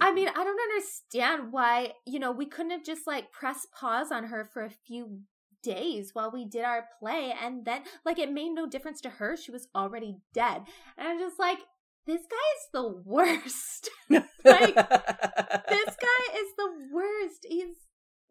[0.00, 4.12] I mean, I don't understand why, you know, we couldn't have just like pressed pause
[4.12, 5.20] on her for a few
[5.66, 9.36] days while we did our play and then like it made no difference to her.
[9.36, 10.62] She was already dead.
[10.96, 11.58] And I'm just like,
[12.06, 13.90] this guy is the worst.
[14.10, 14.74] like, this
[15.96, 17.46] guy is the worst.
[17.48, 17.74] He's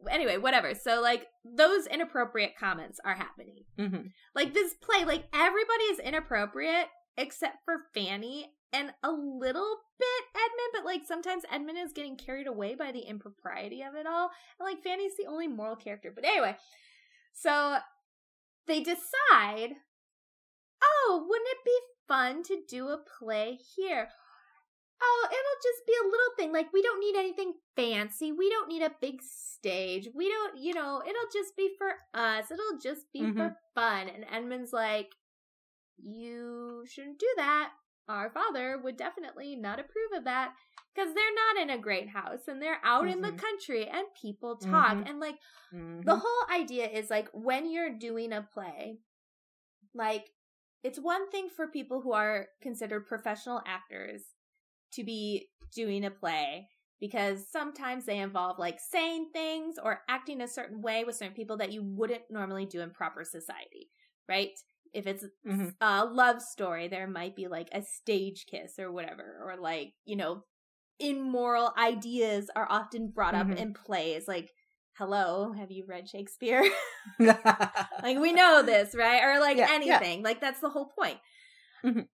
[0.09, 0.73] anyway, whatever.
[0.73, 3.65] So like those inappropriate comments are happening.
[3.77, 4.11] Mhm.
[4.33, 6.87] Like this play, like everybody is inappropriate
[7.17, 12.47] except for Fanny and a little bit Edmund, but like sometimes Edmund is getting carried
[12.47, 14.29] away by the impropriety of it all.
[14.59, 16.11] And like Fanny's the only moral character.
[16.13, 16.57] But anyway,
[17.35, 17.77] so
[18.67, 19.73] they decide,
[20.83, 24.07] oh, wouldn't it be fun to do a play here?
[25.03, 26.53] Oh, it'll just be a little thing.
[26.53, 28.31] Like, we don't need anything fancy.
[28.31, 30.07] We don't need a big stage.
[30.15, 32.49] We don't, you know, it'll just be for us.
[32.49, 33.37] It'll just be mm-hmm.
[33.37, 34.07] for fun.
[34.07, 35.09] And Edmund's like,
[36.01, 37.71] you shouldn't do that.
[38.07, 40.53] Our father would definitely not approve of that
[40.95, 43.37] because they're not in a great house and they're out in the Mhm.
[43.37, 44.97] country and people talk.
[44.97, 45.05] Mhm.
[45.05, 45.35] And like,
[45.71, 46.03] Mhm.
[46.05, 48.99] the whole idea is like when you're doing a play,
[49.93, 50.31] like
[50.83, 54.21] it's one thing for people who are considered professional actors
[54.93, 56.69] to be doing a play
[56.99, 61.57] because sometimes they involve like saying things or acting a certain way with certain people
[61.57, 63.89] that you wouldn't normally do in proper society,
[64.29, 64.51] right?
[64.93, 65.75] If it's Mhm.
[65.81, 70.15] a love story, there might be like a stage kiss or whatever, or like, you
[70.15, 70.43] know,
[70.99, 73.57] immoral ideas are often brought up Mhm.
[73.57, 74.27] in plays.
[74.27, 74.51] Like,
[74.93, 76.63] hello, have you read Shakespeare?
[77.19, 79.23] like, we know this, right?
[79.23, 79.73] Or like Yeah, yeah.
[79.75, 80.23] anything.
[80.23, 81.19] Like, that's the whole point.
[81.83, 82.07] Mhm.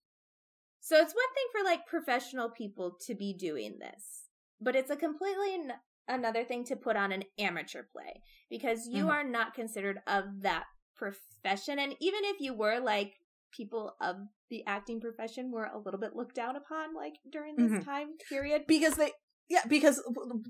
[0.80, 4.24] So it's one thing for like professional people to be doing this,
[4.60, 5.72] but it's a completely n-
[6.09, 9.10] another thing to put on an amateur play because you Mhm.
[9.12, 10.64] are not considered of that
[10.96, 11.78] profession.
[11.78, 13.20] And even if you were like
[13.52, 14.16] people of
[14.50, 17.84] the acting profession were a little bit looked down upon like during this Mhm.
[17.84, 18.64] time period.
[18.66, 19.12] because they
[19.50, 20.02] yeah because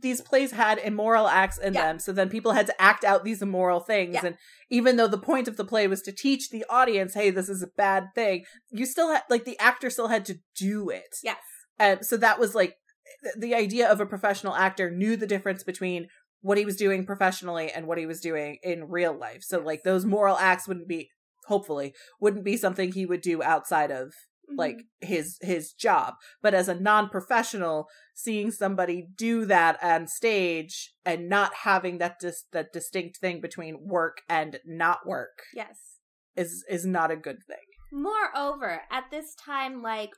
[0.03, 1.87] these plays had immoral acts in Yeah.
[1.87, 4.27] them so then people had to act out these immoral things Yeah.
[4.27, 4.37] and
[4.71, 7.63] even though the point of the play was to teach the audience hey this is
[7.63, 11.39] a bad thing you still had like the actor still had to do it Yes.
[11.79, 12.75] and so that was like
[13.23, 16.09] th- the idea of a professional actor knew the difference between
[16.41, 19.83] what he was doing professionally and what he was doing in real life so like
[19.85, 21.09] those moral acts wouldn't be
[21.49, 24.13] hopefully wouldn't be something he would do outside of
[24.57, 25.07] like Mm-hmm.
[25.13, 31.53] his his job but as a non-professional seeing somebody do that on stage and not
[31.65, 35.99] having that dis- that distinct thing between work and not work yes.
[36.35, 37.59] is is not a good thing
[37.93, 40.11] Moreover, at this time, like,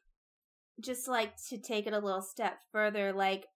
[0.80, 3.46] just like to take it a little step further, like,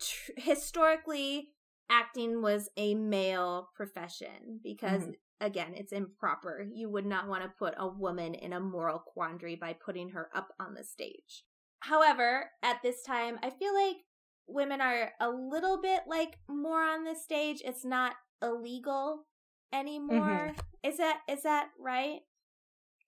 [0.00, 1.48] tr- historically,
[1.90, 5.14] acting was a male profession because, Mhm.
[5.40, 6.66] Again, it's improper.
[6.72, 10.28] You would not want to put a woman in a moral quandary by putting her
[10.34, 11.44] up on the stage.
[11.80, 13.96] However, at this time, I feel like
[14.46, 17.62] women are a little bit like more on the stage.
[17.64, 19.26] It's not illegal
[19.72, 20.54] anymore.
[20.82, 22.20] Is that is that right?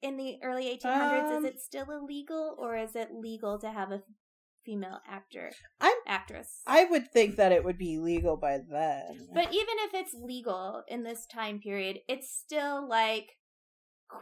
[0.02, 3.90] In the early 1800s, Um, is it still illegal, or is it legal to have
[3.90, 4.02] a
[4.66, 6.60] female actor I'm- actress?
[6.66, 10.82] i would think that it would be legal by then but even if it's legal
[10.88, 13.30] in this time period, it's still like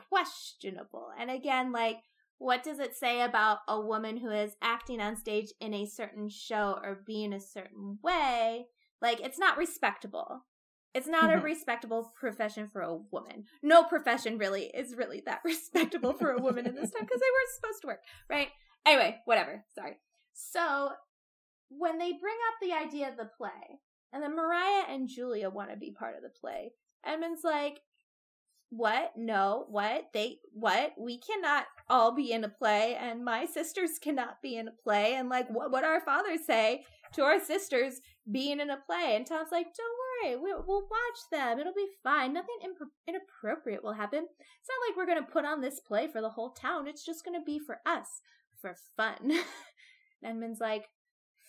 [0.08, 1.08] questionable.
[1.18, 1.98] And again, like
[2.38, 6.28] what does it say about a woman who is acting on stage in a certain
[6.28, 8.66] show or being a certain way?
[9.00, 10.44] Like it's not respectable.
[10.94, 11.38] It's not Mhm.
[11.38, 13.44] a respectable profession for a woman.
[13.62, 17.30] No profession really is really that respectable for a woman in this time because they
[17.30, 18.00] were supposed to work,
[18.30, 18.48] right?
[18.86, 19.64] Anyway, whatever.
[19.74, 19.96] Sorry.
[20.34, 20.90] So
[21.68, 23.80] when they bring up the idea of the play,
[24.12, 26.72] and then Maria and Julia want to be part of the play,
[27.04, 27.80] Edmund's like,
[28.70, 29.12] what?
[29.16, 30.06] No, what?
[30.12, 30.94] They, what?
[30.98, 35.14] We cannot all be in a play, and my sisters cannot be in a play.
[35.14, 38.00] And like, what would our fathers say to our sisters
[38.30, 39.14] being in a play?
[39.14, 41.60] And Tom's like, don't worry, we'll, we'll watch them.
[41.60, 42.32] It'll be fine.
[42.32, 42.56] Nothing
[43.06, 44.24] inappropriate will happen.
[44.24, 46.88] It's not like we're going to put on this play for the whole town.
[46.88, 48.08] It's just going to be for us,
[48.60, 49.32] for fun.
[50.24, 50.86] Edmund's like,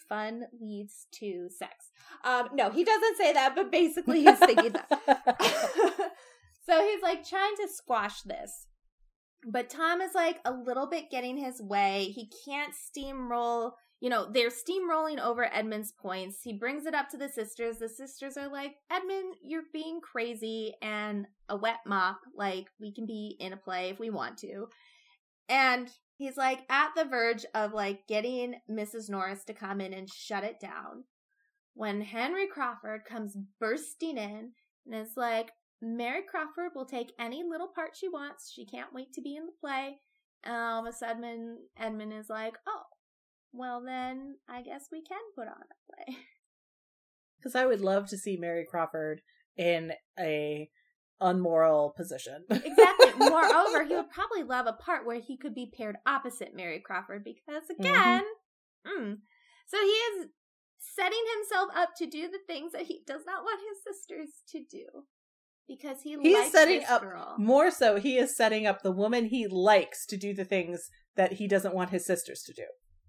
[0.07, 1.91] fun leads to sex.
[2.23, 5.31] Um, no, he doesn't say that, but basically he's thinking that.
[6.65, 8.67] so he's like trying to squash this.
[9.47, 12.11] But Tom is like a little bit getting his way.
[12.15, 16.39] He can't steamroll, you know, they're steamrolling over Edmund's points.
[16.43, 17.77] He brings it up to the sisters.
[17.77, 22.19] The sisters are like, Edmund, you're being crazy and a wet mop.
[22.35, 24.67] Like, we can be in a play if we want to.
[25.47, 29.09] And he's like at the verge of like getting Mrs.
[29.09, 31.03] Norris to come in and shut it down
[31.75, 34.51] when Henry Crawford comes bursting in
[34.85, 35.51] and is like,
[35.81, 38.51] Mary Crawford will take any little part she wants.
[38.51, 39.99] She can't wait to be in the play.
[40.43, 42.83] And all of a sudden, Edmund is like, oh,
[43.51, 46.17] well, then I guess we can put on a play.
[47.37, 49.21] Because I would love to see Mary Crawford
[49.55, 50.67] in a
[51.21, 52.43] unmoral position.
[52.49, 53.11] exactly.
[53.17, 57.23] Moreover, he would probably love a part where he could be paired opposite Mary Crawford
[57.23, 58.23] because, again,
[58.85, 59.03] mm-hmm.
[59.03, 59.17] mm,
[59.67, 60.27] so he is
[60.77, 64.59] setting himself up to do the things that he does not want his sisters to
[64.59, 64.85] do
[65.67, 67.35] because he he's setting up girl.
[67.39, 71.33] more so he is setting up the woman he likes to do the things that
[71.33, 72.65] he doesn't want his sisters to do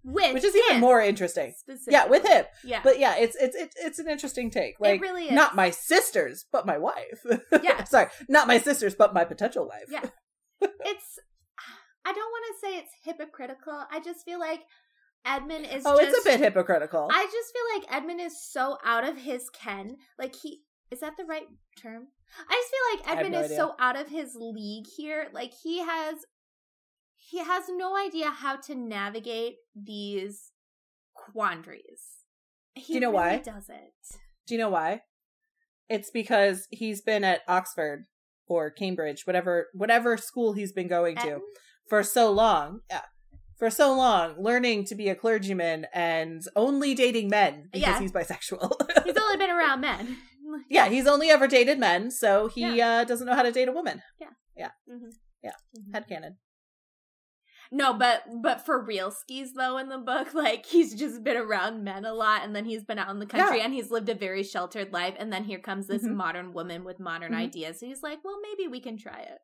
[0.07, 1.53] with which is even more interesting
[1.89, 5.03] yeah with him yeah but yeah it's it's it's, it's an interesting take like it
[5.03, 5.33] really is.
[5.33, 7.27] not my sisters but my wife
[7.63, 10.05] yeah sorry not my sisters but my potential wife yeah
[10.63, 11.19] it's
[12.07, 14.61] i don't want to say it's hypocritical i just feel like
[15.27, 17.09] Edmund is Oh, just, it's a bit hypocritical.
[17.11, 19.97] I just feel like Edmund is so out of his ken.
[20.21, 20.61] Like he
[20.93, 21.47] is that the right
[21.77, 22.07] term?
[22.49, 23.57] I just feel like Edmund no is idea.
[23.57, 25.27] so out of his league here.
[25.33, 26.19] Like he has
[27.29, 30.53] he has no idea how to navigate these
[31.15, 32.23] quandaries.
[32.75, 33.37] He Do you know really why?
[33.39, 33.93] Doesn't.
[34.47, 35.03] Do you know why?
[35.89, 38.07] It's because he's been at Oxford
[38.49, 41.41] or Cambridge, whatever whatever school he's been going to
[41.89, 42.81] for so long.
[42.91, 43.03] Yeah
[43.57, 47.99] for so long learning to be a clergyman and only dating men because yeah.
[47.99, 48.71] he's bisexual.
[49.05, 50.19] he's only been around men.
[50.71, 52.99] Yeah, he's only ever dated men, so he yeah.
[53.01, 54.01] uh, doesn't know how to date a woman.
[54.21, 54.29] Yeah.
[54.57, 54.71] Yeah.
[54.89, 55.09] Mm-hmm.
[55.43, 55.51] Yeah.
[55.77, 55.97] Mm-hmm.
[55.97, 56.37] Headcanon.
[57.73, 61.85] No, but but for real skis though in the book, like he's just been around
[61.85, 63.65] men a lot and then he's been out in the country yeah.
[63.65, 66.17] and he's lived a very sheltered life and then here comes this mm-hmm.
[66.17, 67.43] modern woman with modern mm-hmm.
[67.43, 67.81] ideas.
[67.81, 69.39] So he's like, well, maybe we can try it.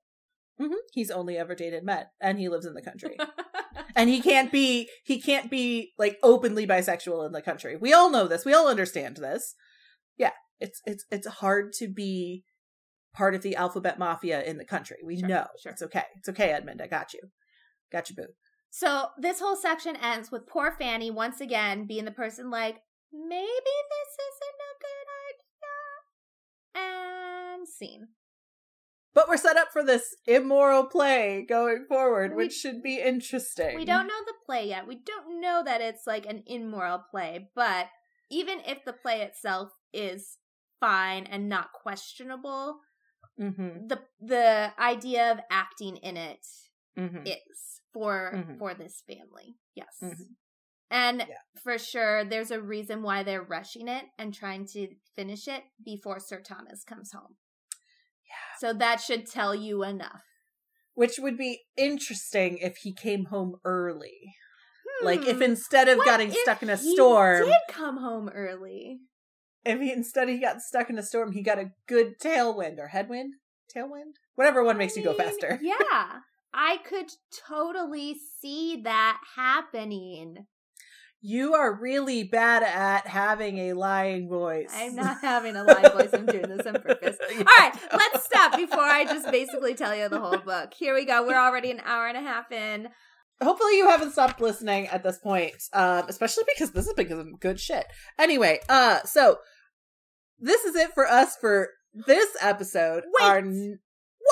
[0.60, 0.74] Mm-hmm.
[0.92, 3.16] He's only ever dated men, and he lives in the country,
[3.96, 7.76] and he can't be he can't be like openly bisexual in the country.
[7.76, 8.44] We all know this.
[8.44, 9.54] We all understand this.
[10.18, 12.44] Yeah, it's it's it's hard to be
[13.14, 14.98] part of the alphabet mafia in the country.
[15.04, 15.72] We sure, know sure.
[15.72, 16.04] it's okay.
[16.18, 16.82] It's okay, Edmund.
[16.82, 17.20] I got you.
[17.92, 18.26] Got you, boo.
[18.70, 22.80] So this whole section ends with poor Fanny once again being the person like,
[23.12, 25.08] maybe this isn't a good
[26.80, 27.58] idea.
[27.58, 28.08] And scene.
[29.14, 33.76] But we're set up for this immoral play going forward, we, which should be interesting.
[33.76, 34.86] We don't know the play yet.
[34.86, 37.88] We don't know that it's like an immoral play, but
[38.30, 40.38] even if the play itself is
[40.80, 42.78] fine and not questionable,
[43.38, 43.86] mm-hmm.
[43.86, 46.46] the the idea of acting in it
[46.98, 47.26] mm-hmm.
[47.26, 48.58] is for mm-hmm.
[48.58, 49.56] for this family.
[49.74, 49.94] Yes.
[50.02, 50.32] Mm-hmm.
[50.90, 51.36] And yeah.
[51.62, 56.20] for sure, there's a reason why they're rushing it and trying to finish it before
[56.20, 57.36] Sir Thomas comes home.
[58.28, 58.58] Yeah.
[58.68, 60.22] So that should tell you enough.
[60.94, 64.34] Which would be interesting if he came home early.
[64.86, 65.06] Hmm.
[65.06, 65.44] Like if hmm.
[65.44, 69.00] instead of what getting stuck in a storm, He did come home early.
[69.64, 72.88] If he instead he got stuck in a storm, he got a good tailwind or
[72.88, 73.34] headwind,
[73.74, 75.58] tailwind, whatever one I makes mean, you go faster.
[75.62, 76.18] yeah,
[76.54, 77.10] I could
[77.48, 80.46] totally see that happening.
[81.24, 84.70] You are really bad at having a lying voice.
[84.74, 86.10] I'm not having a lying voice.
[86.12, 87.16] I'm doing this on purpose.
[87.38, 90.74] All right, let's stop before I just basically tell you the whole book.
[90.74, 91.24] Here we go.
[91.24, 92.88] We're already an hour and a half in.
[93.40, 97.40] Hopefully, you haven't stopped listening at this point, um, especially because this is because of
[97.40, 97.86] good shit.
[98.18, 99.38] Anyway, uh, so
[100.40, 103.04] this is it for us for this episode.
[103.20, 103.26] Wait.
[103.26, 103.42] Our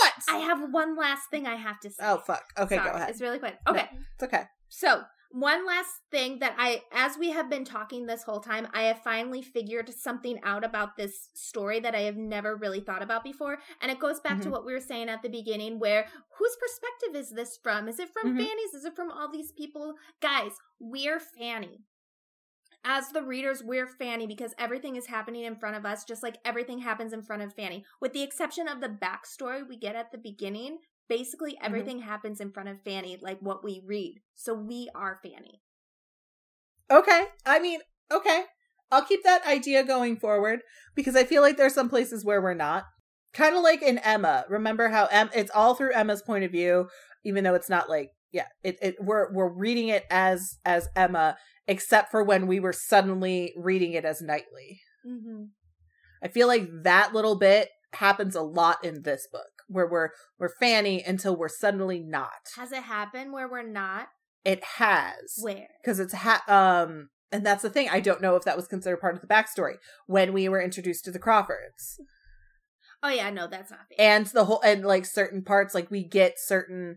[0.01, 0.13] what?
[0.29, 2.03] I have one last thing I have to say.
[2.03, 2.45] Oh fuck.
[2.59, 3.11] Okay, Sorry, go ahead.
[3.11, 3.59] It's really quick.
[3.69, 4.45] Okay, no, it's okay.
[4.69, 5.03] So
[5.33, 9.03] one last thing that I, as we have been talking this whole time, I have
[9.03, 13.59] finally figured something out about this story that I have never really thought about before.
[13.81, 14.43] And it goes back mm-hmm.
[14.43, 16.07] to what we were saying at the beginning, where
[16.37, 17.89] whose perspective is this from?
[17.89, 18.39] Is it from mm-hmm.
[18.39, 18.75] Fanny's?
[18.75, 19.95] Is it from all these people?
[20.21, 21.85] Guys, we're Fanny.
[22.85, 26.39] As the readers, we're Fanny because everything is happening in front of us, just like
[26.45, 27.85] everything happens in front of Fanny.
[28.01, 30.79] With the exception of the backstory we get at the beginning,
[31.09, 31.67] basically Mm-hmm.
[31.67, 34.21] everything happens in front of Fanny, like what we read.
[34.35, 35.61] So we are Fanny.
[36.91, 37.27] Okay.
[37.47, 37.81] I mean,
[38.13, 38.45] okay.
[38.91, 40.61] I'll keep that idea going forward
[40.97, 42.85] because I feel like there's some places where we're not.
[43.33, 44.45] Kind of like in Emma.
[44.49, 46.89] Remember how em- it's all through Emma's point of view,
[47.25, 51.37] even though it's not like yeah, it, it we're we're reading it as as Emma,
[51.67, 54.81] except for when we were suddenly reading it as Knightley.
[55.07, 55.45] Mm-hmm.
[56.23, 60.55] I feel like that little bit happens a lot in this book, where we're we're
[60.61, 62.51] Fanny until we're suddenly not.
[62.57, 64.09] Has it happened where we're not?
[64.45, 65.69] It has Where?
[65.83, 68.97] because it's ha- um and that's the thing i don't know if that was considered
[68.99, 69.75] part of the backstory
[70.07, 72.01] when we were introduced to the crawfords
[73.03, 74.15] Oh yeah, no, that's not fair.
[74.15, 76.97] and the whole and like certain parts like we get certain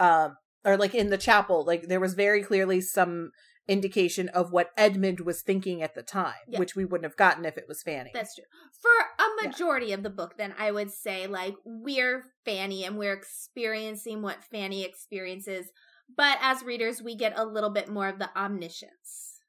[0.00, 3.30] um or like in the chapel like there was very clearly some
[3.68, 6.58] indication of what edmund was thinking at the time Yeah.
[6.58, 8.44] which we wouldn't have gotten if it was fanny That's true.
[8.80, 8.88] For
[9.22, 9.48] a Yeah.
[9.50, 14.42] majority of the book, then I would say like we're Fanny and we're experiencing what
[14.44, 15.70] Fanny experiences.
[16.16, 19.40] But as readers, we get a little bit more of the omniscience.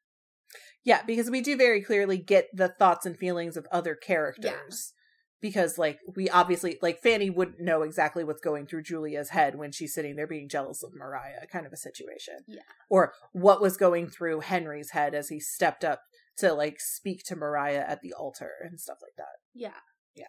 [0.83, 4.93] yeah because we do very clearly get the thoughts and feelings of other characters
[5.41, 9.71] because like we obviously like fanny wouldn't know exactly what's going through julia's head when
[9.71, 12.61] she's sitting there being jealous of maria kind of a situation Yeah.
[12.89, 16.01] or what was going through henry's head as he stepped up
[16.37, 19.79] to like speak to maria at the altar and stuff like that Yeah.
[20.15, 20.25] Yeah.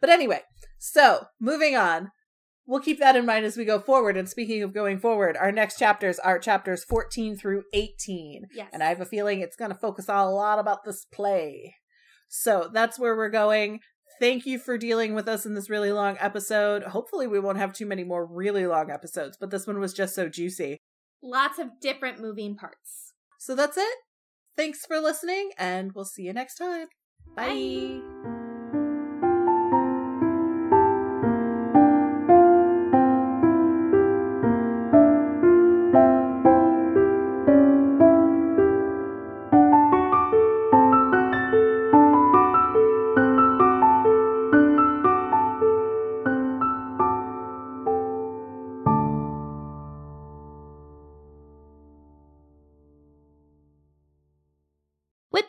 [0.00, 0.42] But anyway
[0.78, 2.10] so moving on
[2.66, 5.50] we'll keep that in mind as we go forward and speaking of going forward our
[5.52, 8.68] next chapters are chapters 14 through 18 Yes.
[8.72, 11.74] and I have a feeling it's going to focus a lot about this play.
[12.30, 13.80] So that's where we're going.
[14.20, 16.82] Thank you for dealing with us in this really long episode.
[16.82, 20.14] Hopefully, we won't have too many more really long episodes, but this one was just
[20.14, 20.78] so juicy.
[21.22, 23.12] Lots of different moving parts.
[23.38, 23.98] So that's it.
[24.56, 26.88] Thanks for listening, and we'll see you next time.
[27.36, 28.00] Bye.
[28.02, 28.17] Wit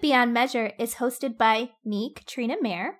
[0.10, 2.95] Beyond Measure is hosted by me, Katrina Mayer.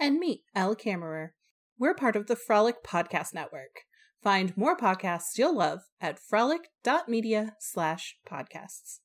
[0.00, 1.32] And me, Al Kammerer.
[1.78, 3.82] We're part of the Frolic Podcast Network.
[4.22, 9.00] Find more podcasts you'll love at frolic.media slash podcasts.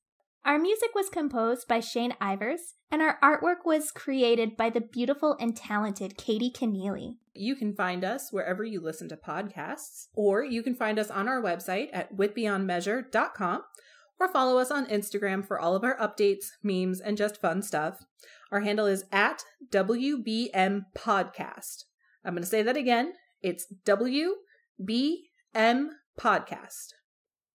[0.46, 5.36] Our music was composed by Shane Ivers, and our artwork was created by the beautiful
[5.38, 7.16] and talented Katie Keneally.
[7.34, 11.28] You can find us wherever you listen to podcasts, or you can find us on
[11.28, 13.64] our website at witbeyondmeasure.com,
[14.22, 18.06] or follow us on Instagram for all of our updates, memes, and just fun stuff.
[18.52, 21.86] Our handle is at WBM Podcast.
[22.24, 23.14] I'm going to say that again.
[23.42, 24.36] It's WBM
[26.20, 26.94] Podcast.